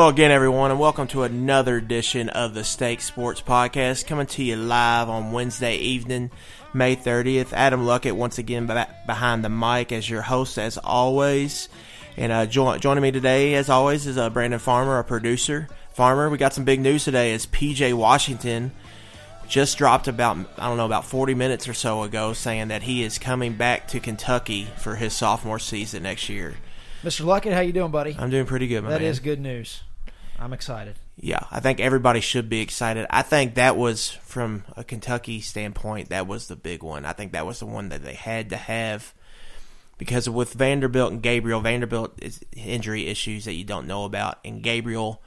Hello 0.00 0.08
again, 0.08 0.30
everyone, 0.30 0.70
and 0.70 0.80
welcome 0.80 1.06
to 1.08 1.24
another 1.24 1.76
edition 1.76 2.30
of 2.30 2.54
the 2.54 2.64
Stake 2.64 3.02
Sports 3.02 3.42
Podcast, 3.42 4.06
coming 4.06 4.26
to 4.28 4.42
you 4.42 4.56
live 4.56 5.10
on 5.10 5.30
Wednesday 5.30 5.76
evening, 5.76 6.30
May 6.72 6.96
30th. 6.96 7.52
Adam 7.52 7.84
Luckett 7.84 8.12
once 8.16 8.38
again 8.38 8.64
behind 8.64 9.44
the 9.44 9.50
mic 9.50 9.92
as 9.92 10.08
your 10.08 10.22
host, 10.22 10.56
as 10.56 10.78
always. 10.78 11.68
And 12.16 12.32
uh, 12.32 12.46
jo- 12.46 12.78
joining 12.78 13.02
me 13.02 13.10
today, 13.12 13.52
as 13.56 13.68
always, 13.68 14.06
is 14.06 14.16
uh, 14.16 14.30
Brandon 14.30 14.58
Farmer, 14.58 14.98
a 14.98 15.04
producer. 15.04 15.68
Farmer, 15.92 16.30
we 16.30 16.38
got 16.38 16.54
some 16.54 16.64
big 16.64 16.80
news 16.80 17.04
today 17.04 17.34
as 17.34 17.44
PJ 17.44 17.92
Washington 17.92 18.72
just 19.48 19.76
dropped 19.76 20.08
about 20.08 20.38
I 20.56 20.66
don't 20.66 20.78
know 20.78 20.86
about 20.86 21.04
40 21.04 21.34
minutes 21.34 21.68
or 21.68 21.74
so 21.74 22.04
ago 22.04 22.32
saying 22.32 22.68
that 22.68 22.84
he 22.84 23.02
is 23.02 23.18
coming 23.18 23.52
back 23.52 23.88
to 23.88 24.00
Kentucky 24.00 24.64
for 24.78 24.94
his 24.96 25.12
sophomore 25.12 25.58
season 25.58 26.04
next 26.04 26.30
year. 26.30 26.54
Mr. 27.04 27.26
Luckett, 27.26 27.52
how 27.52 27.60
you 27.60 27.74
doing, 27.74 27.90
buddy? 27.90 28.16
I'm 28.18 28.30
doing 28.30 28.46
pretty 28.46 28.66
good, 28.66 28.82
my 28.82 28.88
That 28.90 29.02
man. 29.02 29.10
is 29.10 29.20
good 29.20 29.40
news. 29.40 29.82
I'm 30.40 30.54
excited. 30.54 30.96
Yeah, 31.16 31.40
I 31.50 31.60
think 31.60 31.80
everybody 31.80 32.20
should 32.20 32.48
be 32.48 32.60
excited. 32.60 33.06
I 33.10 33.22
think 33.22 33.54
that 33.54 33.76
was 33.76 34.10
from 34.10 34.64
a 34.74 34.82
Kentucky 34.82 35.40
standpoint, 35.42 36.08
that 36.08 36.26
was 36.26 36.48
the 36.48 36.56
big 36.56 36.82
one. 36.82 37.04
I 37.04 37.12
think 37.12 37.32
that 37.32 37.46
was 37.46 37.60
the 37.60 37.66
one 37.66 37.90
that 37.90 38.02
they 38.02 38.14
had 38.14 38.50
to 38.50 38.56
have 38.56 39.12
because 40.00 40.30
with 40.30 40.54
Vanderbilt 40.54 41.12
and 41.12 41.22
Gabriel, 41.22 41.60
Vanderbilt 41.60 42.14
is 42.22 42.40
injury 42.56 43.06
issues 43.06 43.44
that 43.44 43.52
you 43.52 43.64
don't 43.64 43.86
know 43.86 44.06
about, 44.06 44.38
and 44.46 44.62
Gabriel 44.62 45.22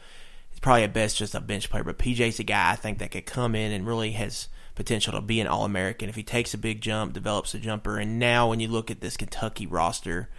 is 0.51 0.59
probably 0.59 0.81
at 0.81 0.93
best 0.93 1.17
just 1.17 1.35
a 1.35 1.39
bench 1.39 1.69
player. 1.69 1.83
But 1.83 1.99
PJ's 1.99 2.39
a 2.39 2.43
guy 2.43 2.71
I 2.71 2.75
think 2.75 2.97
that 2.97 3.11
could 3.11 3.27
come 3.27 3.53
in 3.53 3.71
and 3.71 3.85
really 3.85 4.13
has 4.13 4.47
potential 4.73 5.13
to 5.13 5.21
be 5.21 5.39
an 5.39 5.45
All 5.45 5.63
American 5.63 6.09
if 6.09 6.15
he 6.15 6.23
takes 6.23 6.55
a 6.55 6.57
big 6.57 6.81
jump, 6.81 7.13
develops 7.13 7.53
a 7.53 7.59
jumper. 7.59 7.99
And 7.99 8.17
now 8.17 8.49
when 8.49 8.59
you 8.59 8.67
look 8.67 8.89
at 8.89 9.01
this 9.01 9.15
Kentucky 9.15 9.67
roster, 9.67 10.29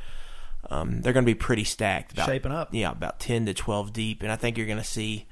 um, 0.70 1.00
they're 1.00 1.12
going 1.12 1.24
to 1.24 1.30
be 1.30 1.34
pretty 1.34 1.64
stacked. 1.64 2.12
About, 2.12 2.26
Shaping 2.26 2.52
up. 2.52 2.68
Yeah, 2.72 2.92
about 2.92 3.20
10 3.20 3.46
to 3.46 3.54
12 3.54 3.92
deep. 3.92 4.22
And 4.22 4.32
I 4.32 4.36
think 4.36 4.56
you're 4.56 4.66
going 4.66 4.78
to 4.78 4.84
see. 4.84 5.26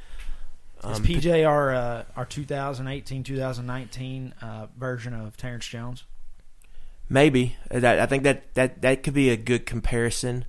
Is 0.79 0.99
Um, 0.99 1.05
PJ 1.05 1.49
our 1.49 1.73
uh, 1.73 2.05
our 2.17 2.25
2018 2.25 3.23
2019 3.23 4.35
uh, 4.43 4.67
version 4.77 5.15
of 5.15 5.37
Terrence 5.37 5.67
Jones? 5.67 6.05
Maybe 7.09 7.57
that 7.71 8.01
I 8.01 8.07
think 8.07 8.23
that 8.25 8.53
that 8.55 8.83
that 8.83 9.03
could 9.03 9.15
be 9.15 9.31
a 9.31 9.37
good 9.37 9.67
comparison. 9.67 10.45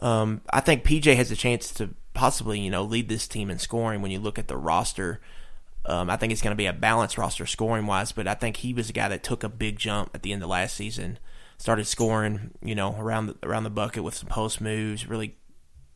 Um, 0.00 0.42
I 0.50 0.60
think 0.60 0.84
PJ 0.84 1.16
has 1.16 1.30
a 1.30 1.36
chance 1.36 1.72
to 1.74 1.90
possibly 2.12 2.60
you 2.60 2.70
know 2.70 2.82
lead 2.84 3.08
this 3.08 3.26
team 3.26 3.50
in 3.50 3.58
scoring 3.58 4.02
when 4.02 4.10
you 4.10 4.20
look 4.20 4.38
at 4.38 4.48
the 4.48 4.56
roster. 4.56 5.20
Um, 5.86 6.08
I 6.08 6.16
think 6.16 6.32
it's 6.32 6.40
going 6.40 6.52
to 6.52 6.56
be 6.56 6.66
a 6.66 6.72
balanced 6.72 7.18
roster 7.18 7.44
scoring 7.46 7.86
wise, 7.86 8.12
but 8.12 8.26
I 8.26 8.34
think 8.34 8.58
he 8.58 8.72
was 8.72 8.88
a 8.88 8.92
guy 8.92 9.08
that 9.08 9.22
took 9.22 9.42
a 9.42 9.48
big 9.48 9.78
jump 9.78 10.10
at 10.14 10.22
the 10.22 10.32
end 10.32 10.42
of 10.42 10.48
last 10.48 10.76
season. 10.76 11.18
Started 11.58 11.86
scoring, 11.86 12.50
you 12.62 12.74
know, 12.74 12.96
around 12.98 13.26
the, 13.26 13.36
around 13.42 13.64
the 13.64 13.70
bucket 13.70 14.04
with 14.04 14.14
some 14.14 14.28
post 14.28 14.60
moves, 14.60 15.06
really 15.06 15.36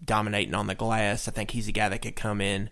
dominating 0.05 0.55
on 0.55 0.67
the 0.67 0.75
glass. 0.75 1.28
I 1.28 1.33
think 1.33 1.51
he's 1.51 1.69
a 1.69 1.73
guy 1.73 1.89
that 1.89 2.03
could 2.03 2.17
come 2.17 2.41
in 2.41 2.70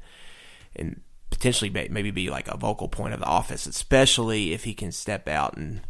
and 0.75 1.01
potentially 1.31 1.69
be- 1.69 1.89
maybe 1.89 2.11
be 2.11 2.31
like 2.31 2.49
a 2.49 2.57
vocal 2.57 2.89
point 2.89 3.15
of 3.15 3.21
the 3.21 3.27
office, 3.27 3.67
especially 3.67 4.53
if 4.53 4.65
he 4.65 4.75
can 4.75 4.93
step 4.93 5.29
out 5.29 5.57
and 5.57 5.83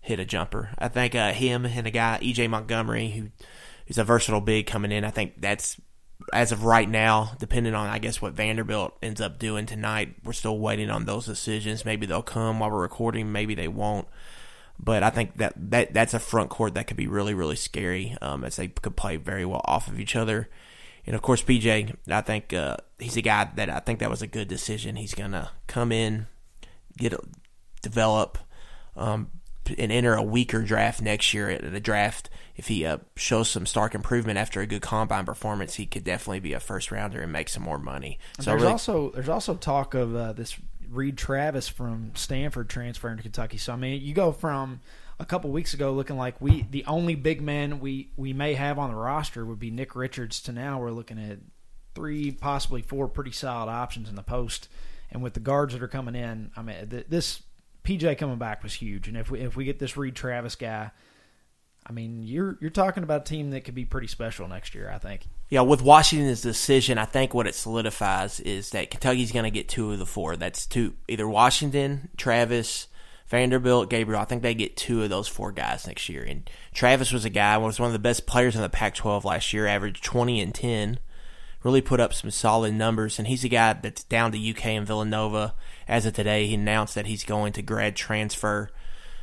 hit 0.00 0.20
a 0.20 0.24
jumper. 0.24 0.70
I 0.78 0.88
think 0.88 1.14
uh, 1.14 1.32
him 1.32 1.64
and 1.66 1.86
a 1.86 1.90
guy 1.90 2.18
EJ 2.22 2.48
Montgomery, 2.48 3.10
who 3.10 3.30
who's 3.86 3.98
a 3.98 4.04
versatile 4.04 4.40
big 4.40 4.66
coming 4.66 4.92
in. 4.92 5.04
I 5.04 5.10
think 5.10 5.40
that's 5.40 5.80
as 6.32 6.52
of 6.52 6.64
right 6.64 6.88
now, 6.88 7.32
depending 7.38 7.74
on 7.74 7.88
I 7.88 7.98
guess 7.98 8.22
what 8.22 8.34
Vanderbilt 8.34 8.96
ends 9.02 9.20
up 9.20 9.38
doing 9.38 9.66
tonight. 9.66 10.16
We're 10.24 10.32
still 10.32 10.58
waiting 10.58 10.90
on 10.90 11.04
those 11.04 11.26
decisions. 11.26 11.84
Maybe 11.84 12.06
they'll 12.06 12.22
come 12.22 12.60
while 12.60 12.70
we're 12.70 12.82
recording. 12.82 13.32
Maybe 13.32 13.54
they 13.54 13.68
won't. 13.68 14.06
But 14.78 15.02
I 15.02 15.10
think 15.10 15.36
that, 15.36 15.54
that 15.70 15.94
that's 15.94 16.14
a 16.14 16.18
front 16.18 16.50
court 16.50 16.74
that 16.74 16.86
could 16.86 16.96
be 16.96 17.06
really 17.06 17.32
really 17.32 17.56
scary 17.56 18.16
um, 18.20 18.44
as 18.44 18.56
they 18.56 18.68
could 18.68 18.96
play 18.96 19.16
very 19.16 19.44
well 19.44 19.62
off 19.64 19.88
of 19.88 20.00
each 20.00 20.16
other. 20.16 20.48
And 21.06 21.14
of 21.14 21.22
course, 21.22 21.42
PJ, 21.42 21.94
I 22.08 22.20
think 22.22 22.52
uh, 22.52 22.78
he's 22.98 23.16
a 23.16 23.22
guy 23.22 23.48
that 23.56 23.68
I 23.68 23.80
think 23.80 23.98
that 24.00 24.10
was 24.10 24.22
a 24.22 24.26
good 24.26 24.48
decision. 24.48 24.96
He's 24.96 25.14
gonna 25.14 25.50
come 25.66 25.92
in, 25.92 26.26
get 26.96 27.12
a, 27.12 27.20
develop, 27.82 28.38
um, 28.96 29.30
and 29.78 29.92
enter 29.92 30.14
a 30.14 30.22
weaker 30.22 30.62
draft 30.62 31.00
next 31.02 31.32
year 31.34 31.50
at 31.50 31.72
the 31.72 31.80
draft. 31.80 32.30
If 32.56 32.68
he 32.68 32.86
uh, 32.86 32.98
shows 33.16 33.50
some 33.50 33.66
stark 33.66 33.94
improvement 33.94 34.38
after 34.38 34.60
a 34.60 34.66
good 34.66 34.82
combine 34.82 35.24
performance, 35.24 35.74
he 35.74 35.86
could 35.86 36.04
definitely 36.04 36.40
be 36.40 36.52
a 36.52 36.60
first 36.60 36.90
rounder 36.90 37.20
and 37.20 37.32
make 37.32 37.48
some 37.48 37.62
more 37.62 37.78
money. 37.78 38.18
So 38.38 38.50
there's 38.50 38.62
really- 38.62 38.72
also 38.72 39.10
there's 39.10 39.28
also 39.28 39.54
talk 39.54 39.94
of 39.94 40.14
uh, 40.14 40.32
this 40.32 40.56
Reid 40.90 41.16
Travis 41.16 41.68
from 41.68 42.12
Stanford 42.14 42.68
transferring 42.68 43.16
to 43.16 43.22
Kentucky. 43.22 43.58
So 43.58 43.72
I 43.72 43.76
mean, 43.76 44.02
you 44.02 44.14
go 44.14 44.32
from 44.32 44.80
a 45.18 45.24
couple 45.24 45.50
weeks 45.50 45.74
ago 45.74 45.92
looking 45.92 46.16
like 46.16 46.40
we 46.40 46.66
the 46.70 46.84
only 46.86 47.14
big 47.14 47.40
man 47.40 47.80
we 47.80 48.10
we 48.16 48.32
may 48.32 48.54
have 48.54 48.78
on 48.78 48.90
the 48.90 48.96
roster 48.96 49.44
would 49.44 49.58
be 49.58 49.70
Nick 49.70 49.94
Richards 49.94 50.40
to 50.42 50.52
now 50.52 50.80
we're 50.80 50.90
looking 50.90 51.18
at 51.18 51.38
three 51.94 52.30
possibly 52.30 52.82
four 52.82 53.08
pretty 53.08 53.32
solid 53.32 53.70
options 53.70 54.08
in 54.08 54.14
the 54.14 54.22
post. 54.22 54.68
And 55.10 55.22
with 55.22 55.34
the 55.34 55.40
guards 55.40 55.74
that 55.74 55.82
are 55.82 55.88
coming 55.88 56.14
in, 56.14 56.50
I 56.56 56.62
mean 56.62 56.88
th- 56.88 57.06
this 57.08 57.42
PJ 57.84 58.18
coming 58.18 58.38
back 58.38 58.62
was 58.62 58.74
huge. 58.74 59.08
And 59.08 59.16
if 59.16 59.30
we 59.30 59.40
if 59.40 59.56
we 59.56 59.64
get 59.64 59.78
this 59.78 59.96
Reid 59.96 60.14
Travis 60.14 60.56
guy. 60.56 60.90
I 61.86 61.92
mean, 61.92 62.22
you're 62.22 62.56
you're 62.62 62.70
talking 62.70 63.02
about 63.02 63.20
a 63.20 63.24
team 63.24 63.50
that 63.50 63.64
could 63.64 63.74
be 63.74 63.84
pretty 63.84 64.06
special 64.06 64.48
next 64.48 64.74
year. 64.74 64.90
I 64.90 64.96
think. 64.96 65.26
Yeah, 65.50 65.60
with 65.60 65.82
Washington's 65.82 66.40
decision, 66.40 66.96
I 66.98 67.04
think 67.04 67.34
what 67.34 67.46
it 67.46 67.54
solidifies 67.54 68.40
is 68.40 68.70
that 68.70 68.90
Kentucky's 68.90 69.32
going 69.32 69.44
to 69.44 69.50
get 69.50 69.68
two 69.68 69.92
of 69.92 69.98
the 69.98 70.06
four. 70.06 70.36
That's 70.36 70.66
two, 70.66 70.94
either 71.06 71.28
Washington, 71.28 72.08
Travis, 72.16 72.88
Vanderbilt, 73.28 73.90
Gabriel. 73.90 74.20
I 74.20 74.24
think 74.24 74.42
they 74.42 74.54
get 74.54 74.76
two 74.76 75.02
of 75.02 75.10
those 75.10 75.28
four 75.28 75.52
guys 75.52 75.86
next 75.86 76.08
year. 76.08 76.22
And 76.22 76.48
Travis 76.72 77.12
was 77.12 77.24
a 77.24 77.30
guy 77.30 77.58
was 77.58 77.78
one 77.78 77.88
of 77.88 77.92
the 77.92 77.98
best 77.98 78.26
players 78.26 78.56
in 78.56 78.62
the 78.62 78.68
Pac-12 78.68 79.24
last 79.24 79.52
year, 79.52 79.66
averaged 79.66 80.02
20 80.02 80.40
and 80.40 80.54
10. 80.54 80.98
Really 81.62 81.80
put 81.80 82.00
up 82.00 82.12
some 82.12 82.30
solid 82.30 82.74
numbers, 82.74 83.18
and 83.18 83.26
he's 83.26 83.44
a 83.44 83.48
guy 83.48 83.72
that's 83.72 84.04
down 84.04 84.32
to 84.32 84.50
UK 84.50 84.66
and 84.66 84.86
Villanova. 84.86 85.54
As 85.88 86.04
of 86.04 86.12
today, 86.12 86.46
he 86.46 86.54
announced 86.54 86.94
that 86.94 87.06
he's 87.06 87.24
going 87.24 87.54
to 87.54 87.62
grad 87.62 87.96
transfer. 87.96 88.70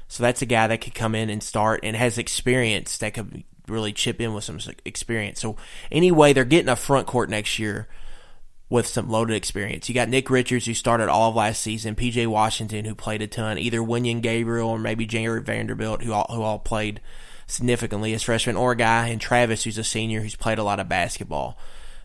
So 0.08 0.24
that's 0.24 0.42
a 0.42 0.48
guy 0.48 0.68
that 0.68 0.82
could 0.82 0.96
come 0.96 1.14
in 1.14 1.30
and 1.30 1.42
start 1.42 1.82
and 1.84 1.96
has 1.96 2.18
experience 2.18 2.98
that 2.98 3.14
could 3.14 3.44
really 3.72 3.94
chip 3.94 4.22
in 4.22 4.34
with 4.34 4.44
some 4.44 4.59
experience. 4.86 5.40
So 5.40 5.56
anyway, 5.92 6.34
they're 6.34 6.46
getting 6.46 6.70
a 6.70 6.76
front 6.76 7.08
court 7.08 7.30
next 7.30 7.58
year 7.59 7.88
with 8.70 8.88
some 8.88 9.09
loaded 9.09 9.36
experience. 9.36 9.90
You 9.90 9.96
got 9.96 10.08
Nick 10.08 10.30
Richards 10.30 10.66
who 10.66 10.74
started 10.74 11.09
all 11.09 11.30
of 11.30 11.36
last 11.36 11.62
season, 11.62 11.96
PJ 11.96 12.28
Washington 12.28 12.86
who 12.86 12.96
played 12.96 13.22
a 13.22 13.28
ton, 13.28 13.58
either 13.58 13.80
Wenyen 13.80 14.22
Gabriel 14.22 14.70
or 14.70 14.80
maybe 14.80 15.06
Jarred 15.06 15.46
Vanderbilt 15.46 16.04
who 16.04 16.14
all, 16.14 16.28
who 16.30 16.42
all 16.42 16.59
played 16.59 17.02
significantly 17.48 18.14
as 18.14 18.24
freshmen, 18.24 18.56
or 18.56 18.72
a 18.72 18.78
guy 18.78 19.08
and 19.08 19.20
Travis 19.20 19.64
who's 19.64 19.78
a 19.78 19.84
senior 19.84 20.22
who's 20.22 20.38
played 20.38 20.58
a 20.58 20.64
lot 20.64 20.80
of 20.80 20.88
basketball. 20.88 21.58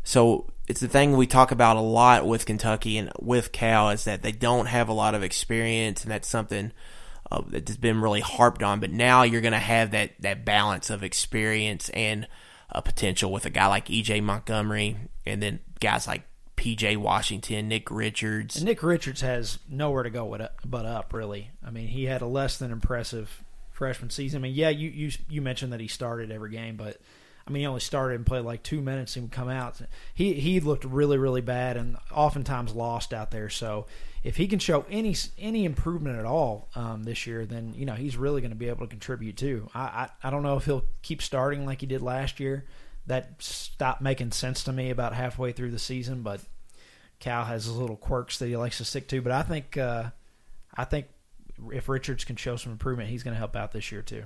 So 0.02 0.50
it's 0.66 0.80
the 0.80 0.88
thing 0.88 1.16
we 1.16 1.28
talk 1.28 1.52
about 1.52 1.76
a 1.76 1.80
lot 1.80 2.26
with 2.26 2.46
Kentucky 2.46 2.98
and 2.98 3.12
with 3.20 3.52
Cal 3.52 3.90
is 3.90 4.04
that 4.04 4.22
they 4.22 4.32
don't 4.32 4.66
have 4.66 4.88
a 4.88 4.92
lot 4.92 5.14
of 5.14 5.22
experience, 5.22 6.02
and 6.02 6.10
that's 6.10 6.28
something 6.28 6.72
uh, 7.30 7.42
that's 7.46 7.76
been 7.76 8.00
really 8.00 8.20
harped 8.20 8.62
on. 8.62 8.80
But 8.80 8.90
now 8.90 9.22
you're 9.22 9.40
going 9.40 9.52
to 9.52 9.58
have 9.58 9.90
that 9.92 10.12
that 10.20 10.44
balance 10.44 10.90
of 10.90 11.02
experience 11.02 11.88
and 11.90 12.26
uh, 12.70 12.80
potential 12.80 13.32
with 13.32 13.46
a 13.46 13.50
guy 13.50 13.66
like 13.66 13.86
EJ 13.86 14.22
Montgomery, 14.22 14.96
and 15.24 15.42
then 15.42 15.60
guys 15.80 16.06
like 16.06 16.22
PJ 16.56 16.96
Washington, 16.96 17.68
Nick 17.68 17.90
Richards. 17.90 18.56
And 18.56 18.64
Nick 18.64 18.82
Richards 18.82 19.20
has 19.20 19.58
nowhere 19.68 20.02
to 20.02 20.10
go 20.10 20.48
but 20.64 20.86
up, 20.86 21.12
really. 21.12 21.50
I 21.64 21.70
mean, 21.70 21.88
he 21.88 22.04
had 22.04 22.22
a 22.22 22.26
less 22.26 22.58
than 22.58 22.72
impressive 22.72 23.44
freshman 23.70 24.10
season. 24.10 24.40
I 24.40 24.42
mean, 24.42 24.54
yeah, 24.54 24.70
you 24.70 24.88
you 24.88 25.10
you 25.28 25.42
mentioned 25.42 25.72
that 25.72 25.80
he 25.80 25.88
started 25.88 26.32
every 26.32 26.50
game, 26.50 26.76
but 26.76 26.98
I 27.46 27.52
mean, 27.52 27.60
he 27.60 27.66
only 27.66 27.80
started 27.80 28.16
and 28.16 28.26
played 28.26 28.44
like 28.44 28.62
two 28.62 28.80
minutes 28.80 29.14
and 29.14 29.26
would 29.26 29.32
come 29.32 29.48
out. 29.48 29.80
He 30.14 30.34
he 30.34 30.58
looked 30.60 30.84
really 30.84 31.16
really 31.16 31.40
bad 31.40 31.76
and 31.76 31.96
oftentimes 32.10 32.74
lost 32.74 33.14
out 33.14 33.30
there. 33.30 33.48
So 33.48 33.86
if 34.24 34.36
he 34.36 34.48
can 34.48 34.58
show 34.58 34.84
any 34.90 35.14
any 35.38 35.64
improvement 35.64 36.18
at 36.18 36.24
all 36.24 36.68
um, 36.74 37.04
this 37.04 37.26
year, 37.26 37.46
then 37.46 37.72
you 37.76 37.86
know 37.86 37.94
he's 37.94 38.16
really 38.16 38.40
going 38.40 38.50
to 38.50 38.56
be 38.56 38.68
able 38.68 38.84
to 38.84 38.90
contribute 38.90 39.36
too. 39.36 39.68
I, 39.74 39.80
I 39.80 40.08
I 40.24 40.30
don't 40.30 40.42
know 40.42 40.56
if 40.56 40.64
he'll 40.64 40.84
keep 41.02 41.22
starting 41.22 41.64
like 41.64 41.80
he 41.80 41.86
did 41.86 42.02
last 42.02 42.40
year. 42.40 42.64
That 43.06 43.40
stopped 43.40 44.02
making 44.02 44.32
sense 44.32 44.64
to 44.64 44.72
me 44.72 44.90
about 44.90 45.14
halfway 45.14 45.52
through 45.52 45.70
the 45.70 45.78
season, 45.78 46.22
but 46.22 46.40
Cal 47.20 47.44
has 47.44 47.66
his 47.66 47.76
little 47.76 47.96
quirks 47.96 48.40
that 48.40 48.48
he 48.48 48.56
likes 48.56 48.78
to 48.78 48.84
stick 48.84 49.06
to. 49.08 49.22
But 49.22 49.30
I 49.30 49.42
think 49.42 49.76
uh, 49.76 50.10
I 50.76 50.84
think 50.84 51.06
if 51.72 51.88
Richards 51.88 52.24
can 52.24 52.34
show 52.34 52.56
some 52.56 52.72
improvement, 52.72 53.08
he's 53.08 53.22
going 53.22 53.34
to 53.34 53.38
help 53.38 53.54
out 53.54 53.70
this 53.70 53.92
year 53.92 54.02
too. 54.02 54.24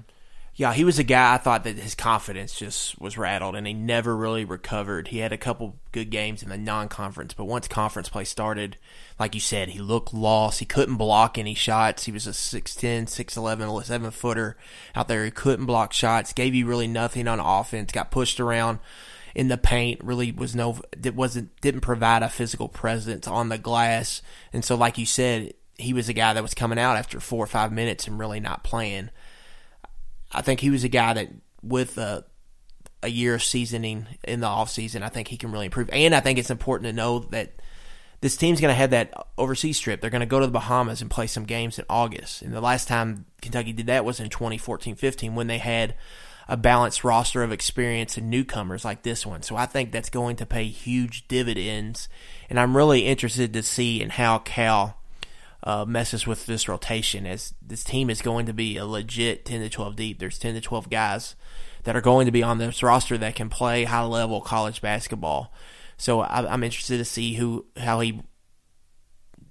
Yeah, 0.61 0.75
he 0.75 0.85
was 0.85 0.99
a 0.99 1.05
guy 1.05 1.33
I 1.33 1.39
thought 1.39 1.65
that 1.65 1.79
his 1.79 1.95
confidence 1.95 2.53
just 2.55 3.01
was 3.01 3.17
rattled 3.17 3.57
and 3.57 3.67
he 3.67 3.73
never 3.73 4.15
really 4.15 4.45
recovered. 4.45 5.09
He 5.09 5.21
had 5.21 5.33
a 5.33 5.39
couple 5.39 5.79
good 5.91 6.11
games 6.11 6.43
in 6.43 6.51
the 6.51 6.59
non 6.59 6.89
conference, 6.91 7.33
but 7.33 7.47
once 7.47 7.67
conference 7.67 8.11
play 8.11 8.25
started, 8.25 8.77
like 9.19 9.35
you 9.35 9.41
said, 9.41 9.71
he 9.71 9.79
looked 9.79 10.12
lost. 10.12 10.59
He 10.59 10.67
couldn't 10.67 10.97
block 10.97 11.39
any 11.39 11.55
shots. 11.55 12.05
He 12.05 12.12
was 12.12 12.27
a 12.27 12.33
6'10, 12.33 13.05
6'11, 13.05 13.85
7 13.85 14.11
footer 14.11 14.59
out 14.95 15.09
there. 15.09 15.25
He 15.25 15.31
couldn't 15.31 15.65
block 15.65 15.95
shots, 15.95 16.35
gave 16.35 16.55
you 16.55 16.67
really 16.67 16.87
nothing 16.87 17.27
on 17.27 17.41
offense, 17.41 17.91
got 17.91 18.11
pushed 18.11 18.39
around 18.39 18.81
in 19.35 19.49
the 19.49 19.57
paint, 19.57 20.05
really 20.05 20.31
was 20.31 20.55
no, 20.55 20.79
it 21.03 21.15
wasn't, 21.15 21.59
didn't 21.62 21.81
provide 21.81 22.23
a 22.23 22.29
physical 22.29 22.69
presence 22.69 23.27
on 23.27 23.49
the 23.49 23.57
glass. 23.57 24.21
And 24.53 24.62
so, 24.62 24.75
like 24.75 24.99
you 24.99 25.07
said, 25.07 25.55
he 25.79 25.95
was 25.95 26.11
a 26.11 26.12
guy 26.12 26.35
that 26.35 26.43
was 26.43 26.53
coming 26.53 26.79
out 26.79 26.99
after 26.99 27.19
four 27.19 27.43
or 27.43 27.47
five 27.47 27.73
minutes 27.73 28.07
and 28.07 28.19
really 28.19 28.41
not 28.41 28.62
playing. 28.62 29.09
I 30.32 30.43
think 30.43 30.61
he 30.61 30.71
was 30.71 30.85
a 30.85 30.88
guy 30.88 31.12
that 31.15 31.29
with 31.62 31.99
uh, 31.99 32.23
a 33.03 33.09
year 33.09 33.35
of 33.35 33.43
seasoning 33.43 34.06
in 34.25 34.41
the 34.41 34.47
offseason, 34.47 35.03
I 35.03 35.09
think 35.09 35.29
he 35.29 35.37
can 35.37 35.53
really 35.53 35.67
improve. 35.67 35.91
And 35.93 36.15
I 36.15 36.21
think 36.21 36.38
it's 36.38 36.50
important 36.50 36.88
to 36.88 36.93
know 36.93 37.21
that 37.31 37.53
this 38.21 38.37
team's 38.37 38.61
going 38.61 38.73
to 38.73 38.77
have 38.77 38.91
that 38.91 39.12
overseas 39.38 39.81
trip. 39.81 40.00
They're 40.00 40.11
going 40.11 40.21
to 40.21 40.27
go 40.27 40.41
to 40.41 40.47
the 40.47 40.53
Bahamas 40.53 41.00
and 41.00 41.11
play 41.11 41.27
some 41.27 41.44
games 41.44 41.79
in 41.79 41.87
August. 41.88 42.43
And 42.43 42.53
the 42.53 42.61
last 42.61 42.87
time 42.87 43.25
Kentucky 43.41 43.73
did 43.73 43.87
that 43.87 44.05
was 44.05 44.21
in 44.21 44.29
2014-15 44.29 45.35
when 45.35 45.47
they 45.47 45.59
had 45.59 45.94
a 46.47 46.56
balanced 46.56 47.05
roster 47.05 47.43
of 47.43 47.53
experience 47.53 48.17
and 48.17 48.29
newcomers 48.29 48.85
like 48.85 49.03
this 49.03 49.25
one. 49.25 49.43
So 49.43 49.56
I 49.56 49.67
think 49.67 49.93
that's 49.93 50.11
going 50.11 50.37
to 50.37 50.47
pay 50.47 50.65
huge 50.65 51.29
dividends. 51.29 52.09
And 52.50 52.61
I'm 52.61 52.76
really 52.76 53.06
interested 53.06 53.53
to 53.55 53.62
see 53.62 54.03
in 54.03 54.11
how 54.11 54.38
Cal 54.38 55.00
uh, 55.62 55.85
messes 55.85 56.27
with 56.27 56.47
this 56.47 56.69
rotation 56.69 57.27
as 57.27 57.55
this 57.61 57.85
team 57.85 58.09
is 58.11 58.23
going 58.23 58.47
to 58.47 58.53
be 58.53 58.77
a 58.77 58.87
legit 58.87 59.45
10 59.45 59.61
to 59.61 59.69
12 59.69 59.97
deep. 59.97 60.19
There's 60.19 60.39
10 60.39 60.55
to 60.55 60.61
12 60.61 60.91
guys 60.91 61.37
that 61.85 61.97
are 61.97 62.01
going 62.01 62.27
to 62.27 62.33
be 62.33 62.43
on 62.43 62.59
this 62.59 62.83
roster 62.83 63.19
that 63.19 63.35
can 63.35 63.49
play 63.49 63.85
high 63.85 64.05
level 64.05 64.41
college 64.41 64.81
basketball. 64.81 65.53
So 65.97 66.21
I, 66.21 66.53
am 66.53 66.65
interested 66.65 66.99
to 66.99 67.05
see 67.05 67.35
who 67.35 67.67
how 67.77 68.01
he 68.01 68.23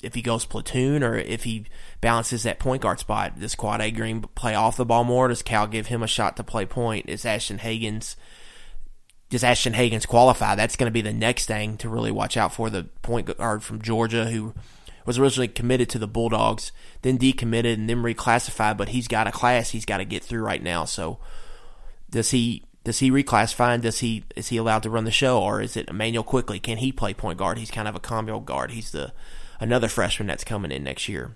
if 0.02 0.16
he 0.16 0.22
goes 0.22 0.46
platoon 0.46 1.04
or 1.04 1.16
if 1.16 1.44
he 1.44 1.66
balances 2.02 2.44
that 2.44 2.60
point 2.60 2.82
guard 2.82 3.00
spot. 3.00 3.40
Does 3.40 3.56
Quade 3.56 3.96
Green 3.96 4.22
play 4.22 4.56
off 4.56 4.78
the 4.78 4.86
ball 4.86 5.04
more? 5.04 5.28
Does 5.28 5.44
Cal 5.44 5.68
give 5.68 5.88
him 5.88 6.02
a 6.02 6.08
shot 6.08 6.38
to 6.38 6.44
play 6.44 6.66
point? 6.66 7.10
Is 7.10 7.26
Ashton 7.26 7.60
Hagans 7.60 8.16
does 9.30 9.44
Ashton 9.44 9.74
Hagans 9.74 10.08
qualify? 10.08 10.56
That's 10.56 10.76
going 10.76 10.88
to 10.88 10.92
be 10.92 11.02
the 11.02 11.14
next 11.14 11.46
thing 11.46 11.78
to 11.78 11.90
really 11.90 12.12
watch 12.12 12.36
out 12.36 12.54
for. 12.54 12.70
The 12.70 12.86
point 13.04 13.38
guard 13.38 13.62
from 13.62 13.82
Georgia 13.82 14.26
who 14.26 14.56
was 15.10 15.18
originally 15.18 15.48
committed 15.48 15.90
to 15.90 15.98
the 15.98 16.08
Bulldogs, 16.08 16.72
then 17.02 17.18
decommitted 17.18 17.74
and 17.74 17.90
then 17.90 18.04
reclassified, 18.04 18.78
but 18.78 18.90
he's 18.90 19.08
got 19.08 19.26
a 19.26 19.32
class 19.32 19.72
he's 19.72 19.84
got 19.84 19.98
to 19.98 20.06
get 20.06 20.24
through 20.24 20.44
right 20.44 20.62
now. 20.62 20.86
So 20.86 21.18
does 22.12 22.30
he 22.30 22.62
does 22.84 23.00
he 23.00 23.10
reclassify 23.10 23.74
and 23.74 23.82
does 23.82 24.02
he 24.02 24.24
is 24.36 24.50
he 24.50 24.58
allowed 24.58 24.84
to 24.84 24.90
run 24.92 25.06
the 25.06 25.12
show 25.12 25.42
or 25.42 25.64
is 25.64 25.76
it 25.76 25.90
Immanuel 25.90 26.24
Quickley? 26.24 26.60
Can 26.60 26.78
he 26.78 26.92
play 26.92 27.16
point 27.16 27.40
guard? 27.40 27.58
He's 27.58 27.72
kind 27.72 27.88
of 27.88 27.96
a 27.96 28.00
combo 28.00 28.40
guard. 28.40 28.70
He's 28.70 28.92
the 28.92 29.12
another 29.60 29.88
freshman 29.88 30.28
that's 30.28 30.44
coming 30.44 30.72
in 30.72 30.84
next 30.84 31.10
year. 31.10 31.36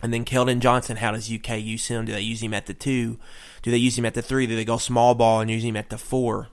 And 0.00 0.10
then 0.10 0.24
Keldon 0.24 0.60
Johnson, 0.60 0.96
how 0.96 1.12
does 1.12 1.30
UK 1.30 1.60
use 1.60 1.88
him? 1.88 2.06
Do 2.06 2.12
they 2.12 2.22
use 2.22 2.42
him 2.42 2.54
at 2.54 2.64
the 2.64 2.72
two? 2.72 3.18
Do 3.60 3.70
they 3.70 3.76
use 3.76 3.98
him 3.98 4.06
at 4.06 4.14
the 4.14 4.22
three? 4.22 4.46
Do 4.46 4.56
they 4.56 4.64
go 4.64 4.78
small 4.78 5.14
ball 5.14 5.42
and 5.42 5.50
use 5.50 5.64
him 5.64 5.76
at 5.76 5.90
the 5.90 5.98
four? 5.98 6.48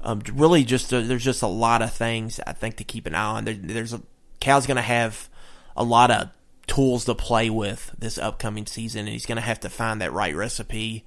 Um, 0.00 0.22
really, 0.32 0.64
just 0.64 0.94
uh, 0.94 1.02
there's 1.02 1.24
just 1.24 1.42
a 1.42 1.46
lot 1.46 1.82
of 1.82 1.92
things 1.92 2.40
I 2.46 2.54
think 2.54 2.76
to 2.76 2.84
keep 2.84 3.04
an 3.04 3.14
eye 3.14 3.36
on. 3.36 3.44
There, 3.44 3.54
there's 3.54 3.92
a, 3.92 4.00
Cal's 4.40 4.66
going 4.66 4.76
to 4.76 4.82
have 4.82 5.28
a 5.76 5.84
lot 5.84 6.10
of 6.10 6.30
tools 6.66 7.04
to 7.04 7.14
play 7.14 7.50
with 7.50 7.94
this 7.98 8.18
upcoming 8.18 8.66
season, 8.66 9.00
and 9.00 9.10
he's 9.10 9.26
going 9.26 9.36
to 9.36 9.42
have 9.42 9.60
to 9.60 9.68
find 9.68 10.00
that 10.00 10.12
right 10.12 10.34
recipe. 10.34 11.04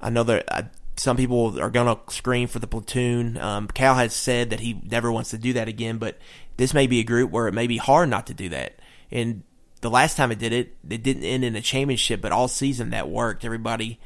I 0.00 0.10
know 0.10 0.24
that 0.24 0.44
uh, 0.48 0.62
some 0.96 1.16
people 1.16 1.60
are 1.60 1.70
going 1.70 1.94
to 1.94 2.12
scream 2.12 2.48
for 2.48 2.58
the 2.58 2.66
platoon. 2.66 3.38
Um, 3.38 3.68
Cal 3.68 3.94
has 3.94 4.14
said 4.14 4.50
that 4.50 4.60
he 4.60 4.80
never 4.84 5.10
wants 5.10 5.30
to 5.30 5.38
do 5.38 5.52
that 5.54 5.68
again, 5.68 5.98
but 5.98 6.18
this 6.56 6.74
may 6.74 6.86
be 6.86 7.00
a 7.00 7.04
group 7.04 7.30
where 7.30 7.48
it 7.48 7.54
may 7.54 7.66
be 7.66 7.78
hard 7.78 8.08
not 8.08 8.26
to 8.26 8.34
do 8.34 8.48
that. 8.50 8.74
And 9.10 9.42
the 9.80 9.90
last 9.90 10.16
time 10.16 10.30
it 10.30 10.38
did 10.38 10.52
it, 10.52 10.76
it 10.88 11.02
didn't 11.02 11.24
end 11.24 11.44
in 11.44 11.56
a 11.56 11.60
championship, 11.60 12.20
but 12.20 12.32
all 12.32 12.48
season 12.48 12.90
that 12.90 13.08
worked. 13.08 13.44
Everybody 13.44 13.98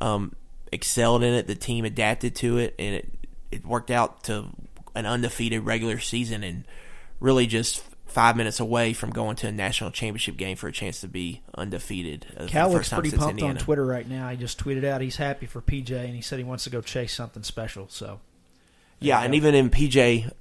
um, 0.00 0.34
excelled 0.70 1.22
in 1.22 1.34
it. 1.34 1.46
The 1.46 1.54
team 1.54 1.84
adapted 1.84 2.34
to 2.36 2.58
it, 2.58 2.74
and 2.78 2.94
it 2.96 3.08
it 3.50 3.66
worked 3.66 3.90
out 3.90 4.24
to 4.24 4.48
an 4.94 5.06
undefeated 5.06 5.64
regular 5.64 5.98
season, 5.98 6.44
and 6.44 6.64
really 7.20 7.46
just 7.46 7.82
five 8.08 8.36
minutes 8.36 8.58
away 8.58 8.92
from 8.92 9.10
going 9.10 9.36
to 9.36 9.46
a 9.46 9.52
national 9.52 9.90
championship 9.90 10.36
game 10.36 10.56
for 10.56 10.66
a 10.66 10.72
chance 10.72 11.00
to 11.02 11.08
be 11.08 11.42
undefeated. 11.54 12.26
Uh, 12.36 12.46
Cal 12.46 12.70
looks 12.72 12.88
pretty 12.88 13.10
pumped 13.10 13.32
Indiana. 13.32 13.54
on 13.54 13.58
Twitter 13.58 13.84
right 13.84 14.08
now. 14.08 14.28
He 14.30 14.36
just 14.36 14.58
tweeted 14.58 14.84
out 14.84 15.00
he's 15.00 15.16
happy 15.16 15.46
for 15.46 15.60
PJ, 15.60 15.92
and 15.92 16.14
he 16.14 16.22
said 16.22 16.38
he 16.38 16.44
wants 16.44 16.64
to 16.64 16.70
go 16.70 16.80
chase 16.80 17.14
something 17.14 17.42
special. 17.42 17.86
So, 17.88 18.20
yeah, 18.98 19.20
and 19.20 19.34
even 19.34 19.54
in 19.54 19.70
PJ 19.70 20.32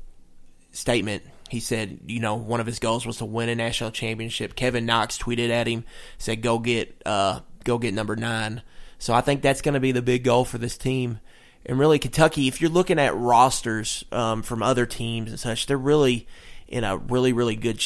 statement, 0.72 1.24
he 1.50 1.60
said, 1.60 2.00
you 2.08 2.20
know, 2.20 2.36
one 2.36 2.60
of 2.60 2.66
his 2.66 2.80
goals 2.80 3.06
was 3.06 3.18
to 3.18 3.26
win 3.26 3.50
a 3.50 3.56
national 3.56 3.92
championship. 3.92 4.56
Kevin 4.56 4.86
Knox 4.86 5.18
tweeted 5.18 5.50
at 5.50 5.68
him, 5.68 5.84
said, 6.18 6.42
"Go 6.42 6.60
get, 6.60 7.02
uh, 7.06 7.42
go 7.64 7.78
get 7.78 7.94
number 7.94 8.16
nine. 8.16 8.62
So 8.98 9.14
I 9.14 9.22
think 9.22 9.42
that's 9.42 9.62
going 9.62 9.74
to 9.74 9.80
be 9.80 9.92
the 9.92 10.02
big 10.02 10.24
goal 10.24 10.46
for 10.46 10.58
this 10.58 10.78
team. 10.78 11.20
And 11.66 11.78
really, 11.78 12.00
Kentucky, 12.00 12.48
if 12.48 12.62
you're 12.62 12.72
looking 12.72 12.98
at 12.98 13.16
rosters 13.16 14.06
um, 14.12 14.42
from 14.42 14.64
other 14.64 14.86
teams 14.86 15.30
and 15.30 15.40
such, 15.40 15.66
they're 15.66 15.78
really 15.78 16.28
in 16.68 16.84
a 16.84 16.98
really 16.98 17.34
really 17.34 17.56
good 17.56 17.84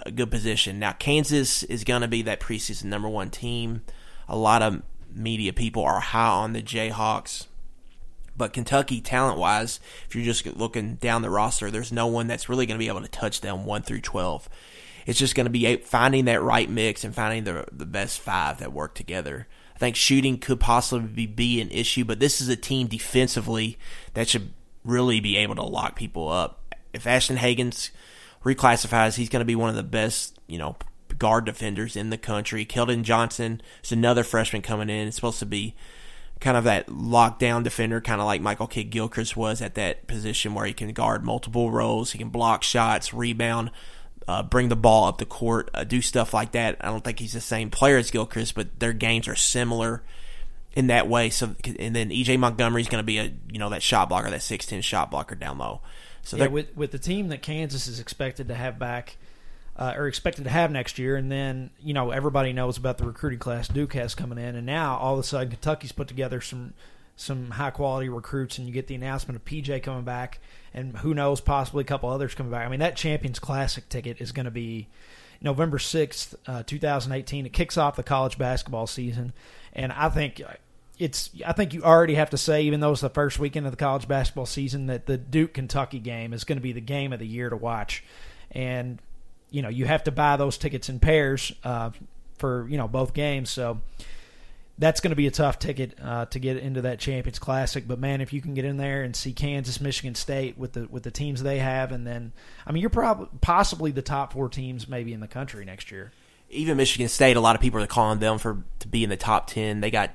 a 0.00 0.10
good 0.10 0.30
position. 0.30 0.78
Now 0.78 0.92
Kansas 0.92 1.62
is 1.64 1.84
going 1.84 2.02
to 2.02 2.08
be 2.08 2.22
that 2.22 2.40
preseason 2.40 2.84
number 2.84 3.08
one 3.08 3.30
team. 3.30 3.82
A 4.28 4.36
lot 4.36 4.62
of 4.62 4.82
media 5.12 5.52
people 5.52 5.82
are 5.82 6.00
high 6.00 6.28
on 6.28 6.52
the 6.52 6.62
Jayhawks. 6.62 7.46
But 8.36 8.52
Kentucky, 8.52 9.00
talent 9.00 9.38
wise, 9.38 9.80
if 10.06 10.14
you're 10.14 10.24
just 10.24 10.46
looking 10.46 10.94
down 10.94 11.22
the 11.22 11.30
roster, 11.30 11.72
there's 11.72 11.90
no 11.90 12.06
one 12.06 12.28
that's 12.28 12.48
really 12.48 12.66
going 12.66 12.78
to 12.78 12.82
be 12.82 12.88
able 12.88 13.02
to 13.02 13.08
touch 13.08 13.40
them 13.40 13.64
1 13.64 13.82
through 13.82 14.02
12. 14.02 14.48
It's 15.06 15.18
just 15.18 15.34
going 15.34 15.46
to 15.46 15.50
be 15.50 15.76
finding 15.78 16.26
that 16.26 16.40
right 16.40 16.70
mix 16.70 17.02
and 17.02 17.12
finding 17.12 17.42
the, 17.44 17.66
the 17.72 17.86
best 17.86 18.20
five 18.20 18.58
that 18.58 18.72
work 18.72 18.94
together. 18.94 19.48
I 19.74 19.78
think 19.78 19.96
shooting 19.96 20.38
could 20.38 20.60
possibly 20.60 21.26
be 21.26 21.60
an 21.60 21.70
issue, 21.70 22.04
but 22.04 22.20
this 22.20 22.40
is 22.40 22.48
a 22.48 22.56
team 22.56 22.86
defensively 22.86 23.76
that 24.14 24.28
should 24.28 24.50
really 24.84 25.18
be 25.18 25.36
able 25.36 25.56
to 25.56 25.62
lock 25.62 25.96
people 25.96 26.28
up 26.28 26.57
if 26.92 27.06
Ashton 27.06 27.36
Hagans 27.36 27.90
reclassifies, 28.44 29.16
he's 29.16 29.28
going 29.28 29.40
to 29.40 29.46
be 29.46 29.56
one 29.56 29.70
of 29.70 29.76
the 29.76 29.82
best, 29.82 30.38
you 30.46 30.58
know, 30.58 30.76
guard 31.18 31.44
defenders 31.44 31.96
in 31.96 32.10
the 32.10 32.18
country. 32.18 32.64
Keldon 32.64 33.02
Johnson 33.02 33.60
is 33.82 33.92
another 33.92 34.24
freshman 34.24 34.62
coming 34.62 34.90
in. 34.90 35.08
It's 35.08 35.16
supposed 35.16 35.40
to 35.40 35.46
be 35.46 35.74
kind 36.40 36.56
of 36.56 36.64
that 36.64 36.86
lockdown 36.86 37.64
defender, 37.64 38.00
kind 38.00 38.20
of 38.20 38.26
like 38.26 38.40
Michael 38.40 38.66
Kidd 38.66 38.90
Gilchrist 38.90 39.36
was 39.36 39.60
at 39.60 39.74
that 39.74 40.06
position 40.06 40.54
where 40.54 40.66
he 40.66 40.72
can 40.72 40.92
guard 40.92 41.24
multiple 41.24 41.70
roles, 41.70 42.12
he 42.12 42.18
can 42.18 42.28
block 42.28 42.62
shots, 42.62 43.12
rebound, 43.12 43.70
uh, 44.28 44.42
bring 44.42 44.68
the 44.68 44.76
ball 44.76 45.06
up 45.06 45.18
the 45.18 45.24
court, 45.24 45.70
uh, 45.74 45.84
do 45.84 46.00
stuff 46.00 46.32
like 46.32 46.52
that. 46.52 46.76
I 46.80 46.86
don't 46.86 47.02
think 47.02 47.18
he's 47.18 47.32
the 47.32 47.40
same 47.40 47.70
player 47.70 47.96
as 47.96 48.10
Gilchrist, 48.10 48.54
but 48.54 48.78
their 48.78 48.92
games 48.92 49.26
are 49.26 49.34
similar 49.34 50.02
in 50.74 50.88
that 50.88 51.08
way. 51.08 51.30
So, 51.30 51.56
and 51.78 51.96
then 51.96 52.10
EJ 52.10 52.38
Montgomery 52.38 52.82
is 52.82 52.88
going 52.88 53.02
to 53.02 53.06
be 53.06 53.18
a 53.18 53.32
you 53.50 53.58
know 53.58 53.70
that 53.70 53.82
shot 53.82 54.10
blocker, 54.10 54.30
that 54.30 54.42
six 54.42 54.66
ten 54.66 54.82
shot 54.82 55.10
blocker 55.10 55.34
down 55.34 55.58
low. 55.58 55.80
So 56.22 56.36
yeah, 56.36 56.46
with 56.46 56.76
with 56.76 56.90
the 56.90 56.98
team 56.98 57.28
that 57.28 57.42
Kansas 57.42 57.86
is 57.86 58.00
expected 58.00 58.48
to 58.48 58.54
have 58.54 58.78
back, 58.78 59.16
uh, 59.76 59.94
or 59.96 60.08
expected 60.08 60.44
to 60.44 60.50
have 60.50 60.70
next 60.70 60.98
year, 60.98 61.16
and 61.16 61.30
then 61.30 61.70
you 61.80 61.94
know 61.94 62.10
everybody 62.10 62.52
knows 62.52 62.76
about 62.76 62.98
the 62.98 63.04
recruiting 63.04 63.38
class 63.38 63.68
Duke 63.68 63.94
has 63.94 64.14
coming 64.14 64.38
in, 64.38 64.56
and 64.56 64.66
now 64.66 64.96
all 64.96 65.14
of 65.14 65.20
a 65.20 65.22
sudden 65.22 65.50
Kentucky's 65.50 65.92
put 65.92 66.08
together 66.08 66.40
some 66.40 66.74
some 67.16 67.50
high 67.50 67.70
quality 67.70 68.08
recruits, 68.08 68.58
and 68.58 68.66
you 68.66 68.72
get 68.72 68.86
the 68.86 68.94
announcement 68.94 69.36
of 69.36 69.44
PJ 69.44 69.82
coming 69.82 70.04
back, 70.04 70.40
and 70.72 70.96
who 70.98 71.14
knows, 71.14 71.40
possibly 71.40 71.82
a 71.82 71.84
couple 71.84 72.08
others 72.08 72.34
coming 72.34 72.52
back. 72.52 72.66
I 72.66 72.70
mean, 72.70 72.80
that 72.80 72.96
Champions 72.96 73.38
Classic 73.38 73.88
ticket 73.88 74.20
is 74.20 74.30
going 74.32 74.44
to 74.44 74.52
be 74.52 74.88
November 75.40 75.78
sixth, 75.78 76.34
uh, 76.46 76.62
two 76.62 76.78
thousand 76.78 77.12
eighteen. 77.12 77.46
It 77.46 77.52
kicks 77.52 77.76
off 77.76 77.96
the 77.96 78.02
college 78.02 78.38
basketball 78.38 78.86
season, 78.86 79.32
and 79.72 79.92
I 79.92 80.08
think 80.08 80.42
it's 80.98 81.30
I 81.46 81.52
think 81.52 81.74
you 81.74 81.82
already 81.82 82.14
have 82.14 82.30
to 82.30 82.38
say, 82.38 82.62
even 82.62 82.80
though 82.80 82.92
it's 82.92 83.00
the 83.00 83.10
first 83.10 83.38
weekend 83.38 83.66
of 83.66 83.72
the 83.72 83.76
college 83.76 84.08
basketball 84.08 84.46
season, 84.46 84.86
that 84.86 85.06
the 85.06 85.16
Duke 85.16 85.54
Kentucky 85.54 86.00
game 86.00 86.32
is 86.32 86.44
going 86.44 86.58
to 86.58 86.62
be 86.62 86.72
the 86.72 86.80
game 86.80 87.12
of 87.12 87.18
the 87.18 87.26
year 87.26 87.48
to 87.48 87.56
watch, 87.56 88.04
and 88.50 89.00
you 89.50 89.62
know 89.62 89.68
you 89.68 89.86
have 89.86 90.04
to 90.04 90.10
buy 90.10 90.36
those 90.36 90.58
tickets 90.58 90.88
in 90.88 90.98
pairs 90.98 91.52
uh, 91.64 91.90
for 92.38 92.66
you 92.68 92.76
know 92.76 92.88
both 92.88 93.14
games, 93.14 93.50
so 93.50 93.80
that's 94.78 95.00
going 95.00 95.10
to 95.10 95.16
be 95.16 95.26
a 95.26 95.30
tough 95.30 95.58
ticket 95.58 95.98
uh, 96.02 96.26
to 96.26 96.38
get 96.38 96.56
into 96.56 96.82
that 96.82 96.98
Champions 96.98 97.38
Classic. 97.38 97.86
But 97.86 97.98
man, 97.98 98.20
if 98.20 98.32
you 98.32 98.40
can 98.40 98.54
get 98.54 98.64
in 98.64 98.76
there 98.76 99.02
and 99.02 99.14
see 99.14 99.32
Kansas, 99.32 99.80
Michigan 99.80 100.14
State 100.14 100.58
with 100.58 100.72
the 100.72 100.88
with 100.90 101.04
the 101.04 101.10
teams 101.10 101.42
they 101.42 101.58
have, 101.58 101.92
and 101.92 102.06
then 102.06 102.32
I 102.66 102.72
mean 102.72 102.80
you're 102.80 102.90
probably 102.90 103.28
possibly 103.40 103.92
the 103.92 104.02
top 104.02 104.32
four 104.32 104.48
teams 104.48 104.88
maybe 104.88 105.12
in 105.12 105.20
the 105.20 105.28
country 105.28 105.64
next 105.64 105.92
year. 105.92 106.12
Even 106.50 106.76
Michigan 106.78 107.08
State, 107.08 107.36
a 107.36 107.40
lot 107.40 107.54
of 107.54 107.60
people 107.60 107.80
are 107.80 107.86
calling 107.86 108.20
them 108.20 108.38
for 108.38 108.62
to 108.80 108.88
be 108.88 109.04
in 109.04 109.10
the 109.10 109.16
top 109.16 109.46
ten. 109.46 109.80
They 109.80 109.90
got 109.90 110.10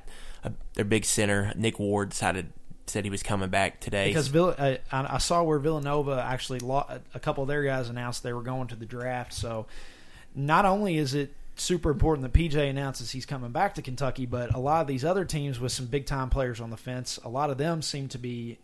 their 0.73 0.85
big 0.85 1.05
center 1.05 1.53
Nick 1.55 1.79
Ward 1.79 2.09
decided 2.09 2.51
said 2.85 3.05
he 3.05 3.09
was 3.09 3.23
coming 3.23 3.49
back 3.49 3.79
today 3.79 4.07
because 4.07 4.27
Vill- 4.27 4.55
uh, 4.57 4.75
I, 4.91 5.15
I, 5.15 5.17
saw 5.17 5.41
where 5.43 5.57
Villanova 5.57 6.21
actually 6.25 6.59
a 7.13 7.19
couple 7.19 7.43
of 7.43 7.47
their 7.47 7.63
guys 7.63 7.89
announced 7.89 8.23
they 8.23 8.33
were 8.33 8.41
going 8.41 8.67
to 8.67 8.75
the 8.75 8.85
draft. 8.85 9.33
So 9.33 9.67
not 10.35 10.65
only 10.65 10.97
is 10.97 11.13
it 11.13 11.33
super 11.55 11.91
important 11.91 12.31
that 12.31 12.37
PJ 12.37 12.69
announces 12.69 13.11
he's 13.11 13.25
coming 13.25 13.51
back 13.51 13.75
to 13.75 13.81
Kentucky, 13.81 14.25
but 14.25 14.53
a 14.53 14.59
lot 14.59 14.81
of 14.81 14.87
these 14.87 15.05
other 15.05 15.23
teams 15.25 15.59
with 15.59 15.71
some 15.71 15.85
big 15.85 16.05
time 16.05 16.29
players 16.29 16.59
on 16.59 16.71
the 16.71 16.77
fence, 16.77 17.19
a 17.23 17.29
lot 17.29 17.49
of 17.49 17.57
them 17.57 17.81
seem 17.81 18.07
to 18.09 18.17
be 18.17 18.57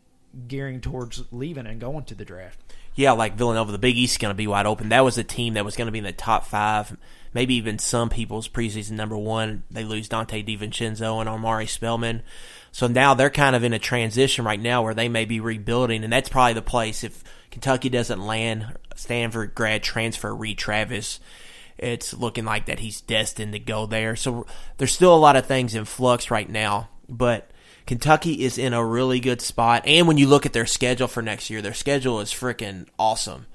gearing 0.48 0.82
towards 0.82 1.24
leaving 1.32 1.66
and 1.66 1.80
going 1.80 2.04
to 2.06 2.16
the 2.16 2.26
draft. 2.26 2.60
Yeah, 3.00 3.14
like 3.14 3.36
Villanova, 3.36 3.72
the 3.72 3.78
Big 3.78 3.98
East 3.98 4.16
is 4.16 4.18
going 4.18 4.32
to 4.32 4.38
be 4.38 4.48
wide 4.48 4.66
open. 4.66 4.90
That 4.90 5.06
was 5.06 5.18
a 5.18 5.24
team 5.24 5.54
that 5.54 5.64
was 5.64 5.76
going 5.76 5.86
to 5.86 5.92
be 5.92 6.00
in 6.00 6.04
the 6.04 6.12
top 6.12 6.46
five 6.46 6.98
maybe 7.34 7.56
even 7.56 7.80
some 7.80 8.10
people's 8.10 8.48
preseason 8.48 8.92
number 8.92 9.18
one. 9.18 9.64
They 9.70 9.84
lose 9.84 10.10
Donte 10.10 10.46
DiVincenzo 10.46 11.20
and 11.20 11.30
Omari 11.30 11.68
Spellman. 11.68 12.24
So 12.72 12.88
now 12.88 13.14
they're 13.14 13.30
kind 13.30 13.56
of 13.56 13.64
in 13.64 13.74
a 13.74 13.80
transition 13.80 14.46
right 14.46 14.60
now 14.60 14.84
where 14.84 14.94
they 14.94 15.10
may 15.10 15.26
be 15.26 15.40
rebuilding, 15.40 16.04
and 16.04 16.14
that's 16.14 16.30
probably 16.30 16.54
the 16.54 16.62
place 16.62 17.04
if 17.04 17.24
Kentucky 17.52 17.90
doesn't 17.90 18.26
land 18.26 18.78
Stanford 18.96 19.56
grad 19.56 19.84
transfer 19.84 20.34
Reid 20.34 20.58
Travis. 20.58 21.20
It's 21.78 22.14
looking 22.14 22.46
like 22.46 22.66
that 22.66 22.80
he's 22.80 23.02
destined 23.02 23.54
to 23.54 23.60
go 23.60 23.86
there. 23.86 24.16
So 24.16 24.46
there's 24.78 24.92
still 24.92 25.16
a 25.16 25.18
lot 25.18 25.36
of 25.36 25.46
things 25.46 25.76
in 25.76 25.86
flux 25.86 26.30
right 26.30 26.50
now, 26.50 26.90
but 27.08 27.50
Kentucky 27.90 28.44
is 28.44 28.60
in 28.60 28.72
a 28.76 28.86
really 28.86 29.20
good 29.20 29.42
spot. 29.42 29.82
And 29.88 30.08
when 30.08 30.20
you 30.20 30.28
look 30.28 30.46
at 30.46 30.54
their 30.54 30.68
schedule 30.68 31.08
for 31.08 31.24
next 31.24 31.50
year, 31.50 31.60
their 31.60 31.74
schedule 31.74 32.20
is 32.20 32.32
freaking 32.32 32.86
awesome. 33.00 33.48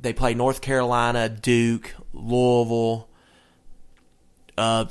They 0.00 0.12
play 0.12 0.32
North 0.32 0.60
Carolina, 0.60 1.28
Duke, 1.28 1.92
Louisville, 2.12 3.08
uh, 4.56 4.84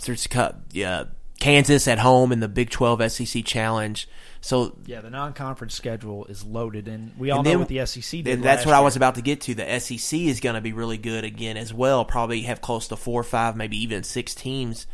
yeah, 0.73 1.05
Kansas 1.39 1.87
at 1.87 1.99
home 1.99 2.33
in 2.33 2.41
the 2.41 2.49
Big 2.49 2.69
12 2.69 3.09
SEC 3.13 3.45
Challenge. 3.45 4.05
So 4.41 4.75
yeah, 4.85 4.99
the 4.99 5.09
non-conference 5.09 5.73
schedule 5.73 6.25
is 6.25 6.43
loaded, 6.43 6.89
and 6.89 7.17
we 7.17 7.31
all 7.31 7.43
know 7.43 7.59
what 7.59 7.69
the 7.69 7.85
SEC 7.85 8.21
did. 8.25 8.43
that's 8.43 8.65
what 8.65 8.71
year. 8.71 8.79
I 8.79 8.81
was 8.81 8.97
about 8.97 9.15
to 9.15 9.21
get 9.21 9.39
to. 9.41 9.55
The 9.55 9.79
SEC 9.79 10.19
is 10.19 10.41
going 10.41 10.55
to 10.55 10.61
be 10.61 10.73
really 10.73 10.97
good 10.97 11.23
again 11.23 11.55
as 11.55 11.73
well. 11.73 12.03
Probably 12.03 12.41
have 12.41 12.59
close 12.59 12.89
to 12.89 12.97
four 12.97 13.21
or 13.21 13.23
five, 13.23 13.55
maybe 13.55 13.81
even 13.81 14.03
six 14.03 14.35
teams 14.35 14.87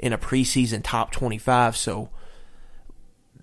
in 0.00 0.12
a 0.12 0.18
preseason 0.18 0.80
top 0.82 1.12
twenty-five. 1.12 1.76
So 1.76 2.10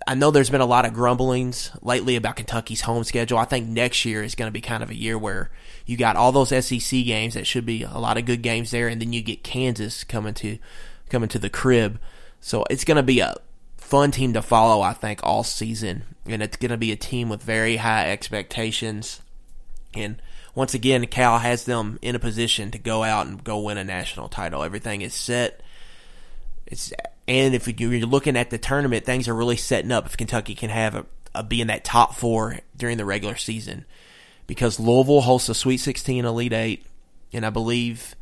I 0.08 0.16
know 0.16 0.32
there's 0.32 0.50
been 0.50 0.62
a 0.62 0.66
lot 0.66 0.86
of 0.86 0.94
grumblings 0.94 1.72
lately 1.82 2.16
about 2.16 2.36
Kentucky's 2.36 2.82
home 2.82 3.04
schedule. 3.04 3.38
I 3.38 3.46
think 3.46 3.68
next 3.68 4.06
year 4.06 4.24
is 4.24 4.36
going 4.36 4.48
to 4.48 4.54
be 4.54 4.62
kind 4.62 4.84
of 4.84 4.90
a 4.90 4.98
year 4.98 5.18
where 5.18 5.52
you 5.86 5.98
got 5.98 6.16
all 6.16 6.32
those 6.32 6.50
SEC 6.50 7.04
games 7.06 7.34
that 7.34 7.48
should 7.48 7.66
be 7.66 7.84
a 7.84 7.98
lot 7.98 8.18
of 8.18 8.26
good 8.26 8.42
games 8.42 8.72
there, 8.72 8.88
and 8.88 9.02
then 9.02 9.14
you 9.14 9.22
get 9.22 9.44
Kansas 9.44 10.04
coming 10.04 10.34
to 10.36 10.58
coming 11.10 11.30
to 11.30 11.40
the 11.40 11.50
crib. 11.50 12.00
So 12.40 12.66
it's 12.70 12.86
going 12.86 12.98
to 12.98 13.04
be 13.04 13.20
a 13.20 13.36
fun 13.78 14.12
team 14.12 14.34
to 14.34 14.42
follow, 14.42 14.82
I 14.82 14.94
think, 14.94 15.20
all 15.24 15.44
season. 15.44 16.04
And 16.26 16.42
it's 16.42 16.58
going 16.58 16.72
to 16.72 16.78
be 16.78 16.92
a 16.92 16.98
team 16.98 17.30
with 17.30 17.44
very 17.44 17.78
high 17.78 18.10
expectations. 18.10 19.22
And 19.94 20.22
once 20.56 20.74
again, 20.74 21.06
Cal 21.08 21.40
has 21.40 21.66
them 21.66 22.00
in 22.02 22.16
a 22.16 22.20
position 22.20 22.72
to 22.72 22.78
go 22.78 23.04
out 23.04 23.28
and 23.28 23.44
go 23.44 23.60
win 23.60 23.78
a 23.78 23.84
national 23.84 24.30
title. 24.30 24.64
Everything 24.64 25.02
is 25.02 25.14
set. 25.14 25.62
It's 26.66 26.94
and 27.32 27.56
if 27.56 27.66
you're 27.80 28.02
looking 28.02 28.36
at 28.36 28.50
the 28.50 28.58
tournament, 28.58 29.06
things 29.06 29.30
are 29.30 29.34
really 29.34 29.56
setting 29.56 29.90
up. 29.90 30.06
If 30.06 30.18
Kentucky 30.18 30.54
can 30.54 30.70
have 30.70 30.96
a, 30.96 31.06
a 31.34 31.44
be 31.44 31.62
in 31.62 31.68
that 31.68 31.86
top 31.86 32.14
four 32.14 32.60
during 32.76 32.98
the 32.98 33.06
regular 33.06 33.38
season, 33.38 33.86
because 34.48 34.82
Louisville 34.82 35.22
hosts 35.22 35.48
a 35.48 35.56
Sweet 35.56 35.78
16, 35.78 36.26
Elite 36.26 36.52
Eight, 36.52 36.86
and 37.32 37.46
I 37.46 37.50
believe 37.50 38.16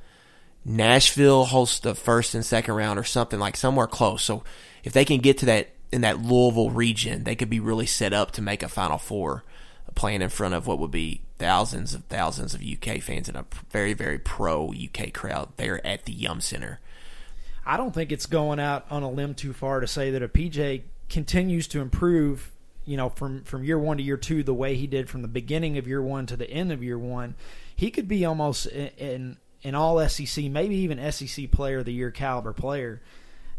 Nashville 0.63 1.45
hosts 1.45 1.79
the 1.79 1.95
first 1.95 2.35
and 2.35 2.45
second 2.45 2.75
round 2.75 2.99
or 2.99 3.03
something 3.03 3.39
like 3.39 3.57
somewhere 3.57 3.87
close. 3.87 4.21
So 4.21 4.43
if 4.83 4.93
they 4.93 5.05
can 5.05 5.21
get 5.21 5.39
to 5.39 5.47
that 5.47 5.69
in 5.91 6.01
that 6.01 6.21
Louisville 6.21 6.69
region, 6.69 7.23
they 7.23 7.35
could 7.35 7.49
be 7.49 7.59
really 7.59 7.87
set 7.87 8.13
up 8.13 8.29
to 8.33 8.43
make 8.43 8.61
a 8.61 8.69
Final 8.69 8.99
Four, 8.99 9.43
playing 9.95 10.21
in 10.21 10.29
front 10.29 10.53
of 10.53 10.67
what 10.67 10.77
would 10.77 10.91
be 10.91 11.21
thousands 11.39 11.95
of 11.95 12.03
thousands 12.03 12.53
of 12.53 12.61
UK 12.61 13.01
fans 13.01 13.27
and 13.27 13.37
a 13.37 13.45
very 13.71 13.93
very 13.93 14.19
pro 14.19 14.71
UK 14.71 15.11
crowd 15.13 15.49
there 15.57 15.83
at 15.87 16.05
the 16.05 16.13
Yum 16.13 16.41
Center. 16.41 16.79
I 17.69 17.77
don't 17.77 17.93
think 17.93 18.11
it's 18.11 18.25
going 18.25 18.59
out 18.59 18.88
on 18.89 19.03
a 19.03 19.11
limb 19.11 19.35
too 19.35 19.53
far 19.53 19.79
to 19.79 19.85
say 19.85 20.09
that 20.09 20.23
a 20.23 20.27
PJ 20.27 20.81
continues 21.07 21.67
to 21.67 21.81
improve, 21.81 22.51
you 22.83 22.97
know, 22.97 23.09
from 23.09 23.43
from 23.43 23.63
year 23.63 23.77
one 23.77 23.97
to 23.97 24.03
year 24.03 24.17
two, 24.17 24.41
the 24.41 24.55
way 24.55 24.75
he 24.75 24.88
did 24.88 25.07
from 25.07 25.21
the 25.21 25.27
beginning 25.27 25.77
of 25.77 25.88
year 25.88 26.01
one 26.01 26.25
to 26.25 26.35
the 26.35 26.49
end 26.49 26.71
of 26.71 26.81
year 26.81 26.97
one, 26.97 27.35
he 27.75 27.91
could 27.91 28.07
be 28.07 28.25
almost 28.25 28.65
in 28.65 29.38
an 29.63 29.75
all 29.75 30.03
SEC, 30.09 30.45
maybe 30.45 30.77
even 30.77 31.11
SEC 31.11 31.51
Player 31.51 31.77
of 31.79 31.85
the 31.85 31.93
Year 31.93 32.09
caliber 32.09 32.53
player, 32.53 33.03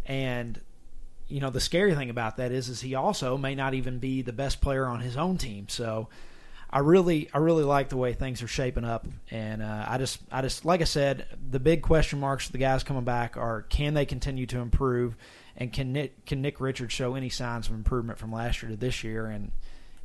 and 0.07 0.61
you 1.29 1.39
know 1.39 1.51
the 1.51 1.61
scary 1.61 1.95
thing 1.95 2.11
about 2.11 2.37
that 2.39 2.51
is 2.51 2.69
is 2.69 2.81
he 2.81 2.97
also 2.97 3.37
may 3.37 3.55
not 3.55 3.75
even 3.75 4.01
be 4.01 4.23
the 4.23 4.33
best 4.33 4.61
player 4.61 4.87
on 4.87 4.99
his 4.99 5.17
own 5.17 5.39
team. 5.39 5.69
So 5.69 6.09
I 6.73 6.79
really 6.81 7.29
I 7.35 7.39
really 7.39 7.65
like 7.65 7.89
the 7.89 7.97
way 7.97 8.13
things 8.13 8.43
are 8.43 8.49
shaping 8.49 8.85
up, 8.85 9.07
and 9.31 9.61
uh, 9.61 9.85
I 9.89 9.99
just 9.99 10.21
I 10.31 10.41
just 10.41 10.65
like 10.65 10.81
I 10.81 10.85
said, 10.85 11.27
the 11.51 11.59
big 11.59 11.83
question 11.83 12.21
marks 12.21 12.47
for 12.47 12.53
the 12.53 12.59
guys 12.59 12.85
coming 12.85 13.05
back 13.05 13.37
are 13.37 13.63
can 13.63 13.95
they 13.95 14.07
continue 14.07 14.47
to 14.47 14.59
improve, 14.59 15.17
and 15.57 15.73
can 15.73 15.93
Nick 15.93 16.25
can 16.27 16.41
Nick 16.41 16.61
Richards 16.61 16.93
show 16.93 17.17
any 17.17 17.29
signs 17.29 17.69
of 17.69 17.75
improvement 17.75 18.19
from 18.19 18.33
last 18.33 18.63
year 18.63 18.71
to 18.71 18.77
this 18.77 19.03
year, 19.03 19.27
and 19.27 19.51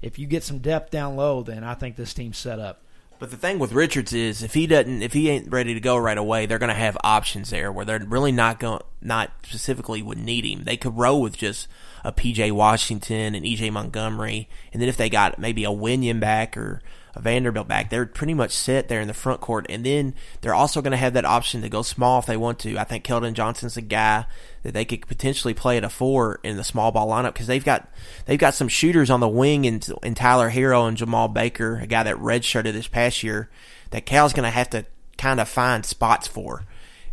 if 0.01 0.17
you 0.17 0.25
get 0.25 0.43
some 0.43 0.57
depth 0.57 0.89
down 0.89 1.15
low, 1.15 1.43
then 1.43 1.63
I 1.63 1.75
think 1.75 1.95
this 1.95 2.13
team's 2.13 2.38
set 2.38 2.60
up. 2.60 2.81
But 3.17 3.31
the 3.31 3.38
thing 3.38 3.60
with 3.60 3.72
Richards 3.72 4.12
is 4.12 4.43
if 4.43 4.53
he 4.53 4.67
doesn't, 4.67 5.01
if 5.01 5.13
he 5.13 5.29
ain't 5.29 5.51
ready 5.51 5.74
to 5.74 5.79
go 5.79 5.95
right 5.98 6.17
away, 6.17 6.45
they're 6.45 6.60
going 6.60 6.69
to 6.69 6.74
have 6.75 6.98
options 7.03 7.50
there 7.50 7.72
where 7.72 7.86
they're 7.86 8.00
really 8.00 8.31
not 8.31 8.60
going, 8.60 8.81
not 9.05 9.31
specifically 9.43 10.01
would 10.01 10.17
need 10.17 10.45
him. 10.45 10.63
They 10.63 10.77
could 10.77 10.97
roll 10.97 11.21
with 11.21 11.38
just 11.38 11.67
a 12.03 12.12
PJ 12.12 12.51
Washington 12.51 13.35
and 13.35 13.45
EJ 13.45 13.71
Montgomery, 13.71 14.50
and 14.74 14.81
then 14.81 14.89
if 14.89 14.97
they 14.97 15.09
got 15.09 15.39
maybe 15.39 15.63
a 15.63 15.69
Wenyen 15.69 16.19
back 16.19 16.57
or 16.57 16.81
a 17.15 17.21
Vanderbilt 17.21 17.67
back, 17.67 17.89
they're 17.89 18.05
pretty 18.05 18.33
much 18.33 18.51
set 18.51 18.89
there 18.89 19.00
in 19.00 19.07
the 19.07 19.13
front 19.13 19.39
court. 19.39 19.65
And 19.69 19.85
then 19.85 20.13
they're 20.41 20.53
also 20.53 20.81
going 20.81 20.91
to 20.91 20.97
have 20.97 21.13
that 21.13 21.25
option 21.25 21.62
to 21.62 21.69
go 21.69 21.81
small 21.81 22.19
if 22.19 22.25
they 22.25 22.38
want 22.38 22.59
to. 22.59 22.77
I 22.77 22.83
think 22.83 23.05
Keldon 23.05 23.33
Johnson's 23.33 23.77
a 23.77 23.81
guy 23.81 24.25
that 24.63 24.74
they 24.74 24.85
could 24.85 25.07
potentially 25.07 25.53
play 25.53 25.77
at 25.77 25.83
a 25.83 25.89
four 25.89 26.39
in 26.43 26.57
the 26.57 26.63
small 26.63 26.91
ball 26.91 27.07
lineup 27.07 27.33
because 27.33 27.47
they've 27.47 27.63
got 27.63 27.89
they've 28.25 28.39
got 28.39 28.53
some 28.53 28.67
shooters 28.67 29.09
on 29.09 29.21
the 29.21 29.29
wing 29.29 29.65
and, 29.65 29.88
and 30.03 30.17
Tyler 30.17 30.51
Herro 30.51 30.88
and 30.88 30.97
Jemarl 30.97 31.33
Baker, 31.33 31.79
a 31.81 31.88
guy 31.88 32.03
that 32.03 32.17
redshirted 32.17 32.74
this 32.74 32.88
past 32.88 33.24
year, 33.24 33.50
that 33.91 34.05
Cal's 34.05 34.33
going 34.33 34.43
to 34.43 34.50
have 34.50 34.69
to 34.71 34.85
kind 35.17 35.39
of 35.39 35.47
find 35.47 35.85
spots 35.85 36.27
for. 36.27 36.65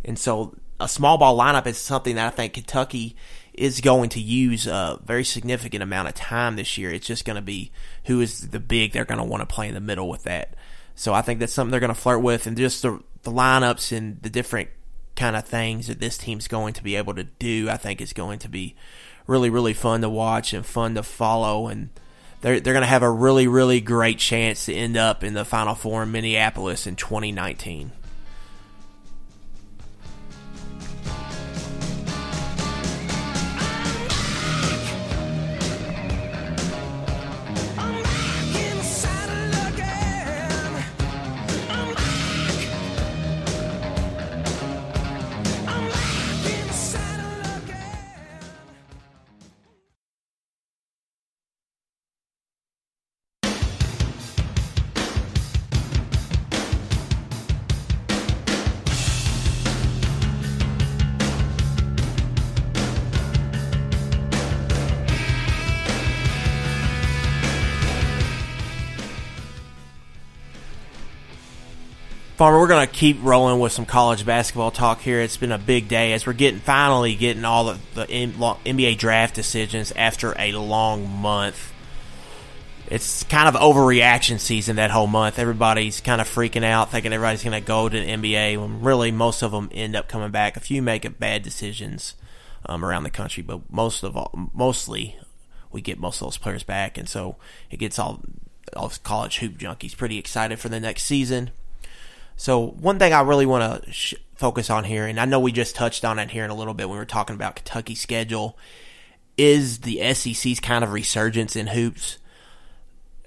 And 0.03 0.19
so 0.19 0.55
a 0.83 0.87
small 0.87 1.17
ball 1.17 1.37
lineup 1.37 1.65
is 1.67 1.77
something 1.77 2.15
that 2.15 2.27
I 2.27 2.35
think 2.35 2.53
Kentucky 2.53 3.15
is 3.53 3.81
going 3.81 4.09
to 4.09 4.19
use 4.19 4.67
a 4.67 4.99
very 5.05 5.23
significant 5.23 5.83
amount 5.83 6.07
of 6.07 6.15
time 6.15 6.55
this 6.55 6.77
year. 6.77 6.91
It's 6.91 7.05
just 7.05 7.25
going 7.25 7.35
to 7.35 7.41
be 7.41 7.71
who 8.05 8.19
is 8.21 8.49
the 8.49 8.59
big 8.59 8.91
they're 8.91 9.05
going 9.05 9.19
to 9.19 9.23
want 9.23 9.41
to 9.41 9.53
play 9.53 9.67
in 9.67 9.73
the 9.73 9.79
middle 9.79 10.09
with 10.09 10.23
that. 10.23 10.55
So 10.95 11.13
I 11.13 11.21
think 11.21 11.39
that's 11.39 11.53
something 11.53 11.71
they're 11.71 11.79
going 11.79 11.93
to 11.93 11.99
flirt 11.99 12.21
with, 12.21 12.45
and 12.45 12.57
just 12.57 12.81
the 12.81 13.01
the 13.23 13.31
lineups 13.31 13.95
and 13.95 14.21
the 14.21 14.29
different 14.29 14.69
kind 15.15 15.35
of 15.35 15.45
things 15.45 15.87
that 15.87 15.99
this 15.99 16.17
team's 16.17 16.47
going 16.47 16.73
to 16.73 16.83
be 16.83 16.95
able 16.95 17.13
to 17.15 17.23
do, 17.23 17.69
I 17.69 17.77
think 17.77 18.01
is 18.01 18.13
going 18.13 18.39
to 18.39 18.49
be 18.49 18.75
really, 19.27 19.49
really 19.49 19.73
fun 19.73 20.01
to 20.01 20.09
watch 20.09 20.53
and 20.53 20.65
fun 20.65 20.95
to 20.95 21.03
follow. 21.03 21.67
And 21.67 21.89
they're, 22.41 22.59
they're 22.59 22.73
going 22.73 22.83
to 22.83 22.87
have 22.87 23.03
a 23.03 23.09
really, 23.09 23.47
really 23.47 23.79
great 23.79 24.19
chance 24.19 24.65
to 24.65 24.73
end 24.73 24.97
up 24.97 25.23
in 25.23 25.33
the 25.33 25.45
Final 25.45 25.75
Four 25.75 26.03
in 26.03 26.11
Minneapolis 26.11 26.85
in 26.85 26.95
2019. 26.95 27.91
Farmer, 72.43 72.59
we're 72.59 72.67
going 72.67 72.85
to 72.85 72.93
keep 72.93 73.23
rolling 73.23 73.61
with 73.61 73.71
some 73.71 73.85
college 73.85 74.25
basketball 74.25 74.69
talk 74.69 74.99
here. 74.99 75.21
It's 75.21 75.37
been 75.37 75.53
a 75.53 75.57
big 75.57 75.87
day 75.87 76.11
as 76.11 76.27
we're 76.27 76.33
getting 76.33 76.59
finally 76.59 77.15
getting 77.15 77.45
all 77.45 77.69
of 77.69 77.79
the 77.95 78.05
NBA 78.05 78.97
draft 78.97 79.33
decisions 79.33 79.93
after 79.95 80.35
a 80.37 80.51
long 80.51 81.07
month. 81.09 81.71
It's 82.87 83.23
kind 83.23 83.47
of 83.47 83.55
overreaction 83.55 84.41
season 84.41 84.75
that 84.75 84.91
whole 84.91 85.07
month. 85.07 85.39
Everybody's 85.39 86.01
kind 86.01 86.19
of 86.19 86.27
freaking 86.27 86.65
out, 86.65 86.91
thinking 86.91 87.13
everybody's 87.13 87.43
going 87.43 87.53
to 87.53 87.65
go 87.65 87.87
to 87.87 87.97
the 87.97 88.05
NBA 88.05 88.59
when 88.59 88.81
really 88.81 89.09
most 89.09 89.41
of 89.41 89.53
them 89.53 89.69
end 89.71 89.95
up 89.95 90.09
coming 90.09 90.31
back. 90.31 90.57
A 90.57 90.59
few 90.59 90.81
make 90.81 91.17
bad 91.17 91.43
decisions 91.43 92.15
um, 92.65 92.83
around 92.83 93.03
the 93.03 93.09
country, 93.09 93.41
but 93.41 93.71
most 93.71 94.03
of 94.03 94.17
all, 94.17 94.49
mostly 94.53 95.17
we 95.71 95.79
get 95.79 95.97
most 95.97 96.19
of 96.19 96.27
those 96.27 96.37
players 96.37 96.63
back, 96.63 96.97
and 96.97 97.07
so 97.07 97.37
it 97.71 97.77
gets 97.77 97.97
all 97.97 98.19
all 98.75 98.91
college 99.01 99.37
hoop 99.37 99.53
junkies 99.53 99.95
pretty 99.95 100.17
excited 100.17 100.59
for 100.59 100.67
the 100.67 100.81
next 100.81 101.03
season. 101.03 101.51
So 102.43 102.67
one 102.81 102.99
thing 102.99 103.13
I 103.13 103.21
really 103.21 103.45
want 103.45 103.85
to 103.85 103.91
sh- 103.93 104.15
focus 104.35 104.69
on 104.69 104.83
here, 104.83 105.07
and 105.07 105.17
I 105.17 105.23
know 105.23 105.39
we 105.39 105.53
just 105.53 105.77
touched 105.77 106.03
on 106.03 106.19
it 106.19 106.29
here 106.29 106.43
in 106.43 106.51
a 106.51 106.53
little 106.53 106.73
bit 106.73 106.89
when 106.89 106.97
we 106.97 106.99
were 106.99 107.05
talking 107.05 107.37
about 107.37 107.55
Kentucky's 107.55 108.01
schedule, 108.01 108.57
is 109.37 109.77
the 109.77 110.13
SEC's 110.13 110.59
kind 110.59 110.83
of 110.83 110.91
resurgence 110.91 111.55
in 111.55 111.67
hoops. 111.67 112.17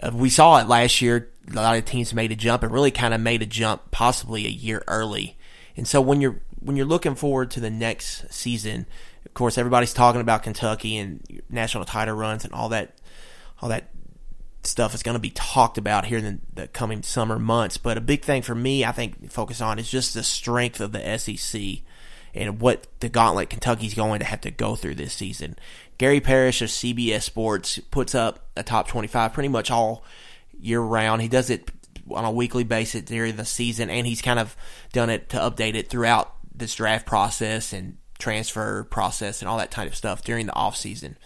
Uh, 0.02 0.10
we 0.12 0.28
saw 0.28 0.58
it 0.58 0.68
last 0.68 1.00
year. 1.00 1.30
A 1.50 1.54
lot 1.54 1.78
of 1.78 1.86
teams 1.86 2.12
made 2.12 2.30
a 2.30 2.36
jump 2.36 2.62
and 2.62 2.70
really 2.70 2.90
kind 2.90 3.14
of 3.14 3.22
made 3.22 3.40
a 3.40 3.46
jump 3.46 3.90
possibly 3.90 4.44
a 4.44 4.50
year 4.50 4.84
early. 4.86 5.38
And 5.78 5.88
so 5.88 6.02
when 6.02 6.20
you're 6.20 6.42
when 6.60 6.76
you're 6.76 6.84
looking 6.84 7.14
forward 7.14 7.50
to 7.52 7.60
the 7.60 7.70
next 7.70 8.30
season, 8.30 8.84
of 9.24 9.32
course 9.32 9.56
everybody's 9.56 9.94
talking 9.94 10.20
about 10.20 10.42
Kentucky 10.42 10.98
and 10.98 11.42
national 11.48 11.86
title 11.86 12.16
runs 12.16 12.44
and 12.44 12.52
all 12.52 12.68
that 12.68 12.92
all 13.62 13.70
that 13.70 13.88
stuff 14.66 14.94
is 14.94 15.02
going 15.02 15.14
to 15.14 15.20
be 15.20 15.30
talked 15.30 15.78
about 15.78 16.06
here 16.06 16.18
in 16.18 16.40
the, 16.54 16.68
coming 16.68 17.02
summer 17.02 17.38
months. 17.38 17.76
But 17.76 17.98
a 17.98 18.00
big 18.00 18.24
thing 18.24 18.42
for 18.42 18.54
me, 18.54 18.84
I 18.84 18.92
think, 18.92 19.30
focus 19.30 19.60
on 19.60 19.78
is 19.78 19.90
just 19.90 20.14
the 20.14 20.22
strength 20.22 20.80
of 20.80 20.92
the 20.92 21.18
SEC 21.18 21.60
and 22.34 22.60
what 22.60 22.86
the 23.00 23.08
gauntlet 23.08 23.50
Kentucky's 23.50 23.94
going 23.94 24.20
to 24.20 24.26
have 24.26 24.42
to 24.42 24.50
go 24.50 24.76
through 24.76 24.96
this 24.96 25.14
season. 25.14 25.56
Gary 25.98 26.20
Parrish 26.20 26.60
of 26.60 26.68
CBS 26.68 27.22
Sports 27.22 27.78
puts 27.90 28.14
up 28.14 28.50
a 28.56 28.62
top 28.62 28.88
25 28.88 29.32
pretty 29.32 29.48
much 29.48 29.70
all 29.70 30.04
year 30.60 30.80
round. 30.80 31.22
He 31.22 31.28
does 31.28 31.48
it 31.48 31.70
on 32.10 32.24
a 32.24 32.30
weekly 32.30 32.64
basis 32.64 33.02
during 33.02 33.36
the 33.36 33.44
season, 33.44 33.90
and 33.90 34.06
he's 34.06 34.22
kind 34.22 34.38
of 34.38 34.56
done 34.92 35.10
it 35.10 35.30
to 35.30 35.38
update 35.38 35.74
it 35.74 35.88
throughout 35.88 36.34
this 36.54 36.74
draft 36.74 37.06
process 37.06 37.72
and 37.72 37.96
transfer 38.18 38.84
process 38.84 39.42
and 39.42 39.48
all 39.48 39.58
that 39.58 39.70
kind 39.70 39.88
of 39.88 39.96
stuff 39.96 40.22
during 40.22 40.46
the 40.46 40.54
off 40.54 40.76
season. 40.76 41.16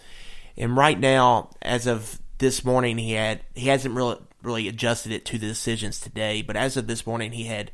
And 0.57 0.75
right 0.75 0.99
now, 0.99 1.49
as 1.61 1.87
of 1.87 2.19
this 2.41 2.65
morning, 2.65 2.97
he 2.97 3.13
had 3.13 3.41
he 3.55 3.67
hasn't 3.67 3.95
really 3.95 4.17
really 4.43 4.67
adjusted 4.67 5.13
it 5.13 5.23
to 5.25 5.37
the 5.37 5.47
decisions 5.47 5.99
today, 5.99 6.41
but 6.41 6.57
as 6.57 6.75
of 6.75 6.87
this 6.87 7.07
morning, 7.07 7.31
he 7.31 7.45
had 7.45 7.71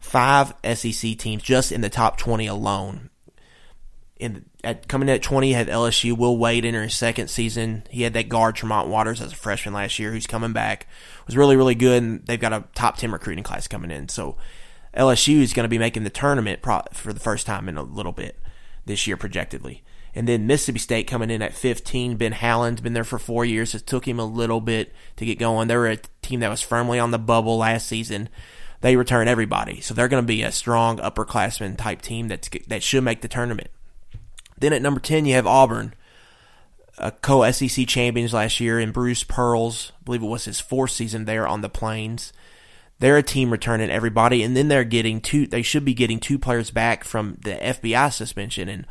five 0.00 0.54
SEC 0.74 1.16
teams 1.18 1.42
just 1.42 1.70
in 1.70 1.82
the 1.82 1.88
top 1.88 2.16
twenty 2.16 2.48
alone. 2.48 3.10
In 4.16 4.46
at 4.64 4.88
coming 4.88 5.08
in 5.08 5.14
at 5.14 5.22
twenty, 5.22 5.52
had 5.52 5.68
LSU. 5.68 6.16
Will 6.16 6.36
Wade 6.36 6.64
in 6.64 6.74
his 6.74 6.94
second 6.94 7.28
season. 7.28 7.84
He 7.90 8.02
had 8.02 8.14
that 8.14 8.28
guard 8.28 8.56
Tremont 8.56 8.88
Waters 8.88 9.20
as 9.20 9.32
a 9.32 9.36
freshman 9.36 9.74
last 9.74 9.98
year, 9.98 10.10
who's 10.10 10.26
coming 10.26 10.52
back. 10.52 10.88
Was 11.26 11.36
really 11.36 11.56
really 11.56 11.76
good, 11.76 12.02
and 12.02 12.26
they've 12.26 12.40
got 12.40 12.52
a 12.52 12.64
top 12.74 12.96
ten 12.96 13.12
recruiting 13.12 13.44
class 13.44 13.68
coming 13.68 13.90
in. 13.90 14.08
So 14.08 14.36
LSU 14.96 15.40
is 15.40 15.52
going 15.52 15.64
to 15.64 15.68
be 15.68 15.78
making 15.78 16.04
the 16.04 16.10
tournament 16.10 16.60
for 16.92 17.12
the 17.12 17.20
first 17.20 17.46
time 17.46 17.68
in 17.68 17.76
a 17.76 17.82
little 17.82 18.12
bit 18.12 18.40
this 18.86 19.06
year, 19.06 19.16
projectedly. 19.16 19.82
And 20.14 20.28
then 20.28 20.46
Mississippi 20.46 20.78
State 20.78 21.06
coming 21.06 21.30
in 21.30 21.40
at 21.40 21.54
15. 21.54 22.16
Ben 22.16 22.32
Howland's 22.32 22.82
been 22.82 22.92
there 22.92 23.04
for 23.04 23.18
four 23.18 23.44
years. 23.44 23.74
It 23.74 23.86
took 23.86 24.06
him 24.06 24.18
a 24.18 24.24
little 24.24 24.60
bit 24.60 24.92
to 25.16 25.24
get 25.24 25.38
going. 25.38 25.68
They 25.68 25.76
were 25.76 25.88
a 25.88 25.98
team 26.20 26.40
that 26.40 26.50
was 26.50 26.60
firmly 26.60 26.98
on 26.98 27.12
the 27.12 27.18
bubble 27.18 27.56
last 27.56 27.86
season. 27.86 28.28
They 28.82 28.96
return 28.96 29.28
everybody, 29.28 29.80
so 29.80 29.94
they're 29.94 30.08
going 30.08 30.22
to 30.22 30.26
be 30.26 30.42
a 30.42 30.52
strong 30.52 30.98
upperclassman 30.98 31.78
type 31.78 32.02
team 32.02 32.28
that's 32.28 32.50
that 32.66 32.82
should 32.82 33.04
make 33.04 33.20
the 33.20 33.28
tournament. 33.28 33.68
Then 34.58 34.72
at 34.72 34.82
number 34.82 35.00
10, 35.00 35.24
you 35.24 35.34
have 35.34 35.46
Auburn, 35.46 35.94
a 36.98 37.12
co 37.12 37.48
SEC 37.50 37.86
champions 37.86 38.34
last 38.34 38.60
year, 38.60 38.80
and 38.80 38.92
Bruce 38.92 39.24
Pearl's. 39.24 39.92
I 40.00 40.04
believe 40.04 40.22
it 40.22 40.26
was 40.26 40.46
his 40.46 40.60
fourth 40.60 40.90
season 40.90 41.24
there 41.24 41.46
on 41.46 41.60
the 41.60 41.68
Plains. 41.68 42.32
They're 42.98 43.16
a 43.16 43.22
team 43.22 43.50
returning 43.50 43.90
everybody, 43.90 44.42
and 44.42 44.56
then 44.56 44.68
they're 44.68 44.84
getting 44.84 45.20
two. 45.20 45.46
They 45.46 45.62
should 45.62 45.84
be 45.84 45.94
getting 45.94 46.20
two 46.20 46.38
players 46.38 46.70
back 46.70 47.04
from 47.04 47.38
the 47.42 47.54
FBI 47.54 48.12
suspension, 48.12 48.68
and 48.68 48.86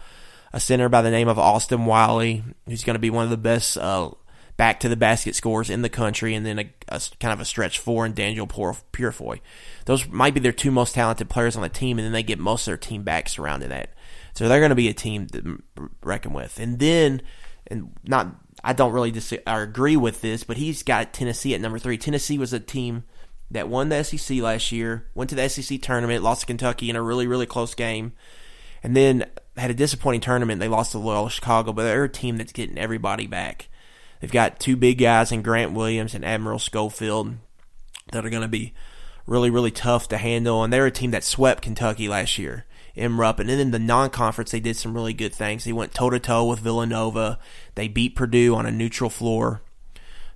a 0.53 0.59
center 0.59 0.89
by 0.89 1.01
the 1.01 1.11
name 1.11 1.27
of 1.27 1.39
Austin 1.39 1.85
Wiley, 1.85 2.43
who's 2.67 2.83
going 2.83 2.95
to 2.95 2.99
be 2.99 3.09
one 3.09 3.23
of 3.23 3.29
the 3.29 3.37
best 3.37 3.77
uh, 3.77 4.11
back 4.57 4.79
to 4.81 4.89
the 4.89 4.95
basket 4.95 5.35
scores 5.35 5.69
in 5.69 5.81
the 5.81 5.89
country, 5.89 6.35
and 6.35 6.45
then 6.45 6.59
a, 6.59 6.73
a 6.89 7.01
kind 7.19 7.33
of 7.33 7.39
a 7.39 7.45
stretch 7.45 7.79
four 7.79 8.05
in 8.05 8.13
Danjel 8.13 8.47
Purifoy. 8.91 9.39
Those 9.85 10.07
might 10.07 10.33
be 10.33 10.39
their 10.39 10.51
two 10.51 10.71
most 10.71 10.93
talented 10.95 11.29
players 11.29 11.55
on 11.55 11.61
the 11.61 11.69
team, 11.69 11.97
and 11.97 12.05
then 12.05 12.11
they 12.11 12.23
get 12.23 12.39
most 12.39 12.63
of 12.63 12.71
their 12.71 12.77
team 12.77 13.03
back 13.03 13.29
surrounding 13.29 13.69
that. 13.69 13.91
So 14.33 14.47
they're 14.47 14.59
going 14.59 14.69
to 14.69 14.75
be 14.75 14.89
a 14.89 14.93
team 14.93 15.27
to 15.27 15.61
reckon 16.03 16.33
with. 16.33 16.59
And 16.59 16.79
then, 16.79 17.21
and 17.67 17.91
not, 18.03 18.35
I 18.63 18.73
don't 18.73 18.93
really 18.93 19.11
dis- 19.11 19.33
or 19.47 19.61
agree 19.61 19.97
with 19.97 20.21
this, 20.21 20.43
but 20.43 20.57
he's 20.57 20.83
got 20.83 21.13
Tennessee 21.13 21.53
at 21.53 21.61
number 21.61 21.79
three. 21.79 21.97
Tennessee 21.97 22.37
was 22.37 22.53
a 22.53 22.59
team 22.59 23.03
that 23.49 23.67
won 23.67 23.89
the 23.89 24.03
SEC 24.03 24.37
last 24.39 24.71
year, 24.71 25.07
went 25.13 25.29
to 25.29 25.35
the 25.35 25.49
SEC 25.49 25.81
tournament, 25.81 26.23
lost 26.23 26.41
to 26.41 26.47
Kentucky 26.47 26.89
in 26.89 26.95
a 26.95 27.01
really, 27.01 27.27
really 27.27 27.45
close 27.45 27.73
game, 27.75 28.13
and 28.83 28.95
then 28.95 29.25
had 29.57 29.71
a 29.71 29.75
disappointing 29.75 30.21
tournament. 30.21 30.59
They 30.59 30.67
lost 30.67 30.91
to 30.91 30.97
Loyola 30.97 31.29
Chicago, 31.29 31.73
but 31.73 31.83
they're 31.83 32.03
a 32.05 32.09
team 32.09 32.37
that's 32.37 32.53
getting 32.53 32.77
everybody 32.77 33.27
back. 33.27 33.67
They've 34.19 34.31
got 34.31 34.59
two 34.59 34.75
big 34.75 34.99
guys 34.99 35.31
in 35.31 35.41
Grant 35.41 35.73
Williams 35.73 36.13
and 36.13 36.23
Admiral 36.23 36.59
Schofield 36.59 37.35
that 38.11 38.25
are 38.25 38.29
going 38.29 38.43
to 38.43 38.47
be 38.47 38.73
really, 39.25 39.49
really 39.49 39.71
tough 39.71 40.07
to 40.09 40.17
handle. 40.17 40.63
And 40.63 40.71
they're 40.71 40.85
a 40.85 40.91
team 40.91 41.11
that 41.11 41.23
swept 41.23 41.63
Kentucky 41.63 42.07
last 42.07 42.37
year 42.37 42.65
in 42.95 43.17
Rupp. 43.17 43.39
And 43.39 43.49
then 43.49 43.59
in 43.59 43.71
the 43.71 43.79
non-conference, 43.79 44.51
they 44.51 44.59
did 44.59 44.77
some 44.77 44.93
really 44.93 45.13
good 45.13 45.33
things. 45.33 45.63
They 45.63 45.73
went 45.73 45.93
toe-to-toe 45.93 46.45
with 46.45 46.59
Villanova. 46.59 47.39
They 47.75 47.87
beat 47.87 48.15
Purdue 48.15 48.55
on 48.55 48.65
a 48.65 48.71
neutral 48.71 49.09
floor. 49.09 49.61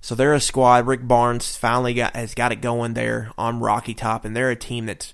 So 0.00 0.14
they're 0.14 0.34
a 0.34 0.40
squad. 0.40 0.86
Rick 0.86 1.08
Barnes 1.08 1.56
finally 1.56 1.94
got 1.94 2.14
has 2.14 2.34
got 2.34 2.52
it 2.52 2.60
going 2.60 2.94
there 2.94 3.32
on 3.36 3.60
Rocky 3.60 3.94
Top, 3.94 4.24
and 4.24 4.36
they're 4.36 4.50
a 4.50 4.56
team 4.56 4.86
that's 4.86 5.12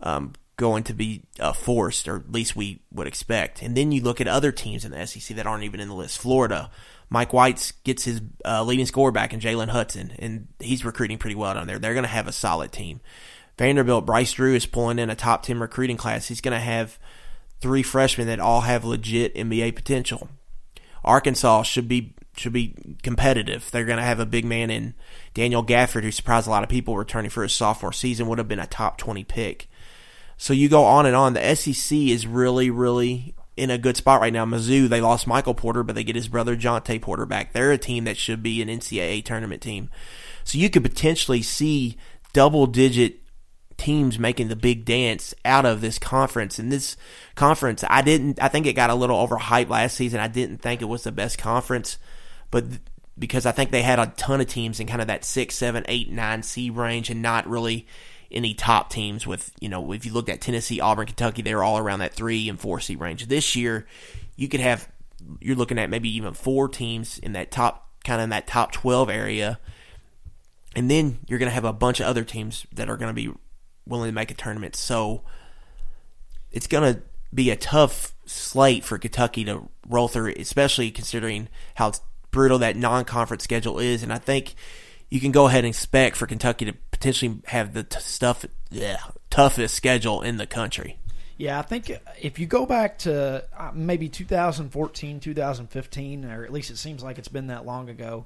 um, 0.00 0.34
going 0.56 0.84
to 0.84 0.94
be 0.94 1.22
uh, 1.38 1.52
forced, 1.52 2.08
or 2.08 2.16
at 2.16 2.32
least 2.32 2.56
we 2.56 2.80
would 2.90 3.06
expect. 3.06 3.62
And 3.62 3.76
then 3.76 3.92
you 3.92 4.02
look 4.02 4.20
at 4.20 4.28
other 4.28 4.52
teams 4.52 4.84
in 4.84 4.92
the 4.92 5.06
SEC 5.06 5.36
that 5.36 5.46
aren't 5.46 5.64
even 5.64 5.80
in 5.80 5.88
the 5.88 5.94
list. 5.94 6.18
Florida, 6.18 6.70
Mike 7.10 7.32
White's 7.32 7.72
gets 7.72 8.04
his 8.04 8.22
uh, 8.44 8.62
leading 8.64 8.86
scorer 8.86 9.12
back 9.12 9.32
in 9.32 9.40
Jalen 9.40 9.68
Hudson, 9.68 10.12
and 10.18 10.48
he's 10.58 10.84
recruiting 10.84 11.18
pretty 11.18 11.36
well 11.36 11.54
down 11.54 11.66
there. 11.66 11.78
They're 11.78 11.94
going 11.94 12.04
to 12.04 12.08
have 12.08 12.26
a 12.26 12.32
solid 12.32 12.72
team. 12.72 13.00
Vanderbilt, 13.58 14.06
Bryce 14.06 14.32
Drew 14.32 14.54
is 14.54 14.66
pulling 14.66 14.98
in 14.98 15.10
a 15.10 15.14
top 15.14 15.42
10 15.42 15.58
recruiting 15.60 15.96
class. 15.96 16.28
He's 16.28 16.40
going 16.40 16.56
to 16.56 16.64
have 16.64 16.98
three 17.60 17.82
freshmen 17.82 18.26
that 18.26 18.40
all 18.40 18.62
have 18.62 18.84
legit 18.84 19.34
NBA 19.34 19.74
potential. 19.74 20.28
Arkansas 21.04 21.62
should 21.62 21.88
be 21.88 22.14
should 22.36 22.52
be 22.52 22.74
competitive. 23.02 23.70
They're 23.70 23.86
going 23.86 23.96
to 23.96 24.04
have 24.04 24.20
a 24.20 24.26
big 24.26 24.44
man 24.44 24.68
in 24.68 24.92
Daniel 25.32 25.64
Gafford, 25.64 26.02
who 26.02 26.10
surprised 26.10 26.46
a 26.46 26.50
lot 26.50 26.62
of 26.62 26.68
people 26.68 26.94
returning 26.94 27.30
for 27.30 27.42
his 27.42 27.54
sophomore 27.54 27.94
season, 27.94 28.26
would 28.26 28.36
have 28.36 28.48
been 28.48 28.58
a 28.58 28.66
top 28.66 28.98
20 28.98 29.24
pick. 29.24 29.68
So 30.36 30.52
you 30.52 30.68
go 30.68 30.84
on 30.84 31.06
and 31.06 31.16
on. 31.16 31.34
The 31.34 31.54
SEC 31.54 31.96
is 31.96 32.26
really, 32.26 32.70
really 32.70 33.34
in 33.56 33.70
a 33.70 33.78
good 33.78 33.96
spot 33.96 34.20
right 34.20 34.32
now. 34.32 34.44
Mizzou, 34.44 34.88
they 34.88 35.00
lost 35.00 35.26
Michael 35.26 35.54
Porter, 35.54 35.82
but 35.82 35.94
they 35.94 36.04
get 36.04 36.16
his 36.16 36.28
brother 36.28 36.56
Jontay 36.56 37.00
Porter 37.00 37.26
back. 37.26 37.52
They're 37.52 37.72
a 37.72 37.78
team 37.78 38.04
that 38.04 38.18
should 38.18 38.42
be 38.42 38.60
an 38.60 38.68
NCAA 38.68 39.24
tournament 39.24 39.62
team. 39.62 39.88
So 40.44 40.58
you 40.58 40.68
could 40.68 40.84
potentially 40.84 41.42
see 41.42 41.96
double 42.32 42.66
digit 42.66 43.20
teams 43.78 44.18
making 44.18 44.48
the 44.48 44.56
big 44.56 44.84
dance 44.84 45.34
out 45.44 45.64
of 45.64 45.80
this 45.80 45.98
conference. 45.98 46.58
And 46.58 46.70
this 46.70 46.96
conference, 47.34 47.82
I 47.88 48.02
didn't, 48.02 48.42
I 48.42 48.48
think 48.48 48.66
it 48.66 48.74
got 48.74 48.90
a 48.90 48.94
little 48.94 49.26
overhyped 49.26 49.70
last 49.70 49.96
season. 49.96 50.20
I 50.20 50.28
didn't 50.28 50.58
think 50.58 50.82
it 50.82 50.86
was 50.86 51.04
the 51.04 51.12
best 51.12 51.38
conference 51.38 51.98
but 52.50 52.64
because 53.18 53.46
I 53.46 53.52
think 53.52 53.70
they 53.70 53.82
had 53.82 53.98
a 53.98 54.12
ton 54.16 54.40
of 54.40 54.46
teams 54.46 54.80
in 54.80 54.86
kind 54.86 55.00
of 55.00 55.08
that 55.08 55.24
six, 55.24 55.54
seven, 55.54 55.84
eight, 55.88 56.10
nine 56.10 56.42
C 56.42 56.70
range, 56.70 57.10
and 57.10 57.22
not 57.22 57.46
really 57.48 57.86
any 58.30 58.54
top 58.54 58.90
teams. 58.90 59.26
With 59.26 59.52
you 59.60 59.68
know, 59.68 59.92
if 59.92 60.04
you 60.04 60.12
looked 60.12 60.28
at 60.28 60.40
Tennessee, 60.40 60.80
Auburn, 60.80 61.06
Kentucky, 61.06 61.42
they 61.42 61.54
were 61.54 61.64
all 61.64 61.78
around 61.78 62.00
that 62.00 62.14
three 62.14 62.48
and 62.48 62.60
four 62.60 62.80
C 62.80 62.96
range. 62.96 63.26
This 63.26 63.56
year, 63.56 63.86
you 64.36 64.48
could 64.48 64.60
have 64.60 64.88
you're 65.40 65.56
looking 65.56 65.78
at 65.78 65.90
maybe 65.90 66.14
even 66.14 66.34
four 66.34 66.68
teams 66.68 67.18
in 67.18 67.32
that 67.32 67.50
top 67.50 67.90
kind 68.04 68.20
of 68.20 68.24
in 68.24 68.30
that 68.30 68.46
top 68.46 68.72
twelve 68.72 69.10
area, 69.10 69.58
and 70.74 70.90
then 70.90 71.18
you're 71.26 71.38
going 71.38 71.50
to 71.50 71.54
have 71.54 71.64
a 71.64 71.72
bunch 71.72 72.00
of 72.00 72.06
other 72.06 72.24
teams 72.24 72.66
that 72.72 72.88
are 72.88 72.96
going 72.96 73.10
to 73.10 73.14
be 73.14 73.32
willing 73.86 74.08
to 74.08 74.14
make 74.14 74.30
a 74.30 74.34
tournament. 74.34 74.76
So 74.76 75.22
it's 76.50 76.66
going 76.66 76.94
to 76.94 77.02
be 77.34 77.50
a 77.50 77.56
tough 77.56 78.14
slate 78.24 78.84
for 78.84 78.98
Kentucky 78.98 79.44
to 79.44 79.68
roll 79.88 80.08
through, 80.08 80.34
especially 80.38 80.90
considering 80.90 81.48
how 81.74 81.92
brutal 82.30 82.58
that 82.58 82.76
non-conference 82.76 83.44
schedule 83.44 83.78
is, 83.78 84.02
and 84.02 84.12
I 84.12 84.18
think 84.18 84.54
you 85.08 85.20
can 85.20 85.32
go 85.32 85.46
ahead 85.46 85.64
and 85.64 85.68
expect 85.68 86.16
for 86.16 86.26
Kentucky 86.26 86.64
to 86.64 86.74
potentially 86.96 87.40
have 87.46 87.74
the 87.74 87.82
t- 87.84 88.00
stuff, 88.00 88.44
yeah, 88.70 88.98
toughest 89.30 89.74
schedule 89.74 90.22
in 90.22 90.36
the 90.36 90.46
country. 90.46 90.98
Yeah, 91.38 91.58
I 91.58 91.62
think 91.62 91.92
if 92.20 92.38
you 92.38 92.46
go 92.46 92.64
back 92.64 92.98
to 93.00 93.44
uh, 93.56 93.70
maybe 93.74 94.08
2014, 94.08 95.20
2015, 95.20 96.24
or 96.24 96.44
at 96.44 96.52
least 96.52 96.70
it 96.70 96.78
seems 96.78 97.02
like 97.02 97.18
it's 97.18 97.28
been 97.28 97.48
that 97.48 97.66
long 97.66 97.90
ago, 97.90 98.24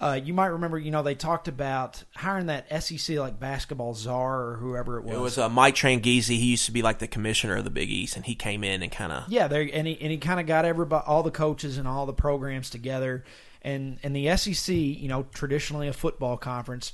uh, 0.00 0.18
you 0.22 0.34
might 0.34 0.46
remember, 0.46 0.76
you 0.76 0.90
know, 0.90 1.04
they 1.04 1.14
talked 1.14 1.46
about 1.46 2.02
hiring 2.16 2.46
that 2.46 2.82
SEC 2.82 3.16
like 3.16 3.38
basketball 3.38 3.94
czar 3.94 4.48
or 4.48 4.56
whoever 4.56 4.98
it 4.98 5.04
was. 5.04 5.14
It 5.14 5.20
was 5.20 5.38
uh, 5.38 5.48
Mike 5.48 5.76
Tranghese. 5.76 6.26
He 6.26 6.46
used 6.46 6.66
to 6.66 6.72
be 6.72 6.82
like 6.82 6.98
the 6.98 7.06
commissioner 7.06 7.56
of 7.56 7.64
the 7.64 7.70
Big 7.70 7.88
East, 7.88 8.16
and 8.16 8.24
he 8.24 8.34
came 8.34 8.64
in 8.64 8.82
and 8.82 8.90
kind 8.90 9.12
of 9.12 9.28
yeah, 9.28 9.46
there 9.46 9.68
and 9.72 9.86
he 9.86 9.96
and 10.00 10.10
he 10.10 10.18
kind 10.18 10.40
of 10.40 10.46
got 10.46 10.64
everybody, 10.64 11.04
all 11.06 11.22
the 11.22 11.30
coaches 11.30 11.78
and 11.78 11.86
all 11.86 12.06
the 12.06 12.12
programs 12.12 12.70
together, 12.70 13.22
and 13.62 13.98
and 14.02 14.16
the 14.16 14.36
SEC, 14.36 14.74
you 14.74 15.06
know, 15.06 15.26
traditionally 15.32 15.86
a 15.86 15.92
football 15.92 16.36
conference, 16.36 16.92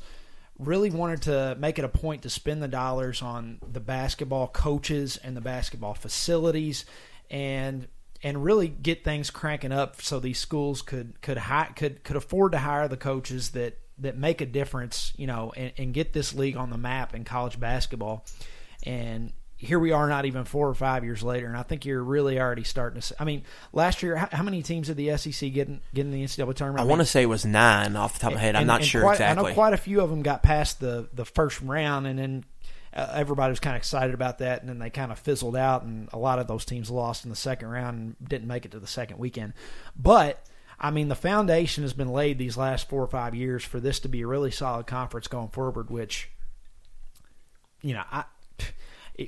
really 0.61 0.91
wanted 0.91 1.23
to 1.23 1.57
make 1.59 1.79
it 1.79 1.85
a 1.85 1.89
point 1.89 2.23
to 2.23 2.31
spend 2.31 2.63
the 2.63 2.69
dollars 2.69 3.23
on 3.23 3.59
the 3.73 3.81
basketball 3.81 4.47
coaches 4.49 5.17
and 5.17 5.37
the 5.37 5.41
basketball 5.41 5.95
facilities, 5.95 6.85
and 7.31 7.89
and 8.23 8.45
really 8.45 8.69
get 8.69 9.03
things 9.03 9.31
cranking 9.31 9.73
up 9.73 10.03
so 10.03 10.21
these 10.21 10.39
schools 10.39 10.83
could 10.83 11.21
could 11.23 11.39
hi- 11.39 11.71
could 11.75 12.05
could 12.05 12.17
afford 12.17 12.53
to 12.53 12.59
hire 12.59 12.89
the 12.89 12.97
coaches 12.97 13.51
that 13.51 13.79
that 13.99 14.17
make 14.17 14.41
a 14.41 14.47
difference, 14.47 15.13
you 15.17 15.27
know, 15.27 15.53
and, 15.57 15.73
and 15.77 15.95
get 15.95 16.13
this 16.13 16.35
league 16.35 16.57
on 16.57 16.71
the 16.71 16.79
map 16.79 17.15
in 17.15 17.25
college 17.25 17.61
basketball. 17.61 18.25
And 18.83 19.33
here 19.63 19.79
we 19.79 19.93
are, 19.93 20.09
not 20.09 20.25
even 20.25 20.45
four 20.45 20.69
or 20.69 20.75
five 20.75 21.05
years 21.05 21.23
later, 21.23 21.47
and 21.47 21.55
I 21.55 21.63
think 21.63 21.85
you're 21.85 22.03
really 22.03 22.41
already 22.41 22.65
starting 22.65 22.99
to. 22.99 23.07
See, 23.07 23.15
I 23.21 23.25
mean, 23.25 23.43
last 23.75 24.03
year, 24.03 24.17
how, 24.17 24.29
how, 24.33 24.43
many 24.43 24.63
teams 24.63 24.87
did 24.87 24.97
the 24.97 25.15
SEC 25.19 25.53
get 25.53 25.69
in, 25.69 25.83
get 25.93 26.07
in 26.07 26.13
the 26.13 26.25
NCAA 26.25 26.55
tournament? 26.55 26.81
I, 26.81 26.85
I 26.85 26.87
want 26.87 27.01
to 27.01 27.07
say 27.07 27.23
it 27.23 27.27
was 27.27 27.45
nine 27.45 27.95
off 27.95 28.15
the 28.15 28.21
top 28.21 28.31
of 28.31 28.37
my 28.37 28.41
head. 28.41 28.57
I'm 28.57 28.67
not 28.67 28.83
sure 28.83 29.03
quite, 29.03 29.15
exactly. 29.15 29.45
I 29.45 29.49
know 29.49 29.55
quite 29.55 29.75
a 29.75 29.77
few 29.77 30.01
of 30.01 30.09
them 30.09 30.23
got 30.23 30.43
past 30.43 30.81
the 30.81 31.11
the 31.13 31.27
first 31.27 31.61
round, 31.61 32.07
and 32.07 32.19
then 32.19 32.45
uh, 32.95 33.13
everybody 33.13 33.51
was 33.51 33.61
kind 33.61 33.77
of 33.77 33.81
excited 33.81 34.15
about 34.15 34.39
that, 34.39 34.63
and 34.63 34.69
then 34.71 34.79
they 34.79 34.89
kind 34.89 35.13
of 35.13 35.19
fizzled 35.19 35.57
out, 35.57 35.83
and 35.83 36.09
a 36.15 36.19
lot 36.19 36.39
of 36.39 36.47
those 36.47 36.65
teams 36.65 36.89
lost 36.89 37.25
in 37.25 37.31
the 37.31 37.37
second 37.37 37.69
round 37.69 37.99
and 37.99 38.29
didn't 38.31 38.49
make 38.49 38.65
it 38.65 38.71
to 38.71 38.81
the 38.81 38.87
second 38.87 39.19
weekend. 39.19 39.53
But 39.95 40.43
I 40.79 40.91
mean, 40.91 41.09
the 41.09 41.15
foundation 41.15 41.85
has 41.85 41.93
been 41.93 42.09
laid 42.09 42.39
these 42.39 42.57
last 42.57 42.89
four 42.89 43.03
or 43.03 43.09
five 43.09 43.35
years 43.35 43.63
for 43.63 43.79
this 43.79 44.01
to 44.01 44.09
be 44.09 44.23
a 44.23 44.27
really 44.27 44.53
solid 44.53 44.87
conference 44.87 45.29
going 45.29 45.49
forward. 45.49 45.91
Which, 45.91 46.31
you 47.83 47.93
know, 47.93 48.05
I 48.11 48.25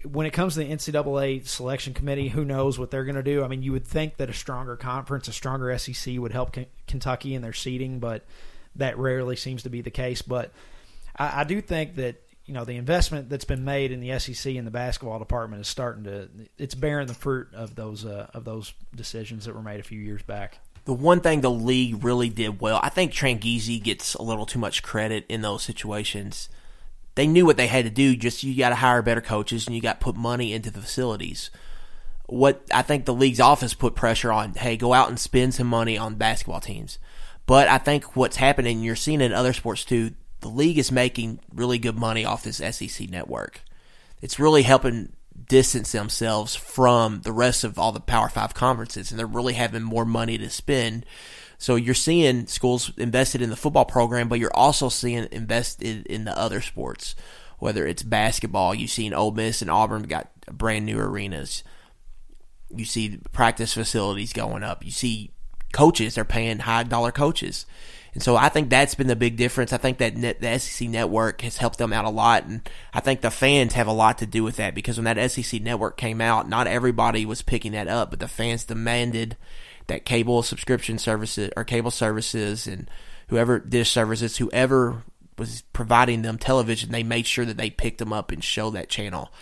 when 0.04 0.26
it 0.26 0.32
comes 0.32 0.54
to 0.54 0.60
the 0.60 0.70
NCAA 0.70 1.46
selection 1.46 1.94
committee, 1.94 2.28
who 2.28 2.44
knows 2.44 2.78
what 2.78 2.90
they're 2.90 3.04
going 3.04 3.16
to 3.16 3.22
do? 3.22 3.44
I 3.44 3.48
mean, 3.48 3.62
you 3.62 3.72
would 3.72 3.86
think 3.86 4.16
that 4.16 4.30
a 4.30 4.32
stronger 4.32 4.76
conference, 4.76 5.28
a 5.28 5.32
stronger 5.32 5.76
SEC 5.78 6.18
would 6.18 6.32
help 6.32 6.52
K- 6.52 6.68
Kentucky 6.86 7.34
in 7.34 7.42
their 7.42 7.52
seeding, 7.52 7.98
but 7.98 8.24
that 8.76 8.96
rarely 8.98 9.36
seems 9.36 9.64
to 9.64 9.70
be 9.70 9.80
the 9.80 9.90
case. 9.90 10.22
But 10.22 10.52
I, 11.16 11.40
I 11.40 11.44
do 11.44 11.60
think 11.60 11.96
that 11.96 12.22
you 12.46 12.54
know 12.54 12.64
the 12.64 12.76
investment 12.76 13.28
that's 13.28 13.44
been 13.44 13.64
made 13.64 13.92
in 13.92 14.00
the 14.00 14.18
SEC 14.18 14.54
in 14.54 14.64
the 14.64 14.70
basketball 14.70 15.18
department 15.18 15.60
is 15.60 15.68
starting 15.68 16.04
to 16.04 16.28
it's 16.58 16.74
bearing 16.74 17.06
the 17.06 17.14
fruit 17.14 17.48
of 17.54 17.74
those 17.74 18.04
uh, 18.04 18.28
of 18.34 18.44
those 18.44 18.72
decisions 18.94 19.44
that 19.44 19.54
were 19.54 19.62
made 19.62 19.80
a 19.80 19.84
few 19.84 20.00
years 20.00 20.22
back. 20.22 20.58
The 20.84 20.92
one 20.92 21.20
thing 21.20 21.42
the 21.42 21.50
league 21.50 22.02
really 22.02 22.28
did 22.28 22.60
well, 22.60 22.80
I 22.82 22.88
think 22.88 23.12
Tranghese 23.12 23.82
gets 23.82 24.14
a 24.14 24.22
little 24.22 24.46
too 24.46 24.58
much 24.58 24.82
credit 24.82 25.24
in 25.28 25.42
those 25.42 25.62
situations. 25.62 26.48
They 27.14 27.26
knew 27.26 27.44
what 27.44 27.56
they 27.56 27.66
had 27.66 27.84
to 27.84 27.90
do. 27.90 28.16
Just 28.16 28.42
you 28.42 28.56
got 28.56 28.70
to 28.70 28.74
hire 28.76 29.02
better 29.02 29.20
coaches 29.20 29.66
and 29.66 29.76
you 29.76 29.82
got 29.82 30.00
to 30.00 30.04
put 30.04 30.16
money 30.16 30.52
into 30.52 30.70
the 30.70 30.80
facilities. 30.80 31.50
What 32.26 32.62
I 32.72 32.82
think 32.82 33.04
the 33.04 33.14
league's 33.14 33.40
office 33.40 33.74
put 33.74 33.94
pressure 33.94 34.32
on, 34.32 34.54
hey, 34.54 34.76
go 34.76 34.92
out 34.94 35.08
and 35.08 35.18
spend 35.18 35.54
some 35.54 35.66
money 35.66 35.98
on 35.98 36.14
basketball 36.14 36.60
teams. 36.60 36.98
But 37.46 37.68
I 37.68 37.78
think 37.78 38.16
what's 38.16 38.36
happening, 38.36 38.80
you're 38.80 38.96
seeing 38.96 39.20
in 39.20 39.32
other 39.32 39.52
sports 39.52 39.84
too, 39.84 40.12
the 40.40 40.48
league 40.48 40.78
is 40.78 40.90
making 40.90 41.40
really 41.54 41.78
good 41.78 41.98
money 41.98 42.24
off 42.24 42.44
this 42.44 42.56
SEC 42.58 43.10
network. 43.10 43.62
It's 44.20 44.38
really 44.38 44.62
helping 44.62 45.12
distance 45.48 45.92
themselves 45.92 46.54
from 46.54 47.22
the 47.22 47.32
rest 47.32 47.64
of 47.64 47.78
all 47.78 47.92
the 47.92 48.00
Power 48.00 48.28
Five 48.28 48.54
conferences, 48.54 49.10
and 49.10 49.18
they're 49.18 49.26
really 49.26 49.54
having 49.54 49.82
more 49.82 50.04
money 50.04 50.38
to 50.38 50.50
spend. 50.50 51.04
So 51.62 51.76
you're 51.76 51.94
seeing 51.94 52.48
schools 52.48 52.90
invested 52.98 53.40
in 53.40 53.48
the 53.48 53.54
football 53.54 53.84
program, 53.84 54.28
but 54.28 54.40
you're 54.40 54.52
also 54.52 54.88
seeing 54.88 55.28
invested 55.30 56.04
in 56.08 56.24
the 56.24 56.36
other 56.36 56.60
sports, 56.60 57.14
whether 57.60 57.86
it's 57.86 58.02
basketball. 58.02 58.74
You've 58.74 58.90
seen 58.90 59.14
Ole 59.14 59.30
Miss 59.30 59.62
and 59.62 59.70
Auburn 59.70 60.02
got 60.02 60.28
brand 60.46 60.86
new 60.86 60.98
arenas. 60.98 61.62
You 62.74 62.84
see 62.84 63.20
practice 63.30 63.74
facilities 63.74 64.32
going 64.32 64.64
up. 64.64 64.84
You 64.84 64.90
see 64.90 65.34
coaches; 65.72 66.16
they're 66.16 66.24
paying 66.24 66.58
high 66.58 66.82
dollar 66.82 67.12
coaches. 67.12 67.64
And 68.12 68.24
so 68.24 68.34
I 68.34 68.48
think 68.48 68.68
that's 68.68 68.96
been 68.96 69.06
the 69.06 69.14
big 69.14 69.36
difference. 69.36 69.72
I 69.72 69.76
think 69.76 69.98
that 69.98 70.16
net, 70.16 70.40
the 70.40 70.58
SEC 70.58 70.88
network 70.88 71.42
has 71.42 71.58
helped 71.58 71.78
them 71.78 71.92
out 71.92 72.04
a 72.04 72.10
lot. 72.10 72.44
And 72.44 72.68
I 72.92 72.98
think 72.98 73.20
the 73.20 73.30
fans 73.30 73.74
have 73.74 73.86
a 73.86 73.92
lot 73.92 74.18
to 74.18 74.26
do 74.26 74.42
with 74.42 74.56
that 74.56 74.74
because 74.74 74.98
when 74.98 75.04
that 75.04 75.30
SEC 75.30 75.62
network 75.62 75.96
came 75.96 76.20
out, 76.20 76.48
not 76.48 76.66
everybody 76.66 77.24
was 77.24 77.40
picking 77.40 77.70
that 77.70 77.86
up, 77.86 78.10
but 78.10 78.18
the 78.18 78.26
fans 78.26 78.64
demanded 78.64 79.36
that 79.86 80.04
cable 80.04 80.42
subscription 80.42 80.98
services 80.98 81.50
or 81.56 81.64
cable 81.64 81.90
services 81.90 82.66
and 82.66 82.90
whoever 83.28 83.58
dish 83.58 83.90
services, 83.90 84.36
whoever 84.36 85.02
was 85.38 85.62
providing 85.72 86.22
them 86.22 86.38
television, 86.38 86.90
they 86.90 87.02
made 87.02 87.26
sure 87.26 87.44
that 87.44 87.56
they 87.56 87.70
picked 87.70 87.98
them 87.98 88.12
up 88.12 88.30
and 88.30 88.44
show 88.44 88.70
that 88.70 88.88
channel. 88.88 89.32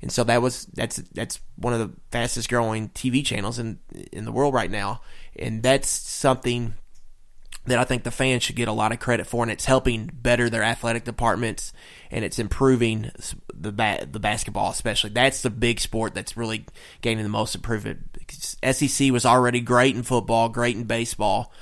And 0.00 0.12
so 0.12 0.22
that 0.24 0.40
was 0.42 0.66
that's 0.66 0.96
that's 1.12 1.40
one 1.56 1.72
of 1.72 1.80
the 1.80 1.92
fastest 2.12 2.48
growing 2.48 2.90
TV 2.90 3.24
channels 3.24 3.58
in 3.58 3.80
in 4.12 4.24
the 4.24 4.32
world 4.32 4.54
right 4.54 4.70
now. 4.70 5.00
And 5.36 5.62
that's 5.62 5.88
something 5.88 6.74
that 7.68 7.78
I 7.78 7.84
think 7.84 8.04
the 8.04 8.10
fans 8.10 8.42
should 8.42 8.56
get 8.56 8.68
a 8.68 8.72
lot 8.72 8.92
of 8.92 8.98
credit 8.98 9.26
for, 9.26 9.42
and 9.42 9.50
it's 9.50 9.64
helping 9.64 10.10
better 10.12 10.48
their 10.48 10.62
athletic 10.62 11.04
departments, 11.04 11.72
and 12.10 12.24
it's 12.24 12.38
improving 12.38 13.10
the 13.52 13.72
ba- 13.72 14.06
the 14.10 14.20
basketball, 14.20 14.70
especially. 14.70 15.10
That's 15.10 15.42
the 15.42 15.50
big 15.50 15.80
sport 15.80 16.14
that's 16.14 16.36
really 16.36 16.66
gaining 17.00 17.24
the 17.24 17.30
most 17.30 17.54
improvement. 17.54 18.17
SEC 18.30 19.10
was 19.10 19.26
already 19.26 19.60
great 19.60 19.96
in 19.96 20.02
football, 20.02 20.48
great 20.48 20.76
in 20.76 20.84
baseball, 20.84 21.52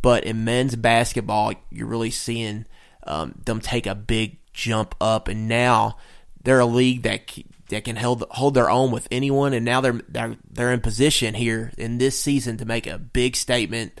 but 0.00 0.24
in 0.24 0.44
men's 0.44 0.76
basketball, 0.76 1.52
you're 1.70 1.86
really 1.86 2.10
seeing 2.10 2.66
um, 3.06 3.34
them 3.44 3.60
take 3.60 3.86
a 3.86 3.94
big 3.94 4.38
jump 4.52 4.94
up, 5.00 5.28
and 5.28 5.48
now 5.48 5.96
they're 6.42 6.60
a 6.60 6.66
league 6.66 7.02
that 7.02 7.30
that 7.68 7.84
can 7.84 7.96
hold 7.96 8.24
hold 8.30 8.54
their 8.54 8.70
own 8.70 8.90
with 8.90 9.08
anyone, 9.10 9.52
and 9.52 9.64
now 9.64 9.80
they're 9.80 10.00
they're 10.08 10.36
they're 10.50 10.72
in 10.72 10.80
position 10.80 11.34
here 11.34 11.72
in 11.78 11.98
this 11.98 12.18
season 12.18 12.56
to 12.58 12.64
make 12.64 12.86
a 12.86 12.98
big 12.98 13.36
statement 13.36 14.00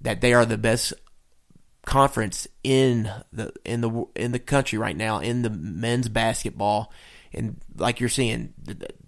that 0.00 0.20
they 0.20 0.32
are 0.32 0.46
the 0.46 0.58
best 0.58 0.92
conference 1.84 2.46
in 2.62 3.10
the 3.32 3.52
in 3.64 3.80
the 3.80 4.04
in 4.14 4.32
the 4.32 4.38
country 4.38 4.78
right 4.78 4.96
now 4.96 5.18
in 5.18 5.42
the 5.42 5.50
men's 5.50 6.08
basketball. 6.08 6.92
And 7.32 7.60
like 7.76 8.00
you're 8.00 8.08
seeing 8.08 8.54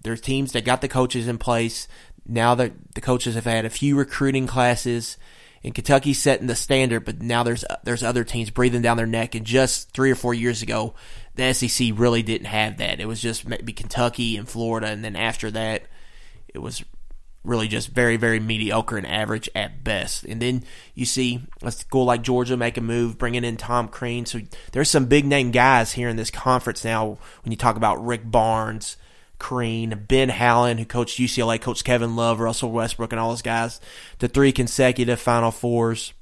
there's 0.01 0.21
teams 0.21 0.53
that 0.53 0.63
got 0.63 0.81
the 0.81 0.87
coaches 0.87 1.27
in 1.27 1.37
place 1.37 1.87
now 2.25 2.55
that 2.55 2.73
the 2.95 3.01
coaches 3.01 3.35
have 3.35 3.45
had 3.45 3.65
a 3.65 3.69
few 3.69 3.95
recruiting 3.95 4.47
classes 4.47 5.17
and 5.63 5.73
Kentucky's 5.73 6.21
setting 6.21 6.47
the 6.47 6.55
standard 6.55 7.05
but 7.05 7.21
now 7.21 7.43
there's 7.43 7.63
uh, 7.65 7.77
there's 7.83 8.03
other 8.03 8.23
teams 8.23 8.49
breathing 8.49 8.81
down 8.81 8.97
their 8.97 9.05
neck 9.05 9.35
and 9.35 9.45
just 9.45 9.91
3 9.91 10.11
or 10.11 10.15
4 10.15 10.33
years 10.33 10.61
ago 10.61 10.93
the 11.35 11.53
SEC 11.53 11.91
really 11.95 12.23
didn't 12.23 12.47
have 12.47 12.77
that 12.77 12.99
it 12.99 13.07
was 13.07 13.21
just 13.21 13.47
maybe 13.47 13.73
Kentucky 13.73 14.37
and 14.37 14.47
Florida 14.47 14.87
and 14.87 15.03
then 15.03 15.15
after 15.15 15.51
that 15.51 15.83
it 16.53 16.59
was 16.59 16.83
really 17.43 17.67
just 17.67 17.89
very, 17.89 18.15
very 18.15 18.39
mediocre 18.39 18.97
and 18.97 19.05
average 19.05 19.49
at 19.53 19.83
best. 19.83 20.23
And 20.23 20.41
then 20.41 20.63
you 20.93 21.05
see 21.05 21.41
a 21.61 21.71
school 21.71 22.05
like 22.05 22.21
Georgia 22.21 22.55
make 22.55 22.77
a 22.77 22.81
move, 22.81 23.17
bringing 23.17 23.43
in 23.43 23.57
Tom 23.57 23.87
Crean. 23.87 24.25
So 24.25 24.39
there's 24.71 24.89
some 24.89 25.05
big 25.05 25.25
name 25.25 25.51
guys 25.51 25.93
here 25.93 26.09
in 26.09 26.15
this 26.15 26.31
conference 26.31 26.85
now. 26.85 27.17
When 27.43 27.51
you 27.51 27.57
talk 27.57 27.75
about 27.75 28.03
Rick 28.03 28.29
Barnes, 28.29 28.97
Crean, 29.43 30.05
Ben 30.07 30.29
Howland, 30.29 30.79
who 30.79 30.85
coached 30.85 31.19
UCLA, 31.19 31.59
coached 31.59 31.83
Kevin 31.83 32.15
Love, 32.15 32.39
Russell 32.39 32.71
Westbrook, 32.71 33.11
and 33.11 33.19
all 33.19 33.31
those 33.31 33.41
guys, 33.41 33.81
to 34.19 34.29
three 34.29 34.53
consecutive 34.53 35.19
Final 35.19 35.51
Fours. 35.51 36.13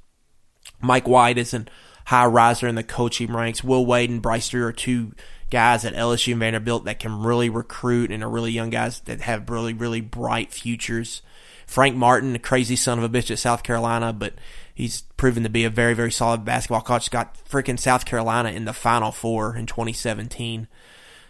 Mike 0.80 1.06
White 1.06 1.38
is 1.38 1.54
a 1.54 1.64
high 2.06 2.26
riser 2.26 2.66
in 2.66 2.74
the 2.74 2.82
coaching 2.82 3.32
ranks. 3.32 3.62
Will 3.62 3.86
Wade 3.86 4.10
and 4.10 4.20
Bryce 4.20 4.48
Drew 4.48 4.66
are 4.66 4.72
two 4.72 5.12
guys 5.50 5.84
at 5.84 5.94
LSU 5.94 6.32
and 6.32 6.40
Vanderbilt 6.40 6.84
that 6.86 6.98
can 6.98 7.22
really 7.22 7.48
recruit 7.48 8.10
and 8.10 8.24
are 8.24 8.28
really 8.28 8.50
young 8.50 8.70
guys 8.70 8.98
that 9.02 9.20
have 9.20 9.48
really, 9.48 9.72
really 9.72 10.00
bright 10.00 10.52
futures. 10.52 11.22
Frank 11.64 11.94
Martin, 11.94 12.34
a 12.34 12.40
crazy 12.40 12.74
son 12.74 12.98
of 12.98 13.04
a 13.04 13.08
bitch 13.08 13.30
at 13.30 13.38
South 13.38 13.62
Carolina, 13.62 14.12
but 14.12 14.34
he's 14.74 15.02
proven 15.16 15.44
to 15.44 15.48
be 15.48 15.64
a 15.64 15.70
very, 15.70 15.94
very 15.94 16.10
solid 16.10 16.44
basketball 16.44 16.80
coach. 16.80 17.08
Got 17.08 17.38
freaking 17.48 17.78
South 17.78 18.04
Carolina 18.04 18.50
in 18.50 18.64
the 18.64 18.72
Final 18.72 19.12
Four 19.12 19.54
in 19.54 19.66
2017. 19.66 20.66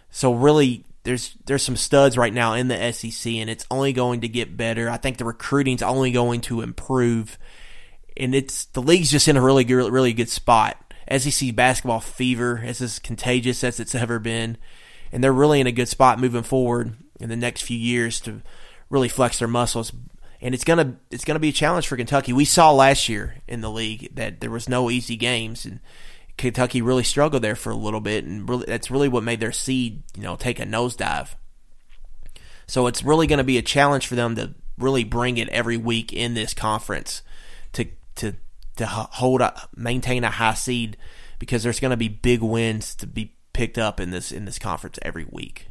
So 0.09 0.33
really, 0.33 0.85
there's 1.03 1.35
there's 1.45 1.63
some 1.63 1.75
studs 1.75 2.17
right 2.17 2.33
now 2.33 2.53
in 2.53 2.69
the 2.69 2.91
SEC, 2.93 3.33
and 3.33 3.49
it's 3.49 3.65
only 3.69 3.93
going 3.93 4.21
to 4.21 4.27
get 4.27 4.57
better. 4.57 4.89
I 4.89 4.97
think 4.97 5.17
the 5.17 5.25
recruiting's 5.25 5.83
only 5.83 6.11
going 6.11 6.41
to 6.41 6.61
improve, 6.61 7.37
and 8.15 8.33
it's 8.33 8.65
the 8.65 8.81
league's 8.81 9.11
just 9.11 9.27
in 9.27 9.37
a 9.37 9.41
really 9.41 9.65
good, 9.65 9.91
really 9.91 10.13
good 10.13 10.29
spot. 10.29 10.77
SEC 11.11 11.53
basketball 11.55 11.99
fever 11.99 12.63
is 12.63 12.81
as 12.81 12.99
contagious 12.99 13.63
as 13.63 13.79
it's 13.79 13.95
ever 13.95 14.17
been, 14.17 14.57
and 15.11 15.21
they're 15.23 15.33
really 15.33 15.59
in 15.59 15.67
a 15.67 15.73
good 15.73 15.89
spot 15.89 16.19
moving 16.19 16.43
forward 16.43 16.95
in 17.19 17.29
the 17.29 17.35
next 17.35 17.61
few 17.61 17.77
years 17.77 18.21
to 18.21 18.41
really 18.89 19.09
flex 19.09 19.39
their 19.39 19.47
muscles. 19.47 19.91
And 20.41 20.53
it's 20.53 20.63
gonna 20.63 20.97
it's 21.11 21.25
gonna 21.25 21.39
be 21.39 21.49
a 21.49 21.53
challenge 21.53 21.87
for 21.87 21.97
Kentucky. 21.97 22.31
We 22.31 22.45
saw 22.45 22.71
last 22.71 23.09
year 23.09 23.41
in 23.47 23.59
the 23.59 23.71
league 23.71 24.15
that 24.15 24.39
there 24.39 24.49
was 24.49 24.69
no 24.69 24.89
easy 24.89 25.17
games, 25.17 25.65
and 25.65 25.81
Kentucky 26.43 26.81
really 26.81 27.03
struggled 27.03 27.41
there 27.41 27.55
for 27.55 27.71
a 27.71 27.75
little 27.75 28.01
bit, 28.01 28.25
and 28.25 28.47
really 28.49 28.65
that's 28.65 28.91
really 28.91 29.07
what 29.07 29.23
made 29.23 29.39
their 29.39 29.53
seed 29.53 30.03
you 30.17 30.23
know 30.23 30.35
take 30.35 30.59
a 30.59 30.65
nosedive. 30.65 31.29
So 32.67 32.87
it's 32.87 33.01
really 33.01 33.27
going 33.27 33.37
to 33.37 33.45
be 33.45 33.57
a 33.57 33.61
challenge 33.61 34.07
for 34.07 34.15
them 34.15 34.35
to 34.35 34.53
really 34.77 35.05
bring 35.05 35.37
it 35.37 35.47
every 35.49 35.77
week 35.77 36.11
in 36.11 36.33
this 36.33 36.53
conference 36.53 37.21
to 37.71 37.85
to 38.15 38.33
to 38.75 38.85
hold 38.85 39.39
a, 39.39 39.53
maintain 39.73 40.25
a 40.25 40.31
high 40.31 40.53
seed 40.53 40.97
because 41.39 41.63
there's 41.63 41.79
going 41.79 41.91
to 41.91 41.97
be 41.97 42.09
big 42.09 42.41
wins 42.41 42.93
to 42.95 43.07
be 43.07 43.33
picked 43.53 43.77
up 43.77 44.01
in 44.01 44.11
this 44.11 44.29
in 44.33 44.43
this 44.43 44.59
conference 44.59 44.99
every 45.01 45.25
week. 45.29 45.67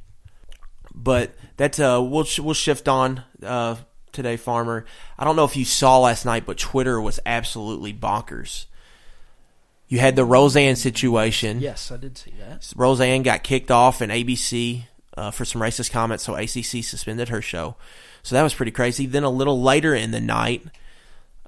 But 0.95 1.35
that's 1.59 1.79
uh 1.79 2.01
we'll 2.03 2.27
we'll 2.39 2.55
shift 2.55 2.89
on 2.89 3.25
uh 3.43 3.77
today 4.11 4.39
farmer. 4.39 4.87
I 5.19 5.25
don't 5.25 5.37
know 5.37 5.45
if 5.45 5.55
you 5.55 5.67
saw 5.67 5.99
last 5.99 6.25
night 6.25 6.47
but 6.47 6.57
Twitter 6.57 6.99
was 6.99 7.21
absolutely 7.27 7.93
bonkers. 7.93 8.65
You 9.92 9.98
had 9.98 10.16
the 10.16 10.24
Roseanne 10.24 10.76
situation. 10.76 11.61
Yes, 11.61 11.90
I 11.90 11.98
did 11.98 12.16
see 12.16 12.33
that. 12.40 12.72
Roseanne 12.74 13.22
got 13.22 13.42
kicked 13.42 13.70
off 13.70 14.00
in 14.00 14.11
ABC 14.11 14.85
uh, 15.16 15.31
for 15.31 15.44
some 15.44 15.61
racist 15.61 15.90
comments, 15.90 16.24
so 16.24 16.35
ACC 16.35 16.83
suspended 16.83 17.28
her 17.28 17.42
show. 17.42 17.76
So 18.22 18.35
that 18.35 18.42
was 18.42 18.55
pretty 18.55 18.72
crazy. 18.72 19.07
Then 19.07 19.22
a 19.22 19.31
little 19.31 19.61
later 19.61 19.94
in 19.94 20.11
the 20.11 20.20
night, 20.20 20.62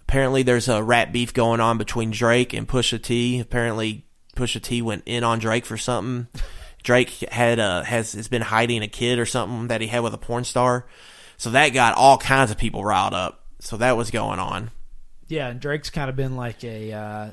Apparently, 0.07 0.43
there's 0.43 0.69
a 0.69 0.83
rat 0.83 1.13
beef 1.13 1.33
going 1.33 1.61
on 1.61 1.79
between 1.79 2.11
Drake 2.11 2.53
and 2.53 2.69
Pusha 2.69 3.03
T. 3.03 3.41
Apparently, 3.41 4.05
Pusha 4.37 4.61
T 4.61 4.83
went 4.83 5.03
in 5.07 5.25
on 5.25 5.39
Drake 5.39 5.65
for 5.65 5.79
something. 5.79 6.29
Drake 6.83 7.09
had 7.31 7.59
uh, 7.59 7.83
has 7.83 8.13
has 8.13 8.29
been 8.29 8.43
hiding 8.43 8.83
a 8.83 8.89
kid 8.89 9.19
or 9.19 9.25
something 9.25 9.69
that 9.69 9.81
he 9.81 9.87
had 9.87 10.03
with 10.03 10.13
a 10.13 10.19
porn 10.19 10.45
star. 10.45 10.87
So 11.39 11.51
that 11.51 11.71
got 11.71 11.97
all 11.97 12.19
kinds 12.19 12.51
of 12.51 12.59
people 12.59 12.85
riled 12.85 13.15
up. 13.15 13.45
So 13.61 13.79
that 13.79 13.97
was 13.97 14.11
going 14.11 14.39
on. 14.39 14.71
Yeah, 15.27 15.49
and 15.49 15.59
Drake's 15.59 15.89
kind 15.89 16.11
of 16.11 16.17
been 16.17 16.37
like 16.37 16.63
a 16.63 16.93
uh, 16.93 17.31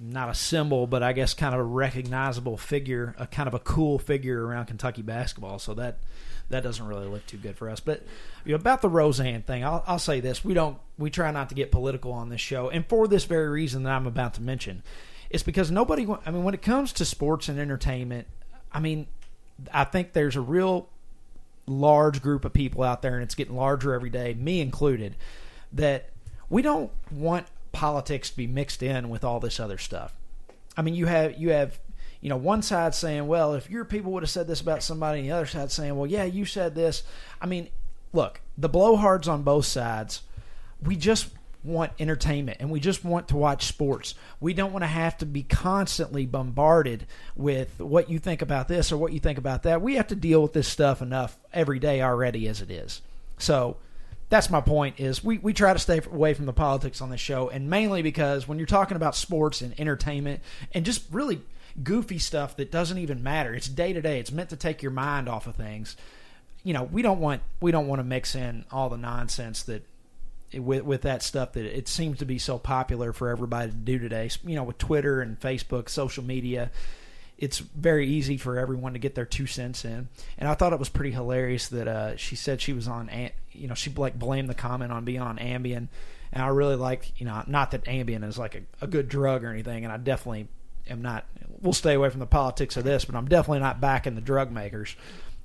not 0.00 0.30
a 0.30 0.34
symbol, 0.34 0.86
but 0.86 1.02
I 1.02 1.12
guess 1.12 1.34
kind 1.34 1.54
of 1.54 1.60
a 1.60 1.64
recognizable 1.64 2.56
figure, 2.56 3.14
a 3.18 3.26
kind 3.26 3.46
of 3.46 3.54
a 3.54 3.58
cool 3.58 3.98
figure 3.98 4.44
around 4.44 4.66
Kentucky 4.66 5.02
basketball. 5.02 5.58
So 5.58 5.74
that 5.74 5.98
that 6.48 6.62
doesn't 6.62 6.86
really 6.86 7.06
look 7.06 7.26
too 7.26 7.36
good 7.36 7.56
for 7.56 7.70
us. 7.70 7.80
But 7.80 8.02
you 8.44 8.52
know, 8.52 8.56
about 8.56 8.82
the 8.82 8.88
Roseanne 8.88 9.42
thing, 9.42 9.64
I'll, 9.64 9.84
I'll 9.86 9.98
say 9.98 10.20
this: 10.20 10.44
we 10.44 10.54
don't 10.54 10.78
we 10.98 11.10
try 11.10 11.30
not 11.30 11.48
to 11.50 11.54
get 11.54 11.70
political 11.70 12.12
on 12.12 12.28
this 12.28 12.40
show, 12.40 12.70
and 12.70 12.86
for 12.86 13.06
this 13.06 13.24
very 13.24 13.48
reason 13.48 13.82
that 13.84 13.92
I'm 13.92 14.06
about 14.06 14.34
to 14.34 14.42
mention, 14.42 14.82
it's 15.28 15.42
because 15.42 15.70
nobody. 15.70 16.06
I 16.24 16.30
mean, 16.30 16.44
when 16.44 16.54
it 16.54 16.62
comes 16.62 16.92
to 16.94 17.04
sports 17.04 17.48
and 17.48 17.58
entertainment, 17.58 18.26
I 18.72 18.80
mean, 18.80 19.06
I 19.72 19.84
think 19.84 20.12
there's 20.12 20.36
a 20.36 20.40
real 20.40 20.88
large 21.66 22.22
group 22.22 22.44
of 22.44 22.52
people 22.52 22.82
out 22.82 23.02
there, 23.02 23.14
and 23.14 23.22
it's 23.22 23.34
getting 23.34 23.54
larger 23.54 23.94
every 23.94 24.10
day, 24.10 24.34
me 24.34 24.60
included, 24.60 25.14
that 25.72 26.10
we 26.48 26.62
don't 26.62 26.90
want 27.12 27.46
politics 27.72 28.30
to 28.30 28.36
be 28.36 28.46
mixed 28.46 28.82
in 28.82 29.08
with 29.08 29.24
all 29.24 29.40
this 29.40 29.60
other 29.60 29.78
stuff. 29.78 30.14
I 30.76 30.82
mean, 30.82 30.94
you 30.94 31.06
have 31.06 31.38
you 31.38 31.50
have 31.50 31.78
you 32.20 32.28
know 32.28 32.36
one 32.36 32.62
side 32.62 32.94
saying, 32.94 33.26
well, 33.26 33.54
if 33.54 33.70
your 33.70 33.84
people 33.84 34.12
would 34.12 34.22
have 34.22 34.30
said 34.30 34.46
this 34.46 34.60
about 34.60 34.82
somebody, 34.82 35.20
and 35.20 35.28
the 35.28 35.32
other 35.32 35.46
side 35.46 35.70
saying, 35.72 35.96
well, 35.96 36.06
yeah, 36.06 36.24
you 36.24 36.44
said 36.44 36.74
this. 36.74 37.02
I 37.40 37.46
mean, 37.46 37.68
look, 38.12 38.40
the 38.56 38.68
blowhards 38.68 39.28
on 39.28 39.42
both 39.42 39.66
sides. 39.66 40.22
We 40.82 40.96
just 40.96 41.28
want 41.62 41.92
entertainment 41.98 42.56
and 42.60 42.70
we 42.70 42.80
just 42.80 43.04
want 43.04 43.28
to 43.28 43.36
watch 43.36 43.66
sports. 43.66 44.14
We 44.40 44.54
don't 44.54 44.72
want 44.72 44.82
to 44.82 44.88
have 44.88 45.18
to 45.18 45.26
be 45.26 45.42
constantly 45.42 46.26
bombarded 46.26 47.06
with 47.36 47.78
what 47.80 48.08
you 48.08 48.18
think 48.18 48.42
about 48.42 48.68
this 48.68 48.90
or 48.90 48.96
what 48.96 49.12
you 49.12 49.20
think 49.20 49.38
about 49.38 49.64
that. 49.64 49.82
We 49.82 49.96
have 49.96 50.08
to 50.08 50.14
deal 50.14 50.42
with 50.42 50.52
this 50.52 50.68
stuff 50.68 51.02
enough 51.02 51.38
every 51.52 51.78
day 51.78 52.00
already 52.00 52.48
as 52.48 52.62
it 52.62 52.70
is. 52.70 53.02
So 53.38 53.76
that's 54.30 54.48
my 54.48 54.62
point 54.62 54.98
is 54.98 55.22
we, 55.22 55.36
we 55.38 55.52
try 55.52 55.72
to 55.72 55.78
stay 55.78 56.00
away 56.10 56.32
from 56.32 56.46
the 56.46 56.52
politics 56.52 57.02
on 57.02 57.10
this 57.10 57.20
show 57.20 57.50
and 57.50 57.68
mainly 57.68 58.00
because 58.00 58.48
when 58.48 58.58
you're 58.58 58.66
talking 58.66 58.96
about 58.96 59.14
sports 59.14 59.60
and 59.60 59.78
entertainment 59.78 60.40
and 60.72 60.86
just 60.86 61.04
really 61.12 61.42
goofy 61.82 62.18
stuff 62.18 62.56
that 62.56 62.72
doesn't 62.72 62.98
even 62.98 63.22
matter 63.22 63.54
it's 63.54 63.68
day 63.68 63.92
to 63.92 64.00
day 64.00 64.18
it's 64.18 64.32
meant 64.32 64.48
to 64.48 64.56
take 64.56 64.82
your 64.82 64.92
mind 64.92 65.28
off 65.28 65.46
of 65.46 65.54
things 65.54 65.96
you 66.64 66.72
know 66.72 66.84
we 66.84 67.02
don't 67.02 67.20
want 67.20 67.42
we 67.60 67.70
don't 67.70 67.86
want 67.86 68.00
to 68.00 68.04
mix 68.04 68.34
in 68.34 68.64
all 68.72 68.88
the 68.88 68.96
nonsense 68.96 69.62
that 69.64 69.84
with 70.58 70.82
with 70.84 71.02
that 71.02 71.22
stuff 71.22 71.52
that 71.52 71.64
it 71.64 71.86
seems 71.86 72.18
to 72.18 72.24
be 72.24 72.38
so 72.38 72.58
popular 72.58 73.12
for 73.12 73.28
everybody 73.28 73.70
to 73.70 73.76
do 73.76 73.98
today. 73.98 74.30
You 74.44 74.56
know, 74.56 74.64
with 74.64 74.78
Twitter 74.78 75.20
and 75.20 75.38
Facebook, 75.38 75.88
social 75.88 76.24
media, 76.24 76.70
it's 77.40 77.58
very 77.58 78.06
easy 78.06 78.36
for 78.36 78.58
everyone 78.58 78.92
to 78.92 78.98
get 78.98 79.14
their 79.14 79.24
two 79.24 79.46
cents 79.46 79.84
in. 79.84 80.08
And 80.36 80.48
I 80.48 80.54
thought 80.54 80.74
it 80.74 80.78
was 80.78 80.90
pretty 80.90 81.10
hilarious 81.10 81.68
that 81.68 81.88
uh, 81.88 82.16
she 82.16 82.36
said 82.36 82.60
she 82.60 82.74
was 82.74 82.86
on, 82.86 83.10
you 83.52 83.66
know, 83.66 83.74
she 83.74 83.90
like 83.90 84.18
blamed 84.18 84.50
the 84.50 84.54
comment 84.54 84.92
on 84.92 85.06
being 85.06 85.22
on 85.22 85.38
Ambien. 85.38 85.88
And 86.32 86.42
I 86.42 86.48
really 86.48 86.76
like, 86.76 87.18
you 87.18 87.24
know, 87.24 87.42
not 87.46 87.70
that 87.70 87.84
Ambien 87.84 88.24
is 88.24 88.38
like 88.38 88.54
a, 88.54 88.60
a 88.82 88.86
good 88.86 89.08
drug 89.08 89.42
or 89.42 89.50
anything, 89.50 89.84
and 89.84 89.92
I 89.92 89.96
definitely 89.96 90.48
am 90.88 91.02
not. 91.02 91.24
We'll 91.60 91.72
stay 91.72 91.94
away 91.94 92.10
from 92.10 92.20
the 92.20 92.26
politics 92.26 92.76
of 92.76 92.84
this, 92.84 93.06
but 93.06 93.16
I'm 93.16 93.26
definitely 93.26 93.60
not 93.60 93.80
backing 93.80 94.14
the 94.14 94.20
drug 94.20 94.52
makers. 94.52 94.94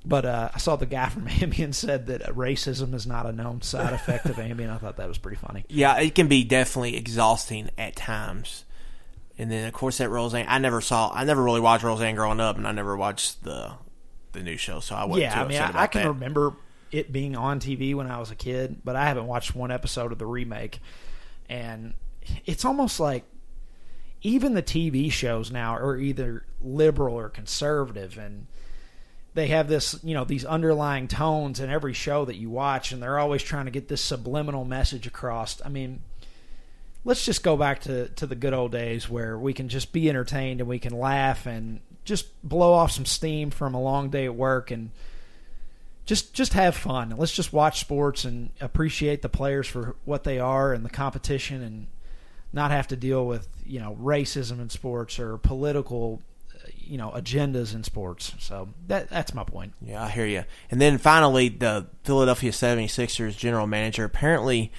But 0.06 0.26
uh, 0.26 0.50
I 0.54 0.58
saw 0.60 0.76
the 0.76 0.86
guy 0.86 1.10
from 1.10 1.28
Ambien 1.28 1.74
said 1.74 2.08
that 2.08 2.22
racism 2.24 2.94
is 2.94 3.08
not 3.08 3.26
a 3.26 3.32
known 3.32 3.62
side 3.62 3.94
effect 3.94 4.26
of 4.26 4.36
Ambien. 4.36 4.70
I 4.70 4.78
thought 4.78 4.98
that 4.98 5.08
was 5.08 5.18
pretty 5.18 5.38
funny. 5.38 5.64
Yeah, 5.70 5.98
it 5.98 6.14
can 6.14 6.28
be 6.28 6.44
definitely 6.44 6.98
exhausting 6.98 7.70
at 7.78 7.96
times. 7.96 8.65
And 9.38 9.52
then 9.52 9.68
of 9.68 9.74
course 9.74 9.98
that 9.98 10.10
Roseanne. 10.10 10.46
I 10.48 10.60
never 10.60 10.82
saw. 10.82 11.12
I 11.14 11.24
never 11.24 11.44
really 11.44 11.60
watched 11.60 11.84
Roseanne 11.84 12.16
growing 12.16 12.40
up, 12.40 12.58
and 12.58 12.68
I 12.68 12.72
never 12.72 12.96
watched 12.96 13.44
the 13.44 13.74
the 14.32 14.44
new 14.44 14.58
show. 14.58 14.80
So 14.80 14.96
I 14.96 15.06
wasn't. 15.06 15.24
Yeah, 15.24 15.42
I 15.42 15.48
mean, 15.48 15.62
I, 15.62 15.84
I, 15.84 15.88
can 15.88 16.04
that. 16.04 16.08
remember 16.10 16.54
it 16.92 17.12
being 17.12 17.36
on 17.36 17.60
TV 17.60 17.94
when 17.96 18.10
I 18.10 18.20
was 18.20 18.32
a 18.32 18.36
kid, 18.36 18.82
but 18.84 18.96
I 18.96 19.06
haven't 19.06 19.28
watched 19.28 19.56
one 19.56 19.72
episode 19.72 20.12
of 20.12 20.20
the 20.20 20.26
remake. 20.26 20.80
And 21.50 21.94
it's 22.46 22.64
almost 22.64 23.00
like 23.00 23.24
even 24.22 24.54
the 24.54 24.64
TV 24.64 25.12
shows 25.12 25.52
now 25.52 25.76
are 25.76 25.98
either 25.98 26.46
liberal 26.62 27.16
or 27.16 27.30
conservative, 27.30 28.18
and 28.18 28.48
they 29.34 29.48
have 29.48 29.68
this, 29.68 30.00
you 30.04 30.14
know, 30.14 30.24
these 30.24 30.46
underlying 30.46 31.08
tones 31.08 31.60
in 31.60 31.70
every 31.70 31.94
show 31.94 32.26
that 32.26 32.36
you 32.36 32.50
watch, 32.50 32.92
and 32.92 33.04
they're 33.04 33.20
always 33.20 33.44
trying 33.44 33.66
to 33.66 33.72
get 33.72 33.88
this 33.88 34.02
subliminal 34.02 34.66
message 34.66 35.06
across. 35.06 35.62
I 35.64 35.70
mean, 35.70 36.02
let's 37.06 37.24
just 37.24 37.44
go 37.44 37.56
back 37.56 37.82
to, 37.82 38.10
to 38.10 38.26
the 38.26 38.36
good 38.36 38.54
old 38.54 38.72
days 38.72 39.08
where 39.08 39.38
we 39.38 39.54
can 39.54 39.70
just 39.70 39.94
be 39.94 40.10
entertained 40.10 40.60
and 40.60 40.68
we 40.68 40.80
can 40.80 40.98
laugh 40.98 41.46
and 41.46 41.80
just 42.04 42.28
blow 42.44 42.74
off 42.74 42.92
some 42.92 43.06
steam 43.06 43.52
from 43.52 43.74
a 43.76 43.82
long 43.82 44.10
day 44.10 44.26
at 44.26 44.36
work 44.36 44.72
and 44.72 44.92
just 46.06 46.34
just 46.34 46.54
have 46.54 46.76
fun. 46.76 47.16
Let's 47.18 47.32
just 47.32 47.54
watch 47.54 47.80
sports 47.80 48.26
and 48.26 48.50
appreciate 48.60 49.22
the 49.22 49.30
players 49.30 49.68
for 49.68 49.96
what 50.04 50.24
they 50.24 50.40
are 50.40 50.74
and 50.74 50.84
the 50.84 50.90
competition 50.90 51.62
and 51.62 51.88
not 52.54 52.72
have 52.72 52.88
to 52.90 52.96
deal 52.96 53.26
with, 53.26 53.48
you 53.66 53.80
know, 53.80 53.98
racism 54.02 54.60
in 54.60 54.70
sports 54.70 55.20
or 55.20 55.38
political 55.38 56.22
uh, 56.54 56.68
you 56.76 56.98
know 56.98 57.12
agendas 57.12 57.74
in 57.74 57.84
sports. 57.84 58.34
So 58.40 58.70
that 58.88 59.10
that's 59.10 59.34
my 59.34 59.44
point. 59.44 59.74
Yeah, 59.82 60.04
I 60.04 60.10
hear 60.10 60.28
you. 60.28 60.44
And 60.70 60.80
then 60.80 61.00
finally, 61.00 61.50
the 61.50 61.88
Philadelphia 62.04 62.52
76ers 62.52 63.36
general 63.36 63.66
manager 63.66 64.04
apparently 64.04 64.72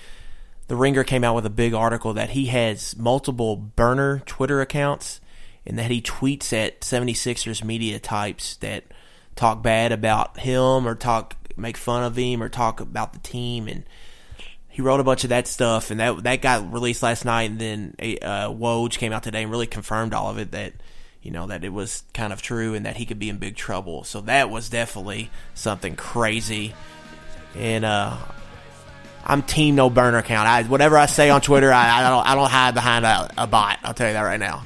the 0.69 0.77
Ringer 0.77 1.05
came 1.05 1.25
out 1.25 1.35
with 1.35 1.47
a 1.47 1.51
big 1.51 1.75
article 1.75 2.15
that 2.15 2.31
he 2.31 2.47
has 2.47 2.97
multiple 2.97 3.57
burner 3.57 4.23
Twitter 4.27 4.61
accounts 4.61 5.21
and 5.67 5.79
that 5.79 5.91
he 5.91 6.01
tweets 6.01 6.53
at 6.53 6.81
76ers 6.81 7.65
media 7.65 7.99
types 7.99 8.57
that 8.57 8.85
talk 9.35 9.63
bad 9.63 9.93
about 9.93 10.39
him 10.39 10.87
or 10.87 10.95
talk 10.95 11.37
make 11.57 11.77
fun 11.77 12.03
of 12.03 12.17
him 12.17 12.43
or 12.43 12.49
talk 12.49 12.81
about 12.81 13.13
the 13.13 13.19
team 13.21 13.67
and 13.69 13.85
he 14.69 14.83
wrote 14.83 15.01
a 15.01 15.05
bunch 15.05 15.25
of 15.25 15.31
that 15.31 15.47
stuff 15.47 15.91
and 15.91 16.01
that 16.01 16.23
that 16.23 16.43
got 16.43 16.71
released 16.73 17.03
last 17.03 17.25
night 17.25 17.51
and 17.51 17.59
then 17.59 17.95
uh, 18.23 18.49
Woj 18.49 18.99
came 18.99 19.13
out 19.13 19.23
today 19.23 19.43
and 19.43 19.51
really 19.51 19.67
confirmed 19.67 20.13
all 20.13 20.31
of 20.31 20.39
it 20.39 20.51
that 20.51 20.75
you 21.27 21.33
know, 21.33 21.49
that 21.49 21.65
it 21.65 21.73
was 21.73 22.05
kind 22.15 22.33
of 22.33 22.41
true 22.41 22.75
and 22.75 22.87
that 22.87 22.97
he 22.97 23.05
could 23.05 23.19
be 23.19 23.29
in 23.29 23.39
big 23.39 23.57
trouble. 23.57 24.05
So 24.05 24.21
that 24.23 24.49
was 24.49 24.69
definitely 24.69 25.29
something 25.55 25.97
crazy. 25.97 26.73
And 27.57 27.85
uh, 27.85 28.17
I'm 29.27 29.43
team 29.43 29.75
no 29.75 29.91
burner 29.91 30.19
account. 30.19 30.49
I, 30.49 30.63
whatever 30.63 30.97
I 30.97 31.07
say 31.07 31.31
on 31.31 31.41
Twitter, 31.41 31.73
I, 31.73 31.99
I, 31.99 32.11
don't 32.11 32.27
I 32.27 32.35
don't 32.37 32.49
hide 32.49 32.75
behind 32.75 33.05
a, 33.05 33.29
a, 33.37 33.47
bot. 33.49 33.81
I'll 33.83 33.93
tell 33.93 34.07
you 34.07 34.13
that 34.13 34.23
right 34.23 34.39
now. 34.39 34.63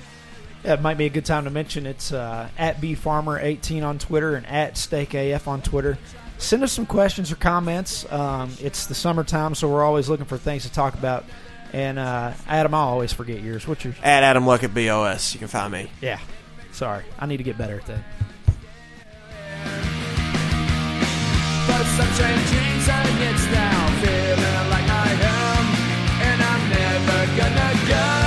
Yeah, 0.63 0.75
it 0.75 0.83
might 0.83 0.99
be 0.99 1.07
a 1.07 1.11
good 1.11 1.25
time 1.25 1.45
to 1.45 1.51
mention 1.51 1.87
it's 1.87 2.13
uh, 2.13 2.51
at 2.59 2.79
bfarmer18 2.83 3.83
on 3.83 3.99
Twitter 3.99 4.35
and 4.35 4.47
at 4.47 4.75
steakaf 4.75 5.49
on 5.49 5.63
Twitter. 5.63 5.97
Send 6.37 6.63
us 6.63 6.73
some 6.73 6.85
questions 6.85 7.33
or 7.33 7.37
comments. 7.37 8.11
Um, 8.13 8.53
it's 8.61 8.87
the 8.87 8.95
summertime, 8.95 9.55
so 9.55 9.69
we're 9.69 9.83
always 9.83 10.11
looking 10.11 10.27
for 10.27 10.37
things 10.37 10.65
to 10.65 10.73
talk 10.73 10.93
about. 10.93 11.25
And 11.73 11.99
uh, 11.99 12.33
Adam, 12.47 12.75
I 12.75 12.79
always 12.79 13.13
forget 13.13 13.43
yours. 13.43 13.67
What's 13.67 13.85
yours? 13.85 13.97
At 14.03 14.23
Adam 14.23 14.47
Luck 14.47 14.63
at 14.63 14.75
BOS. 14.75 15.33
You 15.33 15.39
can 15.39 15.49
find 15.49 15.73
me. 15.73 15.91
Yeah. 16.03 16.19
Sorry, 16.73 17.05
I 17.19 17.27
need 17.27 17.39
to 17.39 17.43
get 17.43 17.57
better 17.57 17.81
at 17.81 17.87
that. 17.87 18.05
But 21.67 21.85
some 21.87 22.09
dreams 22.17 22.53
and 22.53 22.89
now 22.89 23.20
feeling 24.01 24.71
like 24.71 24.89
I 24.89 25.11
am, 25.37 25.65
and 26.29 26.39
I'm 26.51 26.63
never 26.71 27.21
gonna 27.37 27.71
go. 27.89 28.20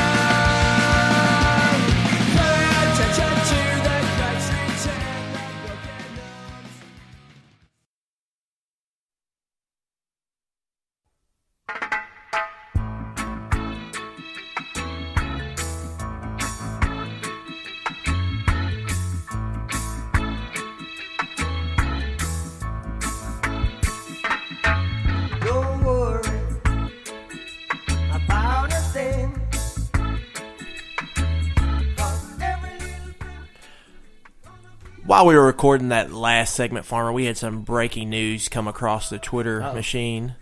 While 35.14 35.28
we 35.28 35.36
were 35.36 35.46
recording 35.46 35.90
that 35.90 36.12
last 36.12 36.56
segment, 36.56 36.88
Farmer, 36.88 37.14
we 37.14 37.26
had 37.26 37.38
some 37.38 37.62
breaking 37.62 38.10
news 38.10 38.50
come 38.50 38.68
across 38.68 39.12
the 39.12 39.20
Twitter 39.20 39.62
oh. 39.62 39.72
machine. 39.72 40.34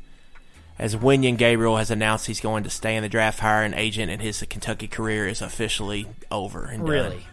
As 0.80 0.96
Wenyen 0.96 1.38
Gabriel 1.38 1.76
has 1.76 1.92
announced 1.92 2.28
he's 2.28 2.40
going 2.40 2.64
to 2.64 2.70
stay 2.70 2.96
in 2.96 3.04
the 3.04 3.10
draft, 3.10 3.42
hire 3.42 3.64
an 3.64 3.74
agent, 3.74 4.10
and 4.10 4.22
his 4.22 4.42
Kentucky 4.50 4.88
career 4.88 5.28
is 5.28 5.42
officially 5.42 6.08
over. 6.32 6.64
And 6.64 6.88
really? 6.88 7.28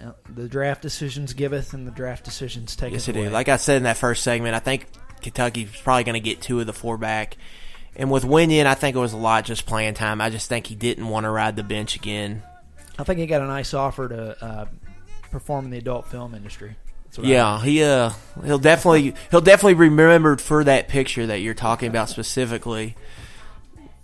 Well, 0.00 0.14
the 0.32 0.48
draft 0.48 0.80
decisions 0.80 1.32
giveth, 1.32 1.74
and 1.74 1.88
the 1.88 1.90
draft 1.90 2.24
decisions 2.24 2.76
take. 2.76 2.92
Yes, 2.92 3.08
it 3.08 3.14
do. 3.14 3.28
Like 3.28 3.48
I 3.48 3.56
said 3.56 3.78
in 3.78 3.82
that 3.82 3.96
first 3.96 4.22
segment, 4.22 4.54
I 4.54 4.60
think 4.60 4.86
Kentucky's 5.22 5.76
probably 5.82 6.04
going 6.04 6.14
to 6.14 6.20
get 6.20 6.40
two 6.40 6.60
of 6.60 6.66
the 6.66 6.72
four 6.72 6.98
back. 6.98 7.36
And 7.96 8.12
with 8.12 8.22
Wenyen, 8.22 8.66
I 8.66 8.74
think 8.74 8.94
it 8.94 9.00
was 9.00 9.12
a 9.12 9.16
lot 9.16 9.44
just 9.44 9.66
playing 9.66 9.94
time. 9.94 10.20
I 10.20 10.30
just 10.30 10.48
think 10.48 10.68
he 10.68 10.76
didn't 10.76 11.08
want 11.08 11.24
to 11.24 11.30
ride 11.30 11.56
the 11.56 11.64
bench 11.64 11.96
again. 11.96 12.44
I 12.96 13.02
think 13.02 13.18
he 13.18 13.26
got 13.26 13.42
a 13.42 13.46
nice 13.46 13.74
offer 13.74 14.08
to 14.08 14.44
uh, 14.44 14.66
perform 15.30 15.66
in 15.66 15.70
the 15.70 15.78
adult 15.78 16.06
film 16.06 16.34
industry. 16.34 16.76
Yeah, 17.18 17.60
he 17.60 17.82
uh 17.82 18.12
he'll 18.44 18.58
definitely 18.58 19.14
he'll 19.30 19.40
definitely 19.40 19.74
be 19.74 19.80
remembered 19.80 20.40
for 20.40 20.62
that 20.64 20.88
picture 20.88 21.26
that 21.26 21.40
you're 21.40 21.54
talking 21.54 21.88
about 21.88 22.08
specifically. 22.08 22.94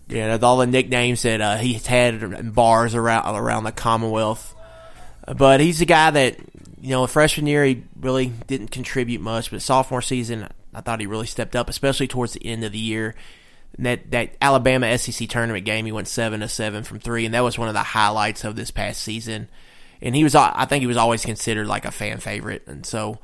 Yeah, 0.09 0.33
with 0.33 0.45
all 0.45 0.57
the 0.59 0.67
nicknames 0.67 1.23
that 1.23 1.41
uh, 1.41 1.57
he's 1.57 1.87
had 1.87 2.23
in 2.23 2.51
bars 2.51 2.95
around 2.95 3.35
around 3.37 3.65
the 3.65 3.73
Commonwealth. 3.73 4.55
But 5.37 5.61
he's 5.61 5.81
a 5.81 5.85
guy 5.85 6.11
that 6.11 6.39
you 6.81 6.91
know, 6.91 7.07
freshman 7.07 7.47
year 7.47 7.65
he 7.65 7.83
really 8.01 8.33
didn't 8.47 8.69
contribute 8.69 9.21
much, 9.21 9.51
but 9.51 9.63
sophomore 9.63 10.03
season 10.03 10.49
I 10.75 10.81
thought 10.81 11.01
he 11.01 11.07
really 11.07 11.27
stepped 11.27 11.57
up, 11.57 11.69
especially 11.69 12.07
towards 12.07 12.35
the 12.35 12.47
end 12.47 12.65
of 12.65 12.73
the 12.73 12.79
year. 12.79 13.15
And 13.77 13.87
that 13.87 14.11
that 14.11 14.37
Alabama 14.41 14.97
SEC 14.99 15.29
tournament 15.29 15.65
game, 15.65 15.87
he 15.87 15.93
went 15.93 16.09
seven 16.09 16.41
to 16.41 16.49
seven 16.49 16.85
from 16.85 16.99
three, 16.99 17.25
and 17.25 17.35
that 17.35 17.45
was 17.45 17.59
one 17.59 17.69
of 17.69 17.75
the 17.75 17.83
highlights 17.83 18.45
of 18.45 18.57
this 18.57 18.71
past 18.71 19.01
season 19.01 19.49
and 20.01 20.15
he 20.15 20.25
was 20.25 20.35
I 20.35 20.65
think 20.67 20.81
he 20.81 20.87
was 20.87 20.97
always 20.97 21.25
considered 21.25 21.67
like 21.67 21.85
a 21.85 21.91
fan 21.91 22.19
favorite, 22.19 22.63
and 22.67 22.85
so 22.85 23.19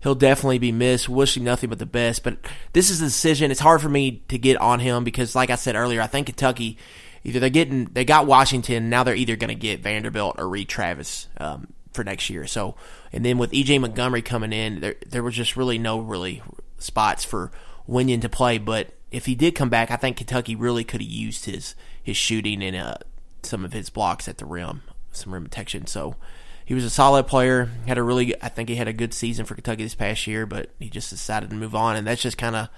he'll 0.00 0.14
definitely 0.14 0.58
be 0.58 0.72
missed. 0.72 1.08
Wish 1.08 1.36
him 1.36 1.44
nothing 1.44 1.70
but 1.70 1.78
the 1.78 1.86
best. 1.86 2.22
But 2.22 2.38
this 2.72 2.90
is 2.90 3.00
a 3.00 3.06
decision. 3.06 3.50
It's 3.50 3.60
hard 3.60 3.80
for 3.80 3.88
me 3.88 4.22
to 4.28 4.38
get 4.38 4.56
on 4.58 4.80
him 4.80 5.04
because, 5.04 5.34
like 5.34 5.50
I 5.50 5.56
said 5.56 5.74
earlier, 5.74 6.00
I 6.00 6.06
think 6.06 6.26
Kentucky 6.26 6.78
either 7.24 7.40
they're 7.40 7.50
getting 7.50 7.84
they 7.86 8.04
got 8.04 8.26
Washington 8.26 8.88
now 8.88 9.02
they're 9.02 9.14
either 9.14 9.36
going 9.36 9.48
to 9.48 9.54
get 9.54 9.80
Vanderbilt 9.80 10.36
or 10.38 10.48
Reid 10.48 10.68
Travis 10.68 11.28
um, 11.38 11.68
for 11.92 12.04
next 12.04 12.30
year. 12.30 12.46
So 12.46 12.76
and 13.12 13.24
then 13.24 13.38
with 13.38 13.52
EJ 13.52 13.80
Montgomery 13.80 14.22
coming 14.22 14.52
in, 14.52 14.80
there 14.80 14.96
there 15.06 15.22
was 15.22 15.34
just 15.34 15.56
really 15.56 15.78
no 15.78 15.98
really 16.00 16.42
spots 16.78 17.24
for 17.24 17.50
Wenyen 17.88 18.20
to 18.22 18.28
play. 18.28 18.58
But 18.58 18.94
if 19.10 19.26
he 19.26 19.34
did 19.34 19.54
come 19.54 19.68
back, 19.68 19.90
I 19.90 19.96
think 19.96 20.16
Kentucky 20.16 20.54
really 20.54 20.84
could 20.84 21.00
have 21.00 21.10
used 21.10 21.44
his 21.46 21.74
his 22.02 22.16
shooting 22.16 22.62
and 22.62 22.76
uh, 22.76 22.94
some 23.42 23.64
of 23.64 23.72
his 23.72 23.90
blocks 23.90 24.28
at 24.28 24.38
the 24.38 24.46
rim, 24.46 24.82
some 25.18 25.34
rim 25.34 25.44
protection. 25.44 25.86
So 25.86 26.16
he 26.64 26.74
was 26.74 26.84
a 26.84 26.90
solid 26.90 27.26
player. 27.26 27.70
Had 27.86 27.98
a 27.98 28.02
really, 28.02 28.34
I 28.42 28.48
think 28.48 28.68
he 28.68 28.76
had 28.76 28.88
a 28.88 28.92
good 28.92 29.14
season 29.14 29.44
for 29.44 29.54
Kentucky 29.54 29.84
this 29.84 29.94
past 29.94 30.26
year, 30.26 30.46
but 30.46 30.70
he 30.78 30.88
just 30.88 31.10
decided 31.10 31.50
to 31.50 31.56
move 31.56 31.74
on, 31.74 31.96
and 31.96 32.06
that's 32.06 32.22
just 32.22 32.38
kind 32.38 32.56
of 32.56 32.68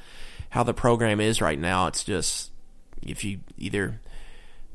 how 0.51 0.63
the 0.63 0.75
program 0.75 1.21
is 1.21 1.41
right 1.41 1.59
now. 1.59 1.87
It's 1.87 2.05
just 2.05 2.51
if 3.03 3.25
you 3.25 3.41
either 3.59 4.01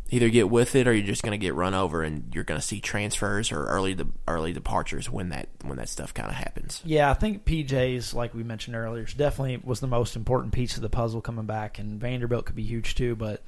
either 0.10 0.30
get 0.30 0.50
with 0.50 0.76
it 0.76 0.88
or 0.88 0.94
you're 0.94 1.06
just 1.06 1.24
going 1.24 1.38
to 1.38 1.44
get 1.44 1.54
run 1.56 1.74
over 1.74 2.04
and 2.04 2.32
you're 2.34 2.44
going 2.44 2.60
to 2.60 2.66
see 2.66 2.80
transfers 2.80 3.52
or 3.52 3.66
early 3.66 3.96
de- 3.96 4.08
early 4.28 4.54
departures 4.54 5.10
when 5.10 5.30
that 5.30 5.48
when 5.64 5.78
that 5.78 5.90
stuff 5.90 6.14
kind 6.14 6.30
of 6.30 6.36
happens. 6.36 6.82
Yeah, 6.86 7.10
I 7.10 7.14
think 7.14 7.46
PJ's 7.46 8.14
like 8.14 8.34
we 8.34 8.44
mentioned 8.44 8.76
earlier, 8.76 9.06
definitely 9.06 9.62
was 9.64 9.80
the 9.80 9.88
most 9.88 10.16
important 10.16 10.54
piece 10.54 10.76
of 10.76 10.82
the 10.82 10.90
puzzle 10.90 11.22
coming 11.22 11.46
back, 11.46 11.80
and 11.80 12.00
Vanderbilt 12.00 12.46
could 12.46 12.56
be 12.56 12.64
huge 12.64 12.96
too. 12.96 13.16
But 13.16 13.44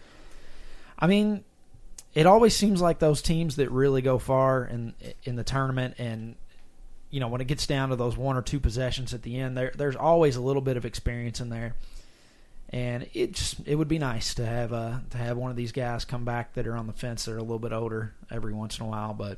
I 0.98 1.08
mean, 1.08 1.44
it 2.18 2.26
always 2.26 2.56
seems 2.56 2.82
like 2.82 2.98
those 2.98 3.22
teams 3.22 3.58
that 3.58 3.70
really 3.70 4.02
go 4.02 4.18
far 4.18 4.66
in 4.66 4.96
in 5.24 5.36
the 5.36 5.44
tournament 5.44 5.94
and 6.00 6.36
you 7.12 7.20
know 7.20 7.28
when 7.28 7.42
it 7.42 7.48
gets 7.48 7.68
down 7.68 7.90
to 7.90 7.96
those 7.96 8.18
one 8.18 8.36
or 8.36 8.42
two 8.42 8.60
possessions 8.60 9.14
at 9.14 9.22
the 9.22 9.40
end, 9.40 9.56
there 9.56 9.72
there's 9.76 9.96
always 9.96 10.36
a 10.36 10.42
little 10.42 10.64
bit 10.64 10.78
of 10.78 10.86
experience 10.86 11.40
in 11.40 11.50
there 11.50 11.76
and 12.70 13.08
it 13.14 13.34
just 13.34 13.62
it 13.68 13.76
would 13.76 13.88
be 13.88 14.00
nice 14.00 14.34
to 14.34 14.46
have 14.46 14.74
uh 14.74 14.96
to 15.12 15.18
have 15.18 15.38
one 15.38 15.52
of 15.52 15.58
these 15.58 15.72
guys 15.72 16.06
come 16.06 16.26
back 16.26 16.54
that 16.56 16.66
are 16.66 16.76
on 16.76 16.88
the 16.88 16.94
fence 16.94 17.26
that 17.26 17.34
are 17.34 17.38
a 17.38 17.42
little 17.42 17.60
bit 17.60 17.72
older 17.72 18.14
every 18.32 18.54
once 18.54 18.80
in 18.80 18.86
a 18.86 18.90
while. 18.90 19.14
But 19.14 19.38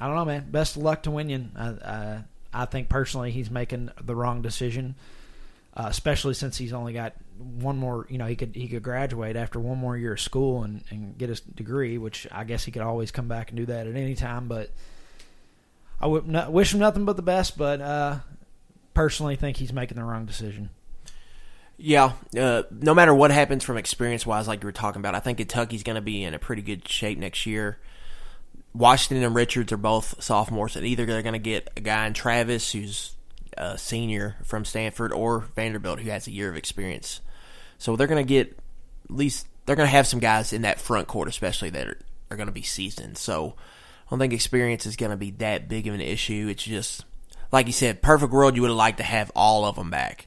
I 0.00 0.06
don't 0.06 0.14
know, 0.14 0.24
man. 0.24 0.50
Best 0.52 0.76
of 0.76 0.82
luck 0.82 1.02
to 1.02 1.10
Wenyen. 1.10 1.48
I 1.56 1.90
I, 1.90 2.62
I 2.62 2.64
think 2.64 2.88
personally 2.88 3.32
he's 3.32 3.50
making 3.50 3.90
the 4.00 4.14
wrong 4.14 4.40
decision, 4.40 4.94
uh, 5.74 5.86
especially 5.88 6.34
since 6.34 6.56
he's 6.56 6.72
only 6.72 6.92
got 6.92 7.14
one 7.38 7.78
more. 7.78 8.06
You 8.10 8.18
know, 8.18 8.26
he 8.26 8.36
could 8.36 8.54
he 8.54 8.68
could 8.68 8.82
graduate 8.82 9.36
after 9.36 9.58
one 9.60 9.78
more 9.78 9.96
year 9.96 10.14
of 10.14 10.20
school 10.20 10.62
and 10.62 10.82
and 10.90 11.16
get 11.16 11.28
his 11.28 11.40
degree, 11.40 11.98
which 11.98 12.26
I 12.30 12.44
guess 12.44 12.64
he 12.64 12.72
could 12.72 12.82
always 12.82 13.10
come 13.10 13.28
back 13.28 13.50
and 13.50 13.56
do 13.56 13.66
that 13.66 13.86
at 13.86 13.96
any 13.96 14.14
time. 14.14 14.48
But 14.48 14.70
I 16.00 16.06
would 16.06 16.26
not, 16.26 16.52
wish 16.52 16.72
him 16.72 16.80
nothing 16.80 17.04
but 17.04 17.16
the 17.16 17.22
best. 17.22 17.56
But 17.56 17.80
uh, 17.80 18.18
personally, 18.94 19.36
think 19.36 19.56
he's 19.56 19.72
making 19.72 19.96
the 19.96 20.04
wrong 20.04 20.26
decision. 20.26 20.70
Yeah, 21.82 22.12
uh, 22.38 22.64
no 22.70 22.92
matter 22.92 23.14
what 23.14 23.30
happens 23.30 23.64
from 23.64 23.78
experience 23.78 24.26
wise, 24.26 24.46
like 24.46 24.62
you 24.62 24.66
were 24.66 24.72
talking 24.72 25.00
about, 25.00 25.14
I 25.14 25.20
think 25.20 25.38
Kentucky's 25.38 25.82
going 25.82 25.94
to 25.94 26.02
be 26.02 26.22
in 26.22 26.34
a 26.34 26.38
pretty 26.38 26.60
good 26.60 26.86
shape 26.86 27.16
next 27.16 27.46
year. 27.46 27.78
Washington 28.74 29.24
and 29.24 29.34
Richards 29.34 29.72
are 29.72 29.78
both 29.78 30.22
sophomores, 30.22 30.76
and 30.76 30.84
either 30.84 31.06
they're 31.06 31.22
going 31.22 31.32
to 31.32 31.38
get 31.38 31.70
a 31.78 31.80
guy 31.80 32.06
in 32.06 32.12
Travis 32.12 32.72
who's 32.72 33.14
a 33.60 33.78
senior 33.78 34.36
from 34.42 34.64
Stanford, 34.64 35.12
or 35.12 35.40
Vanderbilt 35.54 36.00
who 36.00 36.10
has 36.10 36.26
a 36.26 36.32
year 36.32 36.48
of 36.48 36.56
experience. 36.56 37.20
So 37.78 37.96
they're 37.96 38.06
going 38.06 38.24
to 38.24 38.28
get 38.28 38.58
at 39.08 39.16
least 39.16 39.46
they're 39.66 39.76
going 39.76 39.86
to 39.86 39.92
have 39.92 40.06
some 40.06 40.20
guys 40.20 40.52
in 40.52 40.62
that 40.62 40.80
front 40.80 41.08
court, 41.08 41.28
especially 41.28 41.70
that 41.70 41.86
are, 41.86 41.98
are 42.30 42.36
going 42.36 42.48
to 42.48 42.52
be 42.52 42.62
seasoned. 42.62 43.18
So 43.18 43.54
I 44.06 44.10
don't 44.10 44.18
think 44.18 44.32
experience 44.32 44.86
is 44.86 44.96
going 44.96 45.10
to 45.10 45.16
be 45.16 45.30
that 45.32 45.68
big 45.68 45.86
of 45.86 45.94
an 45.94 46.00
issue. 46.00 46.48
It's 46.50 46.62
just 46.62 47.04
like 47.52 47.66
you 47.66 47.72
said, 47.72 48.02
perfect 48.02 48.32
world. 48.32 48.56
You 48.56 48.62
would 48.62 48.70
have 48.70 48.76
liked 48.76 48.98
to 48.98 49.04
have 49.04 49.30
all 49.34 49.64
of 49.64 49.76
them 49.76 49.90
back 49.90 50.26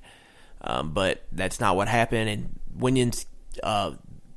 um, 0.63 0.91
but 0.91 1.24
that's 1.32 1.60
not 1.60 1.76
what 1.76 1.88
happened. 1.88 2.30
And 2.30 2.60
Wenyen's 2.78 3.26
uh, 3.62 3.93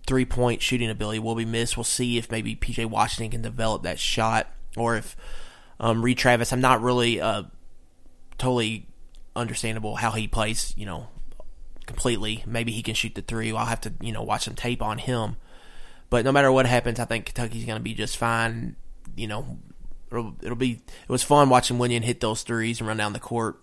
three 0.07 0.25
point 0.25 0.61
shooting 0.61 0.91
ability 0.91 1.21
will 1.21 1.35
be 1.35 1.45
missed. 1.45 1.77
We'll 1.77 1.85
see 1.85 2.19
if 2.19 2.31
maybe 2.31 2.57
PJ 2.57 2.87
Washington 2.87 3.31
can 3.31 3.43
develop 3.43 3.85
that 3.85 3.99
shot, 3.99 4.49
or 4.77 4.97
if 4.97 5.17
um, 5.79 6.03
Reid 6.03 6.19
Travis. 6.19 6.53
I'm 6.53 6.61
not 6.61 6.83
really 6.83 7.21
uh, 7.21 7.45
totally 8.39 8.87
understandable 9.35 9.97
how 9.97 10.13
he 10.13 10.29
plays. 10.29 10.73
You 10.77 10.87
know, 10.87 11.09
completely. 11.87 12.43
Maybe 12.47 12.73
he 12.73 12.83
can 12.83 12.95
shoot 12.95 13.15
the 13.15 13.23
three. 13.23 13.53
I'll 13.53 13.67
have 13.67 13.81
to 13.83 13.93
you 14.01 14.13
know 14.13 14.23
watch 14.23 14.45
some 14.45 14.55
tape 14.55 14.83
on 14.83 14.99
him. 14.99 15.37
But 16.09 16.25
no 16.25 16.33
matter 16.33 16.53
what 16.53 16.67
happens, 16.67 17.01
I 17.01 17.05
think 17.05 17.27
Kentucky's 17.27 17.65
going 17.65 17.79
to 17.79 17.83
be 17.83 17.95
just 17.95 18.17
fine. 18.17 18.77
You 19.17 19.27
know, 19.27 19.59
it'll, 20.11 20.37
it'll 20.43 20.57
be. 20.57 20.73
It 20.73 21.09
was 21.09 21.23
fun 21.23 21.49
watching 21.49 21.79
Wenyen 21.79 22.03
hit 22.03 22.21
those 22.21 22.43
threes 22.43 22.81
and 22.81 22.89
run 22.89 22.97
down 22.97 23.13
the 23.13 23.19
court. 23.19 23.61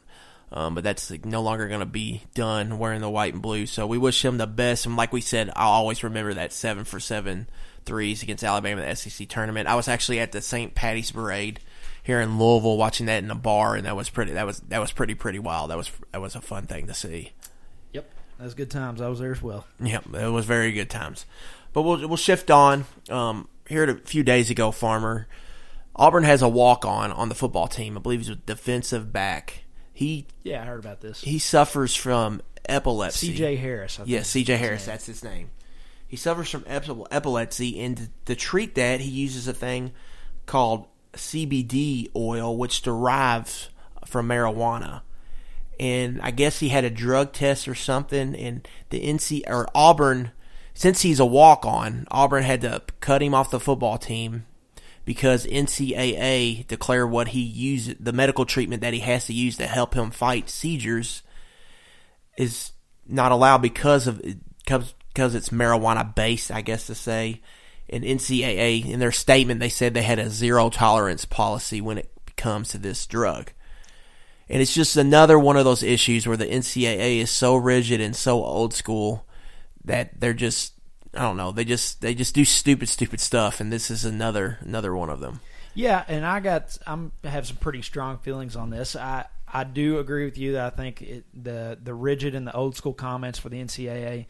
Um, 0.52 0.76
but 0.76 0.84
that's 0.84 1.12
no 1.26 1.42
longer 1.42 1.68
going 1.68 1.80
to 1.80 1.86
be 1.88 2.22
done 2.36 2.78
wearing 2.78 3.02
the 3.02 3.10
white 3.10 3.34
and 3.34 3.42
blue. 3.42 3.66
So 3.66 3.88
we 3.88 3.98
wish 3.98 4.24
him 4.24 4.38
the 4.38 4.46
best. 4.46 4.86
And 4.86 4.96
like 4.96 5.12
we 5.12 5.20
said, 5.20 5.50
I'll 5.56 5.72
always 5.72 6.04
remember 6.04 6.36
that 6.36 6.54
seven 6.54 6.84
for 6.84 7.00
seven 7.00 7.50
threes 7.86 8.22
against 8.22 8.44
Alabama 8.44 8.84
in 8.84 8.90
the 8.90 8.96
SEC 8.96 9.28
tournament. 9.28 9.68
I 9.68 9.74
was 9.74 9.88
actually 9.88 10.20
at 10.20 10.32
the 10.32 10.42
St. 10.42 10.76
Patty's 10.76 11.12
Parade 11.12 11.60
here 12.04 12.22
in 12.22 12.38
Louisville 12.38 12.78
watching 12.78 13.08
that 13.08 13.24
in 13.24 13.32
a 13.32 13.36
bar, 13.36 13.76
and 13.76 13.86
that 13.86 13.96
was 13.96 14.10
pretty. 14.10 14.34
That 14.34 14.46
was 14.46 14.60
that 14.60 14.80
was 14.80 14.92
pretty 14.92 15.16
pretty 15.16 15.40
wild. 15.40 15.72
That 15.72 15.78
was 15.78 15.92
that 16.12 16.22
was 16.22 16.36
a 16.36 16.42
fun 16.42 16.68
thing 16.68 16.88
to 16.88 16.94
see. 16.94 17.32
Yep, 17.94 18.10
that 18.38 18.44
was 18.44 18.54
good 18.54 18.70
times. 18.70 19.02
I 19.02 19.08
was 19.08 19.20
there 19.20 19.32
as 19.32 19.42
well. 19.42 19.66
Yep, 19.80 20.14
it 20.14 20.30
was 20.30 20.46
very 20.46 20.72
good 20.72 20.90
times. 20.90 21.26
But 21.72 21.84
we'll 21.84 22.08
we'll 22.08 22.18
shift 22.18 22.52
on. 22.52 22.86
Um, 23.10 23.48
here 23.68 23.90
a 23.90 23.96
few 23.96 24.24
days 24.24 24.50
ago, 24.50 24.72
Farmer 24.72 25.28
Auburn 25.96 26.24
has 26.24 26.42
a 26.42 26.50
walk 26.50 26.86
on 26.86 27.12
on 27.12 27.30
the 27.30 27.36
football 27.36 27.68
team. 27.68 27.98
I 27.98 28.02
believe 28.02 28.20
he's 28.20 28.30
a 28.30 28.36
defensive 28.36 29.12
back 29.12 29.64
he 29.94 30.26
yeah, 30.42 30.62
I 30.62 30.66
heard 30.66 30.80
about 30.80 31.02
this. 31.02 31.22
He 31.22 31.40
suffers 31.40 31.96
from 31.96 32.42
epilepsy. 32.66 33.28
C.J. 33.28 33.56
Harris. 33.58 34.00
I 34.00 34.04
yes, 34.06 34.28
C.J. 34.28 34.58
Harris. 34.58 34.86
That's 34.86 35.06
his 35.06 35.24
name. 35.24 35.52
He 36.08 36.18
suffers 36.18 36.50
from 36.50 36.66
epilepsy, 36.68 37.80
and 37.80 37.98
to, 37.98 38.10
to 38.26 38.36
treat 38.36 38.76
that, 38.76 39.00
he 39.00 39.10
uses 39.10 39.48
a 39.48 39.54
thing 39.54 39.94
called 40.46 40.88
CBD 41.14 42.10
oil, 42.16 42.56
which 42.58 42.82
derives 42.82 43.70
from 44.06 44.28
marijuana. 44.28 45.02
And 45.80 46.22
I 46.22 46.32
guess 46.32 46.60
he 46.60 46.70
had 46.70 46.84
a 46.84 46.90
drug 46.90 47.34
test 47.34 47.68
or 47.68 47.76
something, 47.76 48.36
and 48.36 48.68
the 48.90 49.02
NC 49.02 49.44
or 49.48 49.68
Auburn, 49.74 50.32
since 50.74 51.02
he's 51.02 51.20
a 51.20 51.26
walk 51.26 51.66
on, 51.66 52.08
Auburn 52.12 52.44
had 52.44 52.62
to 52.62 52.82
cut 53.00 53.22
him 53.22 53.34
off 53.34 53.52
the 53.52 53.60
football 53.60 53.98
team 53.98 54.46
because 55.06 55.46
NCAA 55.46 56.68
declared 56.68 57.12
what 57.12 57.30
he 57.30 57.42
used, 57.42 58.04
the 58.04 58.14
medical 58.14 58.46
treatment 58.46 58.82
that 58.82 58.94
he 58.94 59.00
has 59.02 59.26
to 59.26 59.34
use 59.34 59.58
to 59.58 59.68
help 59.68 59.96
him 59.96 60.12
fight 60.12 60.50
seizures, 60.50 61.24
is 62.38 62.72
not 63.08 63.32
allowed 63.32 63.62
because 63.62 64.08
of 64.08 64.22
because 64.66 65.36
it's 65.36 65.50
marijuana 65.50 66.16
based, 66.16 66.52
I 66.52 66.62
guess 66.62 66.88
to 66.88 66.96
say. 66.96 67.42
And 67.94 68.04
NCAA, 68.04 68.86
in 68.86 69.00
their 69.00 69.12
statement, 69.12 69.60
they 69.60 69.70
said 69.70 69.94
they 69.94 70.02
had 70.02 70.20
a 70.20 70.30
zero 70.30 70.70
tolerance 70.70 71.26
policy 71.26 71.80
when 71.80 71.98
it 71.98 72.10
comes 72.36 72.70
to 72.70 72.78
this 72.78 73.06
drug. 73.06 73.52
And 74.50 74.62
it's 74.62 74.74
just 74.74 74.98
another 74.98 75.40
one 75.40 75.58
of 75.58 75.66
those 75.66 75.84
issues 75.84 76.28
where 76.28 76.38
the 76.38 76.46
NCAA 76.46 77.20
is 77.20 77.32
so 77.32 77.56
rigid 77.56 78.02
and 78.02 78.16
so 78.16 78.44
old 78.44 78.74
school 78.74 79.26
that 79.86 80.20
they're 80.20 80.34
just 80.34 80.74
I 81.16 81.22
don't 81.22 81.38
know. 81.38 81.52
They 81.52 81.64
just 81.64 82.02
they 82.02 82.16
just 82.16 82.34
do 82.34 82.44
stupid, 82.44 82.90
stupid 82.90 83.20
stuff, 83.20 83.60
and 83.60 83.72
this 83.72 83.92
is 83.92 84.04
another 84.04 84.58
another 84.62 84.96
one 84.96 85.10
of 85.10 85.20
them. 85.20 85.42
Yeah, 85.76 86.04
and 86.08 86.26
I 86.26 86.40
got 86.40 86.78
I'm 86.88 87.12
have 87.24 87.48
some 87.48 87.58
pretty 87.58 87.84
strong 87.84 88.18
feelings 88.18 88.56
on 88.56 88.70
this. 88.72 88.96
I 88.96 89.26
I 89.48 89.64
do 89.64 90.00
agree 90.00 90.26
with 90.26 90.38
you 90.38 90.54
that 90.54 90.74
I 90.74 90.76
think 90.76 91.02
it, 91.02 91.26
the 91.34 91.78
the 91.82 91.94
rigid 91.94 92.34
and 92.34 92.48
the 92.48 92.54
old 92.56 92.76
school 92.76 92.94
comments 92.94 93.38
for 93.38 93.50
the 93.50 93.62
NCAA, 93.62 94.26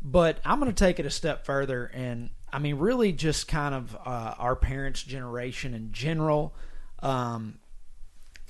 but 0.00 0.38
I'm 0.44 0.60
going 0.60 0.72
to 0.72 0.84
take 0.84 1.00
it 1.00 1.06
a 1.06 1.10
step 1.10 1.44
further, 1.44 1.90
and 1.92 2.30
I 2.56 2.58
mean 2.58 2.76
really 2.76 3.12
just 3.12 3.48
kind 3.48 3.74
of 3.74 3.94
uh, 4.06 4.34
our 4.38 4.56
parents' 4.56 5.02
generation 5.02 5.74
in 5.74 5.92
general. 5.92 6.54
Um, 7.00 7.58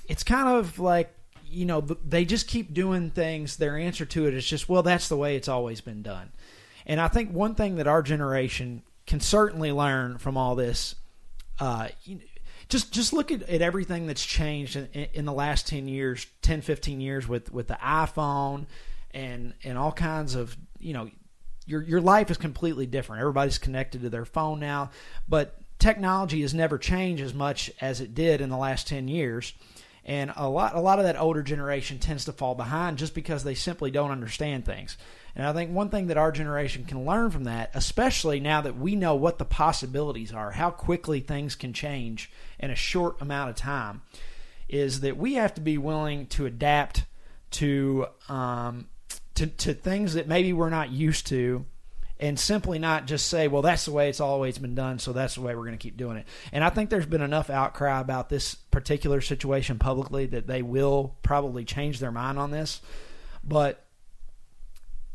it's 0.07 0.23
kind 0.23 0.47
of 0.47 0.79
like 0.79 1.13
you 1.45 1.65
know 1.65 1.81
they 1.81 2.23
just 2.23 2.47
keep 2.47 2.73
doing 2.73 3.09
things. 3.09 3.57
Their 3.57 3.77
answer 3.77 4.05
to 4.05 4.25
it 4.25 4.33
is 4.33 4.47
just 4.47 4.69
well, 4.69 4.81
that's 4.81 5.09
the 5.09 5.17
way 5.17 5.35
it's 5.35 5.49
always 5.49 5.81
been 5.81 6.03
done. 6.03 6.31
And 6.85 7.01
I 7.01 7.09
think 7.09 7.33
one 7.33 7.53
thing 7.53 7.75
that 7.75 7.87
our 7.87 8.01
generation 8.01 8.81
can 9.07 9.19
certainly 9.19 9.73
learn 9.73 10.19
from 10.19 10.37
all 10.37 10.55
this, 10.55 10.95
uh, 11.59 11.89
just 12.69 12.93
just 12.93 13.11
look 13.11 13.29
at, 13.29 13.41
at 13.49 13.61
everything 13.61 14.07
that's 14.07 14.25
changed 14.25 14.77
in, 14.77 14.87
in, 15.13 15.25
the 15.25 15.33
last 15.33 15.67
10 15.67 15.89
years, 15.89 16.27
10, 16.43 16.61
15 16.61 17.01
years 17.01 17.27
with, 17.27 17.51
with 17.51 17.67
the 17.67 17.77
iPhone 17.83 18.67
and 19.11 19.53
and 19.65 19.77
all 19.77 19.91
kinds 19.91 20.33
of, 20.33 20.55
you 20.79 20.93
know, 20.93 21.09
your 21.67 21.83
your 21.83 22.01
life 22.01 22.31
is 22.31 22.37
completely 22.37 22.85
different. 22.85 23.21
Everybody's 23.21 23.57
connected 23.57 24.01
to 24.01 24.09
their 24.09 24.25
phone 24.25 24.59
now, 24.59 24.89
but 25.27 25.59
technology 25.77 26.41
has 26.41 26.53
never 26.53 26.77
changed 26.77 27.21
as 27.21 27.33
much 27.33 27.71
as 27.79 28.01
it 28.01 28.15
did 28.15 28.41
in 28.41 28.49
the 28.49 28.57
last 28.57 28.87
10 28.87 29.07
years. 29.07 29.53
And 30.05 30.31
a 30.37 30.47
lot 30.47 30.73
a 30.73 30.79
lot 30.79 30.99
of 30.99 31.05
that 31.05 31.19
older 31.19 31.43
generation 31.43 31.99
tends 31.99 32.25
to 32.25 32.31
fall 32.31 32.55
behind 32.55 32.97
just 32.97 33.13
because 33.13 33.43
they 33.43 33.55
simply 33.55 33.91
don't 33.91 34.11
understand 34.11 34.65
things. 34.65 34.97
And 35.35 35.45
I 35.45 35.53
think 35.53 35.71
one 35.71 35.89
thing 35.89 36.07
that 36.07 36.17
our 36.17 36.31
generation 36.31 36.85
can 36.85 37.05
learn 37.05 37.29
from 37.29 37.43
that, 37.43 37.69
especially 37.73 38.39
now 38.39 38.61
that 38.61 38.77
we 38.77 38.95
know 38.95 39.15
what 39.15 39.37
the 39.37 39.45
possibilities 39.45 40.33
are, 40.33 40.51
how 40.51 40.71
quickly 40.71 41.19
things 41.19 41.55
can 41.55 41.73
change 41.73 42.31
in 42.57 42.71
a 42.71 42.75
short 42.75 43.21
amount 43.21 43.49
of 43.49 43.55
time, 43.57 44.01
is 44.69 45.01
that 45.01 45.17
we 45.17 45.35
have 45.35 45.53
to 45.55 45.61
be 45.61 45.77
willing 45.77 46.25
to 46.27 46.45
adapt 46.45 47.03
to 47.51 48.07
um, 48.29 48.87
to, 49.37 49.47
to 49.47 49.73
things 49.73 50.15
that 50.15 50.27
maybe 50.27 50.53
we're 50.53 50.69
not 50.69 50.91
used 50.91 51.27
to 51.27 51.65
and 52.19 52.39
simply 52.39 52.79
not 52.79 53.05
just 53.05 53.27
say, 53.27 53.47
well, 53.47 53.61
that's 53.61 53.85
the 53.85 53.91
way 53.91 54.09
it's 54.09 54.19
always 54.19 54.57
been 54.57 54.73
done, 54.73 54.97
so 54.97 55.13
that's 55.13 55.35
the 55.35 55.41
way 55.41 55.53
we're 55.55 55.65
going 55.65 55.77
to 55.77 55.81
keep 55.81 55.97
doing 55.97 56.17
it. 56.17 56.25
And 56.51 56.63
I 56.63 56.69
think 56.71 56.89
there's 56.89 57.05
been 57.05 57.21
enough 57.21 57.49
outcry 57.49 57.99
about 57.99 58.29
this 58.29 58.55
particular 58.55 59.21
situation 59.21 59.77
publicly 59.77 60.25
that 60.27 60.47
they 60.47 60.63
will 60.63 61.15
probably 61.21 61.63
change 61.63 61.99
their 61.99 62.11
mind 62.11 62.39
on 62.39 62.49
this. 62.49 62.81
But 63.43 63.83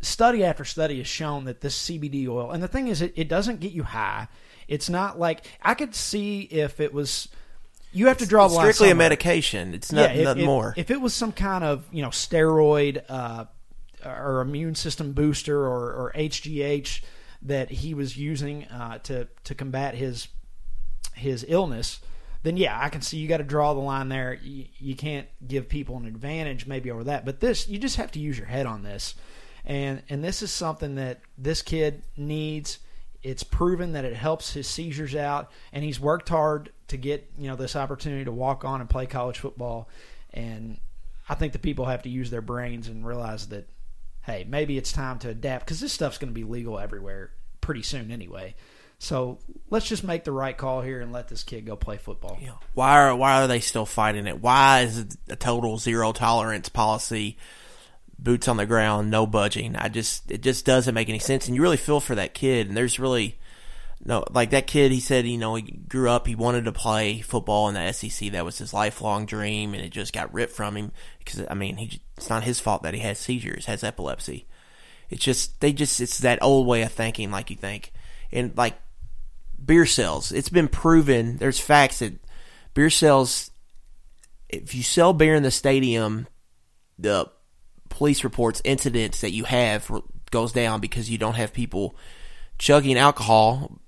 study 0.01 0.45
after 0.45 0.65
study 0.65 0.99
has 0.99 1.09
shown 1.09 1.45
that 1.47 1.61
this 1.61 1.77
CBD 1.89 2.29
oil, 2.29 2.53
and 2.53 2.63
the 2.63 2.69
thing 2.69 2.87
is, 2.87 3.03
it, 3.03 3.13
it 3.17 3.29
doesn't 3.29 3.59
get 3.59 3.73
you 3.73 3.83
high. 3.83 4.29
It's 4.69 4.89
not 4.89 5.19
like 5.19 5.45
I 5.61 5.75
could 5.75 5.95
see 5.97 6.43
if 6.43 6.79
it 6.79 6.95
was. 6.95 7.29
You 7.93 8.07
have 8.07 8.19
to 8.19 8.27
draw 8.27 8.49
the 8.49 8.55
line 8.55 8.65
strictly 8.65 8.91
a 8.91 8.95
medication. 8.95 9.75
It's 9.75 9.93
not, 9.93 10.15
Yeah, 10.15 10.21
if- 10.21 10.25
nothing 10.25 10.43
if, 10.43 10.47
more. 10.47 10.75
If 10.77 10.91
it 10.91 11.01
was 11.01 11.13
some 11.13 11.33
kind 11.33 11.65
of 11.65 11.85
you 11.91 12.03
know 12.03 12.09
steroid 12.11 13.03
uh, 13.09 13.47
or 14.05 14.41
immune 14.41 14.75
system 14.75 15.13
booster 15.13 15.67
or, 15.67 15.93
or 15.93 16.13
HGH 16.15 17.03
that 17.43 17.71
he 17.71 17.95
was 17.95 18.17
using 18.17 18.65
uh, 18.67 18.99
to 18.99 19.29
to 19.45 19.55
combat 19.55 19.95
his 19.95 20.29
his 21.15 21.45
illness, 21.49 22.01
then 22.43 22.57
yeah, 22.57 22.79
I 22.81 22.89
can 22.89 23.03
see 23.03 23.19
you 23.19 23.29
got 23.29 23.39
to 23.39 23.45
draw 23.45 23.75
the 23.75 23.81
line 23.81 24.09
there. 24.09 24.35
You, 24.35 24.67
you 24.79 24.97
can't 24.97 25.29
give 25.47 25.69
people 25.69 25.97
an 25.97 26.07
advantage 26.07 26.67
maybe 26.67 26.91
over 26.91 27.05
that, 27.05 27.25
but 27.25 27.41
this 27.41 27.69
you 27.69 27.79
just 27.79 27.97
have 27.97 28.13
to 28.13 28.21
use 28.21 28.39
your 28.39 28.47
head 28.47 28.67
on 28.67 28.83
this, 28.83 29.15
and 29.65 30.03
and 30.09 30.23
this 30.23 30.43
is 30.43 30.51
something 30.51 30.97
that 30.97 31.21
this 31.39 31.63
kid 31.63 32.03
needs. 32.17 32.79
It's 33.23 33.45
proven 33.45 33.93
that 33.93 34.05
it 34.05 34.17
helps 34.17 34.53
his 34.53 34.67
seizures 34.67 35.15
out, 35.15 35.53
and 35.73 35.85
he's 35.85 36.01
worked 36.01 36.29
hard 36.29 36.73
to 36.89 36.97
get 36.97 37.31
you 37.39 37.49
know 37.49 37.57
this 37.57 37.77
opportunity 37.77 38.25
to 38.25 38.33
walk 38.33 38.65
on 38.65 38.81
and 38.81 38.91
play 38.91 39.07
college 39.07 39.39
football. 39.39 39.89
And 40.35 40.79
I 41.29 41.35
think 41.35 41.53
the 41.53 41.59
people 41.59 41.87
have 41.87 42.03
to 42.03 42.09
use 42.09 42.31
their 42.31 42.41
brains 42.41 42.89
and 42.89 43.07
realize 43.07 43.49
that, 43.49 43.69
hey, 44.23 44.47
maybe 44.49 44.79
it's 44.79 44.93
time 44.93 45.19
to 45.21 45.29
adapt 45.29 45.65
because 45.65 45.81
this 45.81 45.93
stuff's 45.93 46.19
going 46.19 46.33
to 46.33 46.35
be 46.35 46.45
legal 46.45 46.79
everywhere 46.79 47.31
pretty 47.61 47.83
soon 47.83 48.11
anyway. 48.11 48.55
So 48.99 49.39
let's 49.69 49.89
just 49.89 50.05
make 50.05 50.23
the 50.23 50.31
right 50.31 50.57
call 50.57 50.81
here 50.81 51.01
and 51.01 51.13
let 51.13 51.29
this 51.29 51.43
kid 51.43 51.67
go 51.67 51.75
play 51.75 51.97
football. 51.97 52.39
Yeah. 52.41 52.53
Why 52.75 52.93
are 53.01 53.17
why 53.17 53.43
are 53.43 53.49
they 53.49 53.59
still 53.59 53.85
fighting 53.87 54.29
it? 54.29 54.41
Why 54.41 54.83
is 54.83 54.99
it 54.99 55.17
a 55.29 55.35
total 55.35 55.77
zero 55.77 56.13
tolerance 56.13 56.69
policy? 56.69 57.37
Boots 58.17 58.47
on 58.47 58.59
the 58.59 58.67
ground, 58.67 59.11
no 59.11 59.27
budging. 59.27 59.75
I 59.75 59.89
just 59.89 60.31
it 60.31 60.41
just 60.41 60.65
doesn't 60.65 60.95
make 60.95 61.09
any 61.09 61.19
sense. 61.19 61.49
And 61.49 61.57
you 61.57 61.63
really 61.63 61.77
feel 61.77 61.99
for 61.99 62.15
that 62.15 62.33
kid. 62.33 62.69
And 62.69 62.77
there's 62.77 63.01
really 63.01 63.41
no 64.05 64.25
like 64.31 64.51
that 64.51 64.67
kid. 64.67 64.93
He 64.93 65.01
said 65.01 65.27
you 65.27 65.39
know 65.39 65.55
he 65.55 65.63
grew 65.63 66.11
up. 66.11 66.27
He 66.27 66.35
wanted 66.35 66.65
to 66.65 66.73
play 66.73 67.21
football 67.21 67.69
in 67.69 67.75
the 67.75 67.93
SEC. 67.93 68.33
That 68.33 68.45
was 68.45 68.59
his 68.59 68.75
lifelong 68.75 69.27
dream, 69.27 69.75
and 69.75 69.83
it 69.83 69.91
just 69.91 70.13
got 70.13 70.33
ripped 70.33 70.53
from 70.53 70.77
him 70.77 70.93
because 71.19 71.45
I 71.49 71.55
mean 71.55 71.77
he 71.77 72.03
it's 72.17 72.29
not 72.29 72.45
his 72.45 72.61
fault 72.61 72.83
that 72.83 72.95
he 72.95 73.01
has 73.01 73.19
seizures, 73.19 73.67
has 73.67 73.85
epilepsy. 73.85 74.47
It's 75.11 75.25
just 75.25 75.61
they 75.61 75.73
just 75.73 76.01
it's 76.01 76.19
that 76.19 76.43
old 76.43 76.67
way 76.67 76.83
of 76.83 76.93
thinking, 76.93 77.31
like 77.31 77.51
you 77.51 77.57
think, 77.57 77.93
and 78.33 78.57
like 78.57 78.75
beer 79.65 79.87
sales. 79.87 80.33
It's 80.33 80.49
been 80.49 80.69
proven. 80.69 81.37
There's 81.37 81.61
facts 81.61 82.01
that 82.01 82.15
beer 82.75 82.91
sales. 82.91 83.51
If 84.49 84.75
you 84.75 84.83
sell 84.83 85.13
beer 85.13 85.35
in 85.35 85.43
the 85.43 85.51
stadium, 85.51 86.27
the 86.99 87.31
police 87.89 88.25
reports 88.25 88.61
incidents 88.65 89.21
that 89.21 89.33
you 89.33 89.45
have 89.45 89.91
goes 90.31 90.53
down 90.53 90.81
because 90.81 91.11
you 91.11 91.19
don't 91.19 91.37
have 91.37 91.53
people 91.53 91.95
chugging 92.59 92.97
alcohol 92.97 93.82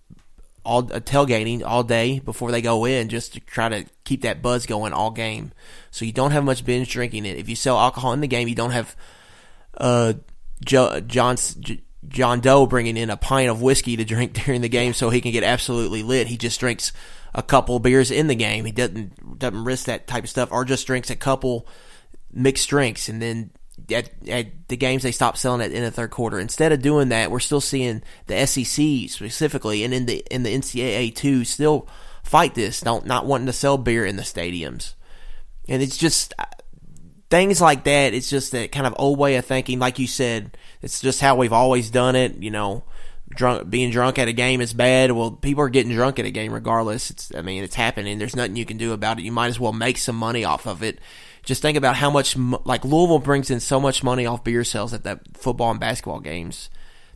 all 0.65 0.81
uh, 0.81 1.01
tailgating 1.01 1.63
all 1.65 1.83
day 1.83 2.19
before 2.19 2.51
they 2.51 2.63
go 2.63 2.85
in 2.85 3.09
just 3.09 3.35
to 3.35 3.41
try 3.41 3.69
to 3.69 3.85
keep 4.05 4.23
that 4.23 4.43
buzz 4.43 4.67
going 4.67 4.93
all 4.93 5.11
game. 5.11 5.53
So 5.91 6.05
you 6.05 6.13
don't 6.13 6.31
have 6.33 6.45
much 6.45 6.65
binge 6.65 6.91
drinking 6.91 7.27
it. 7.27 7.39
If 7.39 7.49
you 7.49 7.57
sell 7.57 7.79
alcohol 7.79 8.13
in 8.13 8.21
the 8.21 8.29
game, 8.29 8.49
you 8.49 8.55
don't 8.55 8.71
have 8.71 8.97
uh 9.77 10.15
jo- 10.65 11.01
John's 11.01 11.55
J- 11.55 11.83
John 12.09 12.41
Doe 12.41 12.67
bringing 12.67 12.97
in 12.97 13.11
a 13.11 13.17
pint 13.17 13.51
of 13.51 13.63
whiskey 13.63 13.97
to 13.97 14.05
drink 14.05 14.33
during 14.45 14.61
the 14.61 14.69
game 14.69 14.95
so 14.95 15.11
he 15.11 15.21
can 15.21 15.33
get 15.33 15.45
absolutely 15.45 16.03
lit. 16.03 16.27
He 16.27 16.37
just 16.37 16.61
drinks 16.61 16.93
a 17.35 17.43
couple 17.43 17.79
beers 17.79 18.11
in 18.11 18.29
the 18.29 18.35
game. 18.35 18.65
He 18.65 18.73
doesn't 18.73 19.39
doesn't 19.39 19.65
risk 19.65 19.87
that 19.87 20.07
type 20.07 20.25
of 20.25 20.31
stuff, 20.31 20.51
or 20.53 20.65
just 20.65 20.87
drinks 20.87 21.11
a 21.11 21.17
couple 21.17 21.67
mixed 22.33 22.69
drinks, 22.69 23.09
and 23.09 23.21
then 23.21 23.51
at, 23.91 24.11
at 24.29 24.69
the 24.69 24.77
games 24.77 25.03
they 25.03 25.13
stopped 25.13 25.39
selling 25.39 25.61
it 25.61 25.73
in 25.73 25.83
the 25.83 25.91
third 25.91 26.11
quarter. 26.11 26.39
Instead 26.39 26.73
of 26.73 26.83
doing 26.83 27.09
that, 27.09 27.31
we're 27.31 27.41
still 27.41 27.61
seeing 27.61 28.03
the 28.27 28.47
SEC 28.47 29.11
specifically, 29.11 29.85
and 29.85 29.93
in 29.93 30.07
the 30.07 30.25
in 30.31 30.43
the 30.43 30.55
NCAA 30.55 31.15
too, 31.15 31.45
still 31.45 31.89
fight 32.23 32.55
this. 32.55 32.81
Don't 32.81 33.07
not 33.07 33.27
wanting 33.27 33.47
to 33.47 33.53
sell 33.53 33.79
beer 33.79 34.05
in 34.05 34.17
the 34.17 34.23
stadiums, 34.23 34.95
and 35.69 35.83
it's 35.83 35.97
just 35.97 36.35
uh, 36.39 36.45
things 37.31 37.61
like 37.61 37.85
that. 37.85 38.15
It's 38.15 38.31
just 38.31 38.53
that 38.53 38.73
kind 38.73 38.87
of 38.87 38.95
old 38.99 39.19
way 39.19 39.37
of 39.37 39.45
thinking. 39.45 39.79
Like 39.79 39.99
you 39.99 40.07
said, 40.07 40.57
it's 40.83 41.01
just 41.01 41.21
how 41.21 41.37
we've 41.37 41.53
always 41.53 41.91
done 41.91 42.17
it. 42.17 42.37
You 42.37 42.51
know, 42.51 42.85
drunk 43.31 43.69
being 43.69 43.91
drunk 43.91 44.19
at 44.19 44.29
a 44.29 44.33
game 44.33 44.61
is 44.61 44.73
bad. 44.73 45.13
Well, 45.13 45.33
people 45.33 45.65
are 45.65 45.69
getting 45.69 45.93
drunk 45.93 46.19
at 46.19 46.27
a 46.27 46.31
game 46.31 46.53
regardless. 46.53 47.11
It's 47.11 47.35
I 47.35 47.43
mean 47.43 47.65
it's 47.65 47.75
happening. 47.75 48.19
There's 48.19 48.37
nothing 48.37 48.57
you 48.57 48.67
can 48.67 48.77
do 48.77 48.93
about 48.93 49.19
it. 49.19 49.25
You 49.25 49.33
might 49.33 49.49
as 49.49 49.61
well 49.61 49.73
make 49.73 49.99
some 49.99 50.17
money 50.17 50.45
off 50.45 50.67
of 50.67 50.83
it. 50.83 50.99
Just 51.45 51.63
think 51.63 51.77
about 51.77 51.97
how 51.97 52.11
much 52.11 52.37
like 52.37 52.85
Louisville 52.85 53.19
brings 53.19 53.51
in 53.51 53.61
so 53.61 53.79
much 53.79 54.03
money 54.03 54.27
off 54.27 54.45
beer 54.45 54.65
sales 54.65 54.95
at 54.95 55.05
that 55.05 55.37
football 55.37 55.71
and 55.71 55.81
basketball 55.81 56.21
games 56.21 56.71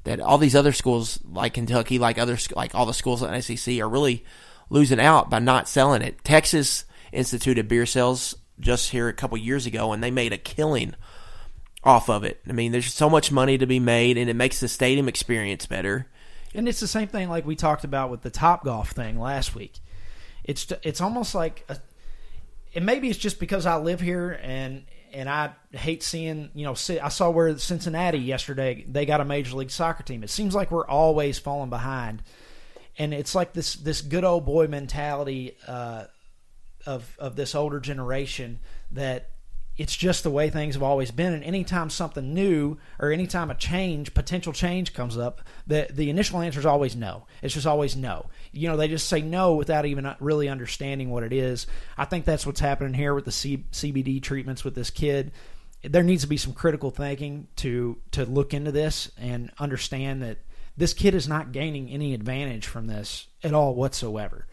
that 0.04 0.20
all 0.20 0.38
these 0.38 0.56
other 0.56 0.72
schools 0.72 1.18
like 1.24 1.54
Kentucky, 1.54 1.98
like 1.98 2.18
other 2.18 2.38
like 2.54 2.74
all 2.74 2.86
the 2.86 2.94
schools 2.94 3.22
in 3.22 3.30
the 3.30 3.42
SEC 3.42 3.78
are 3.78 3.88
really 3.88 4.24
losing 4.70 5.00
out 5.00 5.30
by 5.30 5.38
not 5.38 5.68
selling 5.68 6.02
it. 6.02 6.22
Texas 6.24 6.84
instituted 7.12 7.68
beer 7.68 7.86
sales 7.86 8.36
just 8.60 8.90
here 8.90 9.08
a 9.08 9.14
couple 9.14 9.38
years 9.38 9.66
ago, 9.66 9.92
and 9.92 10.02
they 10.02 10.10
made 10.10 10.32
a 10.32 10.38
killing 10.38 10.94
off 11.84 12.10
of 12.10 12.24
it. 12.24 12.40
I 12.48 12.52
mean, 12.52 12.72
there's 12.72 12.92
so 12.92 13.08
much 13.08 13.32
money 13.32 13.58
to 13.58 13.66
be 13.66 13.80
made, 13.80 14.18
and 14.18 14.28
it 14.28 14.34
makes 14.34 14.60
the 14.60 14.68
stadium 14.68 15.08
experience 15.08 15.66
better. 15.66 16.06
And 16.54 16.68
it's 16.68 16.80
the 16.80 16.88
same 16.88 17.08
thing 17.08 17.28
like 17.28 17.46
we 17.46 17.56
talked 17.56 17.84
about 17.84 18.10
with 18.10 18.22
the 18.22 18.30
Top 18.30 18.64
Golf 18.64 18.90
thing 18.90 19.18
last 19.18 19.54
week. 19.54 19.74
It's 20.44 20.66
it's 20.82 21.00
almost 21.00 21.34
like, 21.34 21.64
a, 21.68 21.78
and 22.78 22.86
maybe 22.86 23.10
it's 23.10 23.18
just 23.18 23.40
because 23.40 23.66
I 23.66 23.76
live 23.78 23.98
here 23.98 24.38
and 24.40 24.84
and 25.12 25.28
I 25.28 25.50
hate 25.72 26.04
seeing 26.04 26.48
you 26.54 26.64
know 26.64 26.76
I 27.02 27.08
saw 27.08 27.28
where 27.28 27.58
Cincinnati 27.58 28.20
yesterday 28.20 28.84
they 28.88 29.04
got 29.04 29.20
a 29.20 29.24
major 29.24 29.56
league 29.56 29.72
soccer 29.72 30.04
team. 30.04 30.22
It 30.22 30.30
seems 30.30 30.54
like 30.54 30.70
we're 30.70 30.86
always 30.86 31.40
falling 31.40 31.70
behind, 31.70 32.22
and 32.96 33.12
it's 33.12 33.34
like 33.34 33.52
this 33.52 33.74
this 33.74 34.00
good 34.00 34.22
old 34.22 34.46
boy 34.46 34.68
mentality 34.68 35.56
uh, 35.66 36.04
of 36.86 37.16
of 37.18 37.34
this 37.34 37.56
older 37.56 37.80
generation 37.80 38.60
that 38.92 39.28
it's 39.78 39.96
just 39.96 40.24
the 40.24 40.30
way 40.30 40.50
things 40.50 40.74
have 40.74 40.82
always 40.82 41.12
been. 41.12 41.32
And 41.32 41.44
anytime 41.44 41.88
something 41.88 42.34
new 42.34 42.78
or 42.98 43.12
anytime 43.12 43.48
a 43.48 43.54
change, 43.54 44.12
potential 44.12 44.52
change 44.52 44.92
comes 44.92 45.16
up, 45.16 45.40
the 45.68 45.86
the 45.90 46.10
initial 46.10 46.40
answer 46.40 46.58
is 46.58 46.66
always 46.66 46.96
no. 46.96 47.26
It's 47.42 47.54
just 47.54 47.66
always 47.66 47.96
no. 47.96 48.26
You 48.50 48.68
know, 48.68 48.76
they 48.76 48.88
just 48.88 49.08
say 49.08 49.22
no 49.22 49.54
without 49.54 49.86
even 49.86 50.12
really 50.18 50.48
understanding 50.48 51.10
what 51.10 51.22
it 51.22 51.32
is. 51.32 51.68
I 51.96 52.06
think 52.06 52.24
that's 52.24 52.44
what's 52.44 52.58
happening 52.58 52.92
here 52.92 53.14
with 53.14 53.24
the 53.24 53.32
C- 53.32 53.66
CBD 53.70 54.20
treatments 54.20 54.64
with 54.64 54.74
this 54.74 54.90
kid. 54.90 55.30
There 55.84 56.02
needs 56.02 56.22
to 56.22 56.28
be 56.28 56.36
some 56.36 56.54
critical 56.54 56.90
thinking 56.90 57.46
to 57.56 57.98
to 58.10 58.26
look 58.26 58.52
into 58.52 58.72
this 58.72 59.12
and 59.16 59.52
understand 59.60 60.22
that 60.22 60.38
this 60.76 60.92
kid 60.92 61.14
is 61.14 61.28
not 61.28 61.52
gaining 61.52 61.88
any 61.88 62.14
advantage 62.14 62.66
from 62.66 62.88
this 62.88 63.28
at 63.44 63.54
all 63.54 63.76
whatsoever. 63.76 64.46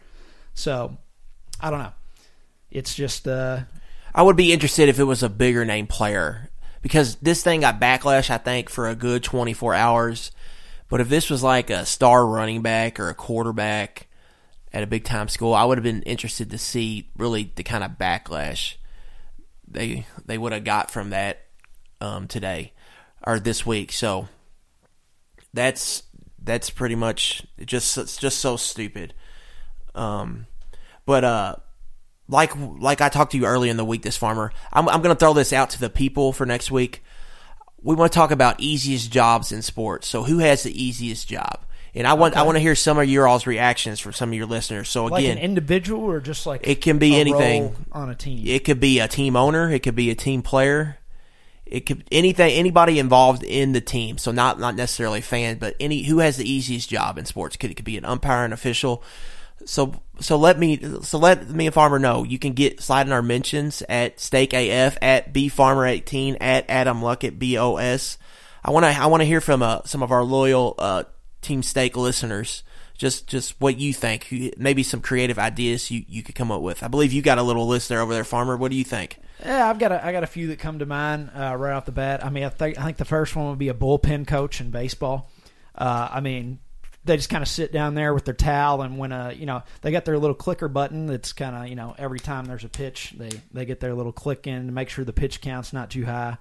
So, 0.54 0.96
I 1.60 1.70
don't 1.70 1.80
know. 1.80 1.92
It's 2.70 2.94
just 2.94 3.28
uh, 3.28 3.60
I 4.16 4.22
would 4.22 4.34
be 4.36 4.52
interested 4.52 4.88
if 4.88 4.98
it 4.98 5.04
was 5.04 5.22
a 5.22 5.28
bigger 5.28 5.66
name 5.66 5.86
player 5.86 6.48
because 6.80 7.16
this 7.16 7.42
thing 7.42 7.60
got 7.60 7.78
backlash, 7.78 8.30
I 8.30 8.38
think, 8.38 8.70
for 8.70 8.88
a 8.88 8.94
good 8.94 9.22
24 9.22 9.74
hours. 9.74 10.32
But 10.88 11.02
if 11.02 11.10
this 11.10 11.28
was 11.28 11.42
like 11.42 11.68
a 11.68 11.84
star 11.84 12.26
running 12.26 12.62
back 12.62 12.98
or 12.98 13.10
a 13.10 13.14
quarterback 13.14 14.06
at 14.72 14.82
a 14.82 14.86
big 14.86 15.04
time 15.04 15.28
school, 15.28 15.52
I 15.52 15.64
would 15.64 15.76
have 15.76 15.84
been 15.84 16.02
interested 16.02 16.50
to 16.50 16.56
see 16.56 17.10
really 17.18 17.52
the 17.56 17.62
kind 17.62 17.84
of 17.84 17.92
backlash 17.92 18.76
they 19.68 20.06
they 20.24 20.38
would 20.38 20.52
have 20.52 20.64
got 20.64 20.90
from 20.90 21.10
that 21.10 21.44
um, 22.00 22.26
today 22.26 22.72
or 23.26 23.38
this 23.38 23.66
week. 23.66 23.92
So 23.92 24.28
that's 25.52 26.04
that's 26.42 26.70
pretty 26.70 26.94
much 26.94 27.46
just 27.64 27.98
it's 27.98 28.16
just 28.16 28.38
so 28.38 28.56
stupid. 28.56 29.12
Um, 29.94 30.46
but 31.04 31.24
uh, 31.24 31.56
like 32.28 32.52
like 32.56 33.00
I 33.00 33.08
talked 33.08 33.32
to 33.32 33.38
you 33.38 33.46
earlier 33.46 33.70
in 33.70 33.76
the 33.76 33.84
week, 33.84 34.02
this 34.02 34.16
farmer, 34.16 34.52
I'm 34.72 34.88
I'm 34.88 35.02
gonna 35.02 35.14
throw 35.14 35.32
this 35.32 35.52
out 35.52 35.70
to 35.70 35.80
the 35.80 35.90
people 35.90 36.32
for 36.32 36.46
next 36.46 36.70
week. 36.70 37.02
We 37.82 37.94
want 37.94 38.10
to 38.12 38.16
talk 38.16 38.30
about 38.30 38.60
easiest 38.60 39.12
jobs 39.12 39.52
in 39.52 39.62
sports. 39.62 40.08
So 40.08 40.24
who 40.24 40.38
has 40.38 40.64
the 40.64 40.82
easiest 40.82 41.28
job? 41.28 41.60
And 41.94 42.06
I 42.06 42.14
want 42.14 42.34
Okay. 42.34 42.40
I 42.40 42.44
want 42.44 42.56
to 42.56 42.60
hear 42.60 42.74
some 42.74 42.98
of 42.98 43.08
your 43.08 43.26
all's 43.26 43.46
reactions 43.46 44.00
from 44.00 44.12
some 44.12 44.30
of 44.30 44.34
your 44.34 44.46
listeners. 44.46 44.88
So 44.88 45.06
like 45.06 45.20
again, 45.20 45.38
an 45.38 45.44
individual 45.44 46.02
or 46.02 46.20
just 46.20 46.46
like 46.46 46.66
it 46.66 46.82
can 46.82 46.98
be 46.98 47.16
a 47.16 47.20
anything. 47.20 47.74
on 47.92 48.10
a 48.10 48.14
team. 48.14 48.42
It 48.46 48.64
could 48.64 48.80
be 48.80 48.98
a 49.00 49.08
team 49.08 49.34
owner. 49.34 49.70
It 49.70 49.82
could 49.82 49.94
be 49.94 50.10
a 50.10 50.14
team 50.14 50.42
player. 50.42 50.98
It 51.64 51.80
could 51.80 52.04
anything 52.12 52.52
anybody 52.52 52.98
involved 52.98 53.42
in 53.42 53.72
the 53.72 53.80
team. 53.80 54.18
So 54.18 54.30
not 54.30 54.60
not 54.60 54.74
necessarily 54.74 55.20
a 55.20 55.22
fan, 55.22 55.58
but 55.58 55.74
any 55.80 56.02
who 56.02 56.18
has 56.18 56.36
the 56.36 56.48
easiest 56.48 56.90
job 56.90 57.18
in 57.18 57.24
sports. 57.24 57.56
Could 57.56 57.70
it 57.70 57.74
could 57.74 57.84
be 57.86 57.96
an 57.96 58.04
umpire, 58.04 58.44
an 58.44 58.52
official, 58.52 59.02
So 59.64 60.00
so 60.20 60.36
let 60.36 60.58
me 60.58 60.80
so 61.02 61.18
let 61.18 61.48
me 61.48 61.66
and 61.66 61.74
Farmer 61.74 61.98
know 61.98 62.24
you 62.24 62.38
can 62.38 62.52
get 62.52 62.80
slide 62.80 63.06
in 63.06 63.12
our 63.12 63.22
mentions 63.22 63.82
at 63.88 64.20
Steak 64.20 64.52
AF 64.52 64.98
at 65.02 65.32
B 65.32 65.48
Farmer 65.48 65.86
eighteen 65.86 66.36
at 66.40 66.66
Adam 66.68 67.00
Luckett 67.00 67.38
B 67.38 67.58
O 67.58 67.76
S. 67.76 68.18
I 68.64 68.70
want 68.70 68.84
to 68.84 68.90
I 68.90 69.06
want 69.06 69.22
to 69.22 69.26
hear 69.26 69.40
from 69.40 69.62
uh, 69.62 69.82
some 69.84 70.02
of 70.02 70.12
our 70.12 70.22
loyal 70.22 70.74
uh, 70.78 71.04
Team 71.40 71.62
Steak 71.62 71.96
listeners. 71.96 72.62
Just 72.96 73.26
just 73.26 73.60
what 73.60 73.78
you 73.78 73.92
think. 73.92 74.54
Maybe 74.56 74.82
some 74.82 75.00
creative 75.00 75.38
ideas 75.38 75.90
you, 75.90 76.04
you 76.08 76.22
could 76.22 76.34
come 76.34 76.50
up 76.50 76.62
with. 76.62 76.82
I 76.82 76.88
believe 76.88 77.12
you 77.12 77.20
got 77.20 77.38
a 77.38 77.42
little 77.42 77.66
list 77.66 77.88
there 77.88 78.00
over 78.00 78.14
there, 78.14 78.24
Farmer. 78.24 78.56
What 78.56 78.70
do 78.70 78.76
you 78.76 78.84
think? 78.84 79.18
Yeah, 79.44 79.68
I've 79.68 79.78
got 79.78 79.92
a, 79.92 80.04
I 80.04 80.12
got 80.12 80.24
a 80.24 80.26
few 80.26 80.48
that 80.48 80.58
come 80.58 80.78
to 80.78 80.86
mind 80.86 81.30
uh, 81.34 81.54
right 81.58 81.74
off 81.74 81.84
the 81.84 81.92
bat. 81.92 82.24
I 82.24 82.30
mean, 82.30 82.44
I 82.44 82.48
think 82.48 82.78
I 82.78 82.84
think 82.84 82.96
the 82.96 83.04
first 83.04 83.36
one 83.36 83.50
would 83.50 83.58
be 83.58 83.68
a 83.68 83.74
bullpen 83.74 84.26
coach 84.26 84.60
in 84.60 84.70
baseball. 84.70 85.30
Uh, 85.74 86.08
I 86.10 86.20
mean, 86.20 86.58
they 87.06 87.16
just 87.16 87.30
kind 87.30 87.42
of 87.42 87.48
sit 87.48 87.72
down 87.72 87.94
there 87.94 88.12
with 88.12 88.24
their 88.24 88.34
towel 88.34 88.82
and 88.82 88.98
when 88.98 89.12
a 89.12 89.32
you 89.32 89.46
know 89.46 89.62
they 89.82 89.90
got 89.90 90.04
their 90.04 90.18
little 90.18 90.34
clicker 90.34 90.68
button 90.68 91.06
that's 91.06 91.32
kind 91.32 91.56
of 91.56 91.68
you 91.68 91.76
know 91.76 91.94
every 91.98 92.18
time 92.18 92.44
there's 92.44 92.64
a 92.64 92.68
pitch 92.68 93.14
they 93.16 93.30
they 93.52 93.64
get 93.64 93.80
their 93.80 93.94
little 93.94 94.12
click 94.12 94.46
in 94.46 94.66
to 94.66 94.72
make 94.72 94.88
sure 94.88 95.04
the 95.04 95.12
pitch 95.12 95.40
count's 95.40 95.72
not 95.72 95.90
too 95.90 96.04
high 96.04 96.36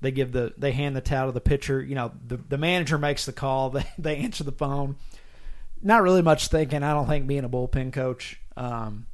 they 0.00 0.10
give 0.10 0.32
the 0.32 0.54
they 0.56 0.72
hand 0.72 0.94
the 0.94 1.00
towel 1.00 1.26
to 1.26 1.32
the 1.32 1.40
pitcher 1.40 1.82
you 1.82 1.94
know 1.94 2.12
the 2.26 2.36
the 2.36 2.58
manager 2.58 2.98
makes 2.98 3.26
the 3.26 3.32
call 3.32 3.70
they 3.70 3.86
they 3.98 4.16
answer 4.16 4.44
the 4.44 4.52
phone 4.52 4.96
not 5.82 6.02
really 6.02 6.22
much 6.22 6.48
thinking 6.48 6.82
i 6.82 6.92
don't 6.92 7.06
think 7.06 7.26
being 7.26 7.44
a 7.44 7.48
bullpen 7.48 7.92
coach 7.92 8.40
um, 8.56 9.06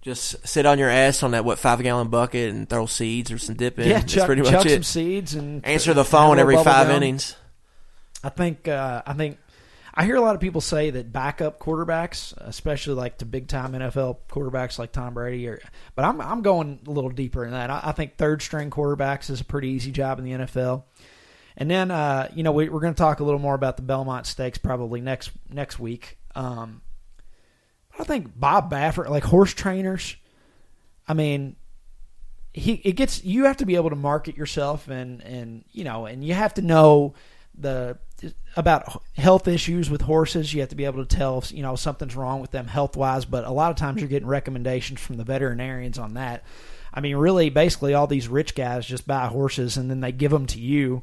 just 0.00 0.46
sit 0.46 0.66
on 0.66 0.78
your 0.78 0.88
ass 0.88 1.22
on 1.22 1.32
that 1.32 1.44
what 1.44 1.58
five 1.58 1.82
gallon 1.82 2.08
bucket 2.08 2.50
and 2.50 2.68
throw 2.68 2.86
seeds 2.86 3.30
or 3.30 3.38
some 3.38 3.56
dip 3.56 3.78
in. 3.78 3.88
Yeah, 3.88 3.98
That's 3.98 4.12
chuck, 4.12 4.26
pretty 4.26 4.42
much 4.42 4.50
chuck 4.50 4.66
it. 4.66 4.70
some 4.70 4.82
seeds 4.82 5.34
and 5.34 5.64
Answer 5.64 5.94
the 5.94 6.04
phone 6.04 6.38
every 6.38 6.56
five 6.56 6.90
innings. 6.90 7.36
I 8.22 8.28
think 8.30 8.68
uh, 8.68 9.02
I 9.06 9.12
think 9.14 9.38
I 9.94 10.04
hear 10.04 10.16
a 10.16 10.20
lot 10.20 10.34
of 10.34 10.40
people 10.40 10.60
say 10.60 10.90
that 10.90 11.12
backup 11.12 11.58
quarterbacks, 11.58 12.32
especially 12.36 12.94
like 12.94 13.18
to 13.18 13.24
big 13.24 13.48
time 13.48 13.72
NFL 13.72 14.18
quarterbacks 14.28 14.78
like 14.78 14.92
Tom 14.92 15.14
Brady, 15.14 15.48
or 15.48 15.60
but 15.94 16.04
I'm 16.04 16.20
I'm 16.20 16.42
going 16.42 16.80
a 16.86 16.90
little 16.90 17.10
deeper 17.10 17.44
in 17.44 17.52
that. 17.52 17.70
I, 17.70 17.80
I 17.84 17.92
think 17.92 18.16
third 18.16 18.42
string 18.42 18.70
quarterbacks 18.70 19.30
is 19.30 19.40
a 19.40 19.44
pretty 19.44 19.68
easy 19.68 19.90
job 19.90 20.18
in 20.18 20.24
the 20.24 20.32
NFL. 20.32 20.84
And 21.56 21.70
then 21.70 21.90
uh, 21.90 22.28
you 22.34 22.42
know 22.42 22.52
we, 22.52 22.66
are 22.68 22.80
going 22.80 22.94
to 22.94 22.98
talk 22.98 23.20
a 23.20 23.24
little 23.24 23.40
more 23.40 23.54
about 23.54 23.76
the 23.76 23.82
Belmont 23.82 24.26
Stakes 24.26 24.58
probably 24.58 25.00
next 25.00 25.30
next 25.48 25.78
week. 25.78 26.18
Um, 26.34 26.82
I 27.98 28.04
think 28.04 28.38
Bob 28.38 28.70
Baffert, 28.70 29.10
like 29.10 29.24
horse 29.24 29.52
trainers. 29.52 30.16
I 31.08 31.14
mean, 31.14 31.56
he 32.52 32.74
it 32.74 32.92
gets 32.92 33.24
you 33.24 33.44
have 33.44 33.56
to 33.58 33.66
be 33.66 33.74
able 33.74 33.90
to 33.90 33.96
market 33.96 34.36
yourself 34.36 34.88
and 34.88 35.22
and 35.22 35.64
you 35.72 35.84
know 35.84 36.06
and 36.06 36.24
you 36.24 36.34
have 36.34 36.54
to 36.54 36.62
know 36.62 37.14
the 37.60 37.98
about 38.56 39.02
health 39.16 39.46
issues 39.46 39.90
with 39.90 40.02
horses. 40.02 40.52
You 40.52 40.60
have 40.60 40.70
to 40.70 40.76
be 40.76 40.84
able 40.84 41.04
to 41.04 41.16
tell 41.16 41.38
if 41.38 41.52
you 41.52 41.62
know 41.62 41.76
something's 41.76 42.16
wrong 42.16 42.40
with 42.40 42.50
them 42.50 42.66
health 42.66 42.96
wise. 42.96 43.24
But 43.24 43.44
a 43.44 43.50
lot 43.50 43.70
of 43.70 43.76
times 43.76 44.00
you're 44.00 44.08
getting 44.08 44.28
recommendations 44.28 45.00
from 45.00 45.16
the 45.16 45.24
veterinarians 45.24 45.98
on 45.98 46.14
that. 46.14 46.44
I 46.92 47.00
mean, 47.00 47.16
really, 47.16 47.50
basically, 47.50 47.94
all 47.94 48.06
these 48.06 48.28
rich 48.28 48.54
guys 48.54 48.86
just 48.86 49.06
buy 49.06 49.26
horses 49.26 49.76
and 49.76 49.90
then 49.90 50.00
they 50.00 50.12
give 50.12 50.32
them 50.32 50.46
to 50.46 50.58
you 50.58 51.02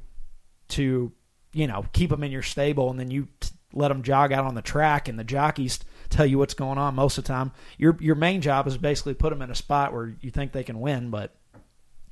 to 0.70 1.12
you 1.54 1.68
know 1.68 1.86
keep 1.94 2.10
them 2.10 2.24
in 2.24 2.32
your 2.32 2.44
stable, 2.44 2.90
and 2.90 3.00
then 3.00 3.12
you 3.12 3.28
t- 3.40 3.50
let 3.74 3.90
them 3.90 4.04
jog 4.04 4.32
out 4.32 4.46
on 4.46 4.56
the 4.56 4.62
track, 4.62 5.08
and 5.08 5.20
the 5.20 5.24
jockeys 5.24 5.80
tell 6.10 6.26
you 6.26 6.38
what's 6.38 6.54
going 6.54 6.78
on 6.78 6.96
most 6.96 7.18
of 7.18 7.24
the 7.24 7.28
time. 7.28 7.52
Your 7.78 7.98
your 8.00 8.16
main 8.16 8.42
job 8.42 8.68
is 8.68 8.78
basically 8.78 9.14
put 9.14 9.30
them 9.30 9.42
in 9.42 9.52
a 9.52 9.56
spot 9.56 9.94
where 9.94 10.16
you 10.20 10.32
think 10.32 10.52
they 10.52 10.64
can 10.64 10.80
win, 10.80 11.10
but 11.10 11.36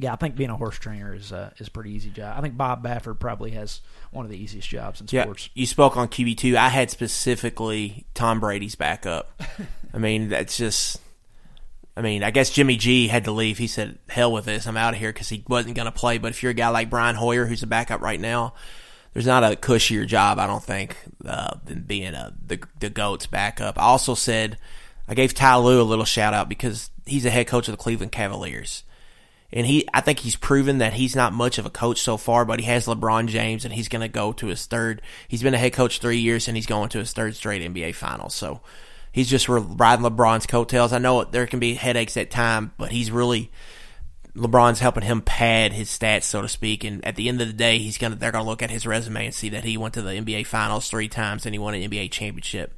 yeah, 0.04 0.12
I 0.12 0.18
think 0.18 0.36
being 0.36 0.50
a 0.50 0.58
horse 0.58 0.78
trainer 0.78 1.16
is 1.16 1.32
uh, 1.32 1.52
is 1.60 1.68
a 1.68 1.72
pretty 1.72 1.92
easy 1.92 2.10
job. 2.10 2.38
I 2.38 2.42
think 2.42 2.58
Bob 2.58 2.84
Baffert 2.84 3.20
probably 3.20 3.52
has 3.52 3.80
one 4.12 4.26
of 4.26 4.32
the 4.32 4.38
easiest 4.38 4.68
jobs 4.68 5.00
in 5.00 5.08
sports. 5.08 5.50
Yeah, 5.54 5.62
you 5.62 5.66
spoke 5.66 5.96
on 5.96 6.10
QB 6.10 6.38
two. 6.38 6.58
I 6.58 6.68
had 6.68 6.92
specifically 6.92 8.06
Tom 8.14 8.42
Brady's 8.42 8.76
backup. 8.76 9.42
I 9.94 9.98
mean, 10.00 10.28
that's 10.28 10.58
just. 10.58 11.00
I 11.96 12.02
mean, 12.02 12.22
I 12.22 12.32
guess 12.32 12.50
Jimmy 12.50 12.76
G 12.76 13.08
had 13.08 13.24
to 13.26 13.32
leave. 13.32 13.58
He 13.60 13.68
said, 13.68 13.98
"Hell 14.10 14.34
with 14.34 14.44
this, 14.44 14.68
I'm 14.68 14.76
out 14.76 14.94
of 14.94 15.00
here" 15.00 15.14
because 15.14 15.30
he 15.30 15.46
wasn't 15.48 15.76
going 15.76 15.86
to 15.86 15.92
play. 15.92 16.18
But 16.18 16.32
if 16.32 16.44
you're 16.44 16.50
a 16.50 16.56
guy 16.56 16.68
like 16.68 16.90
Brian 16.90 17.16
Hoyer, 17.16 17.46
who's 17.46 17.64
a 17.64 17.68
backup 17.68 18.02
right 18.02 18.20
now, 18.20 18.56
there's 19.14 19.26
not 19.26 19.46
a 19.46 19.56
cushier 19.56 20.06
job, 20.06 20.38
I 20.38 20.48
don't 20.48 20.64
think, 20.64 20.98
uh, 21.26 21.56
than 21.64 21.84
being 21.84 22.14
a 22.14 22.34
the 22.46 22.60
the 22.78 22.90
goats 22.90 23.26
backup. 23.26 23.80
I 23.80 23.84
also 23.84 24.16
said 24.16 24.58
I 25.08 25.14
gave 25.14 25.34
Ty 25.34 25.60
Lue 25.60 25.82
a 25.82 25.84
little 25.84 26.04
shout 26.04 26.34
out 26.34 26.50
because 26.50 26.90
he's 27.06 27.24
the 27.24 27.30
head 27.30 27.48
coach 27.48 27.70
of 27.70 27.72
the 27.72 27.82
Cleveland 27.82 28.12
Cavaliers 28.12 28.84
and 29.54 29.68
he 29.68 29.88
I 29.94 30.02
think 30.02 30.20
he's 30.20 30.36
proven 30.36 30.80
that 30.80 30.94
he's 30.94 31.16
not 31.16 31.32
much 31.32 31.60
of 31.60 31.66
a 31.66 31.70
coach 31.70 32.02
so 32.02 32.18
far, 32.18 32.44
but 32.44 32.60
he 32.60 32.66
has 32.66 32.88
LeBron 32.88 33.28
James 33.28 33.64
and 33.64 33.74
he's 33.74 33.88
going 33.88 34.02
to 34.02 34.08
go 34.08 34.34
to 34.34 34.48
his 34.48 34.66
third. 34.66 35.02
He's 35.28 35.44
been 35.44 35.54
a 35.54 35.60
head 35.60 35.74
coach 35.74 36.00
3 36.00 36.18
years 36.18 36.48
and 36.48 36.58
he's 36.58 36.66
going 36.66 36.90
to 36.90 36.98
his 36.98 37.14
third 37.14 37.36
straight 37.36 37.62
NBA 37.62 37.94
finals. 37.94 38.34
So 38.34 38.62
he's 39.12 39.30
just 39.30 39.48
riding 39.48 40.04
LeBron's 40.04 40.48
coattails. 40.48 40.92
I 40.92 40.98
know 40.98 41.24
there 41.24 41.46
can 41.46 41.60
be 41.60 41.76
headaches 41.76 42.18
at 42.18 42.32
time, 42.32 42.74
but 42.78 42.92
he's 42.92 43.12
really 43.12 43.52
LeBron's 44.36 44.80
helping 44.80 45.04
him 45.04 45.22
pad 45.22 45.72
his 45.72 45.90
stats, 45.90 46.24
so 46.24 46.42
to 46.42 46.50
speak. 46.50 46.84
And 46.84 47.06
at 47.06 47.16
the 47.16 47.30
end 47.30 47.40
of 47.40 47.48
the 47.48 47.54
day, 47.54 47.78
he's 47.78 48.00
gonna 48.00 48.16
they're 48.16 48.32
gonna 48.32 48.50
look 48.50 48.64
at 48.64 48.72
his 48.72 48.88
resume 48.88 49.26
and 49.26 49.36
see 49.36 49.50
that 49.50 49.64
he 49.64 49.78
went 49.78 49.94
to 49.94 50.02
the 50.02 50.14
NBA 50.14 50.48
Finals 50.48 50.90
three 50.90 51.08
times 51.08 51.46
and 51.46 51.54
he 51.54 51.60
won 51.60 51.76
an 51.76 51.90
NBA 51.90 52.10
championship. 52.10 52.74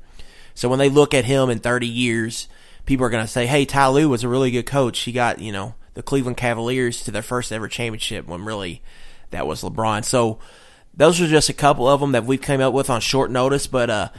So 0.54 0.68
when 0.68 0.80
they 0.80 0.90
look 0.90 1.14
at 1.14 1.26
him 1.26 1.50
in 1.50 1.60
30 1.60 1.88
years, 1.88 2.50
people 2.86 3.06
are 3.06 3.10
gonna 3.10 3.28
say, 3.28 3.46
"Hey, 3.46 3.64
Ty 3.64 3.88
Lue 3.88 4.10
was 4.10 4.26
a 4.26 4.30
really 4.30 4.52
good 4.52 4.66
coach. 4.66 5.00
He 5.00 5.14
got 5.14 5.40
you 5.40 5.54
know 5.54 5.76
the 5.96 6.04
Cleveland 6.04 6.38
Cavaliers 6.38 7.04
to 7.04 7.12
their 7.12 7.22
first 7.22 7.52
ever 7.52 7.68
championship 7.68 8.28
when 8.28 8.46
really 8.46 8.82
that 9.32 9.48
was 9.48 9.64
LeBron. 9.64 10.06
So 10.06 10.40
those 10.94 11.20
are 11.20 11.28
just 11.28 11.50
a 11.50 11.54
couple 11.54 11.88
of 11.88 12.00
them 12.00 12.12
that 12.12 12.26
we've 12.26 12.42
came 12.42 12.62
up 12.62 12.74
with 12.74 12.90
on 12.90 13.02
short 13.02 13.32
notice, 13.32 13.68
but 13.68 13.90
uh, 13.90 14.10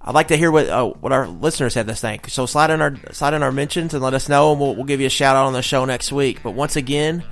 I'd 0.00 0.14
like 0.14 0.28
to 0.28 0.36
hear 0.36 0.50
what 0.50 0.68
uh, 0.68 0.86
what 0.86 1.12
our 1.12 1.28
listeners 1.28 1.74
have 1.74 1.86
to 1.86 1.94
think. 1.94 2.28
So 2.28 2.46
slide 2.46 2.70
in 2.70 2.80
our 2.80 2.96
slide 3.12 3.34
in 3.34 3.42
our 3.42 3.52
mentions 3.52 3.94
and 3.94 4.02
let 4.02 4.14
us 4.14 4.28
know, 4.28 4.52
and 4.52 4.60
we'll, 4.60 4.74
we'll 4.74 4.84
give 4.84 5.00
you 5.00 5.06
a 5.06 5.10
shout 5.10 5.36
out 5.36 5.46
on 5.46 5.52
the 5.52 5.62
show 5.62 5.84
next 5.84 6.10
week. 6.12 6.42
But 6.42 6.52
once 6.52 6.76
again, 6.76 7.22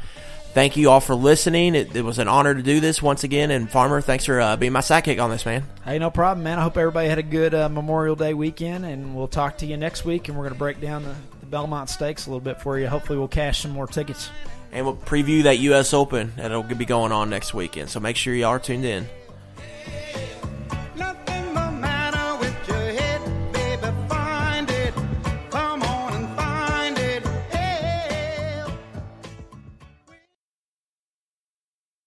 thank 0.52 0.76
you 0.76 0.90
all 0.90 1.00
for 1.00 1.14
listening. 1.14 1.74
It, 1.74 1.96
it 1.96 2.02
was 2.02 2.18
an 2.18 2.28
honor 2.28 2.54
to 2.54 2.62
do 2.62 2.78
this 2.78 3.02
once 3.02 3.24
again. 3.24 3.50
And 3.50 3.70
Farmer, 3.70 4.00
thanks 4.00 4.24
for 4.24 4.40
uh, 4.40 4.56
being 4.56 4.72
my 4.72 4.80
sidekick 4.80 5.22
on 5.22 5.30
this, 5.30 5.44
man. 5.44 5.64
Hey, 5.84 5.98
no 5.98 6.10
problem, 6.10 6.44
man. 6.44 6.58
I 6.58 6.62
hope 6.62 6.76
everybody 6.76 7.08
had 7.08 7.18
a 7.18 7.24
good 7.24 7.54
uh, 7.54 7.68
Memorial 7.68 8.16
Day 8.16 8.34
weekend, 8.34 8.84
and 8.84 9.16
we'll 9.16 9.28
talk 9.28 9.58
to 9.58 9.66
you 9.66 9.76
next 9.76 10.04
week. 10.04 10.28
And 10.28 10.36
we're 10.36 10.44
going 10.44 10.54
to 10.54 10.58
break 10.58 10.80
down 10.80 11.02
the, 11.02 11.16
the 11.39 11.39
Belmont 11.50 11.90
Stakes 11.90 12.26
a 12.26 12.30
little 12.30 12.40
bit 12.40 12.60
for 12.60 12.78
you. 12.78 12.86
Hopefully, 12.86 13.18
we'll 13.18 13.28
cash 13.28 13.60
some 13.60 13.72
more 13.72 13.86
tickets. 13.86 14.30
And 14.72 14.86
we'll 14.86 14.96
preview 14.96 15.42
that 15.44 15.58
U.S. 15.58 15.92
Open 15.92 16.32
that'll 16.36 16.62
be 16.62 16.84
going 16.84 17.10
on 17.10 17.28
next 17.28 17.54
weekend. 17.54 17.90
So 17.90 17.98
make 17.98 18.16
sure 18.16 18.34
you 18.34 18.46
are 18.46 18.58
tuned 18.58 18.84
in. 18.84 19.08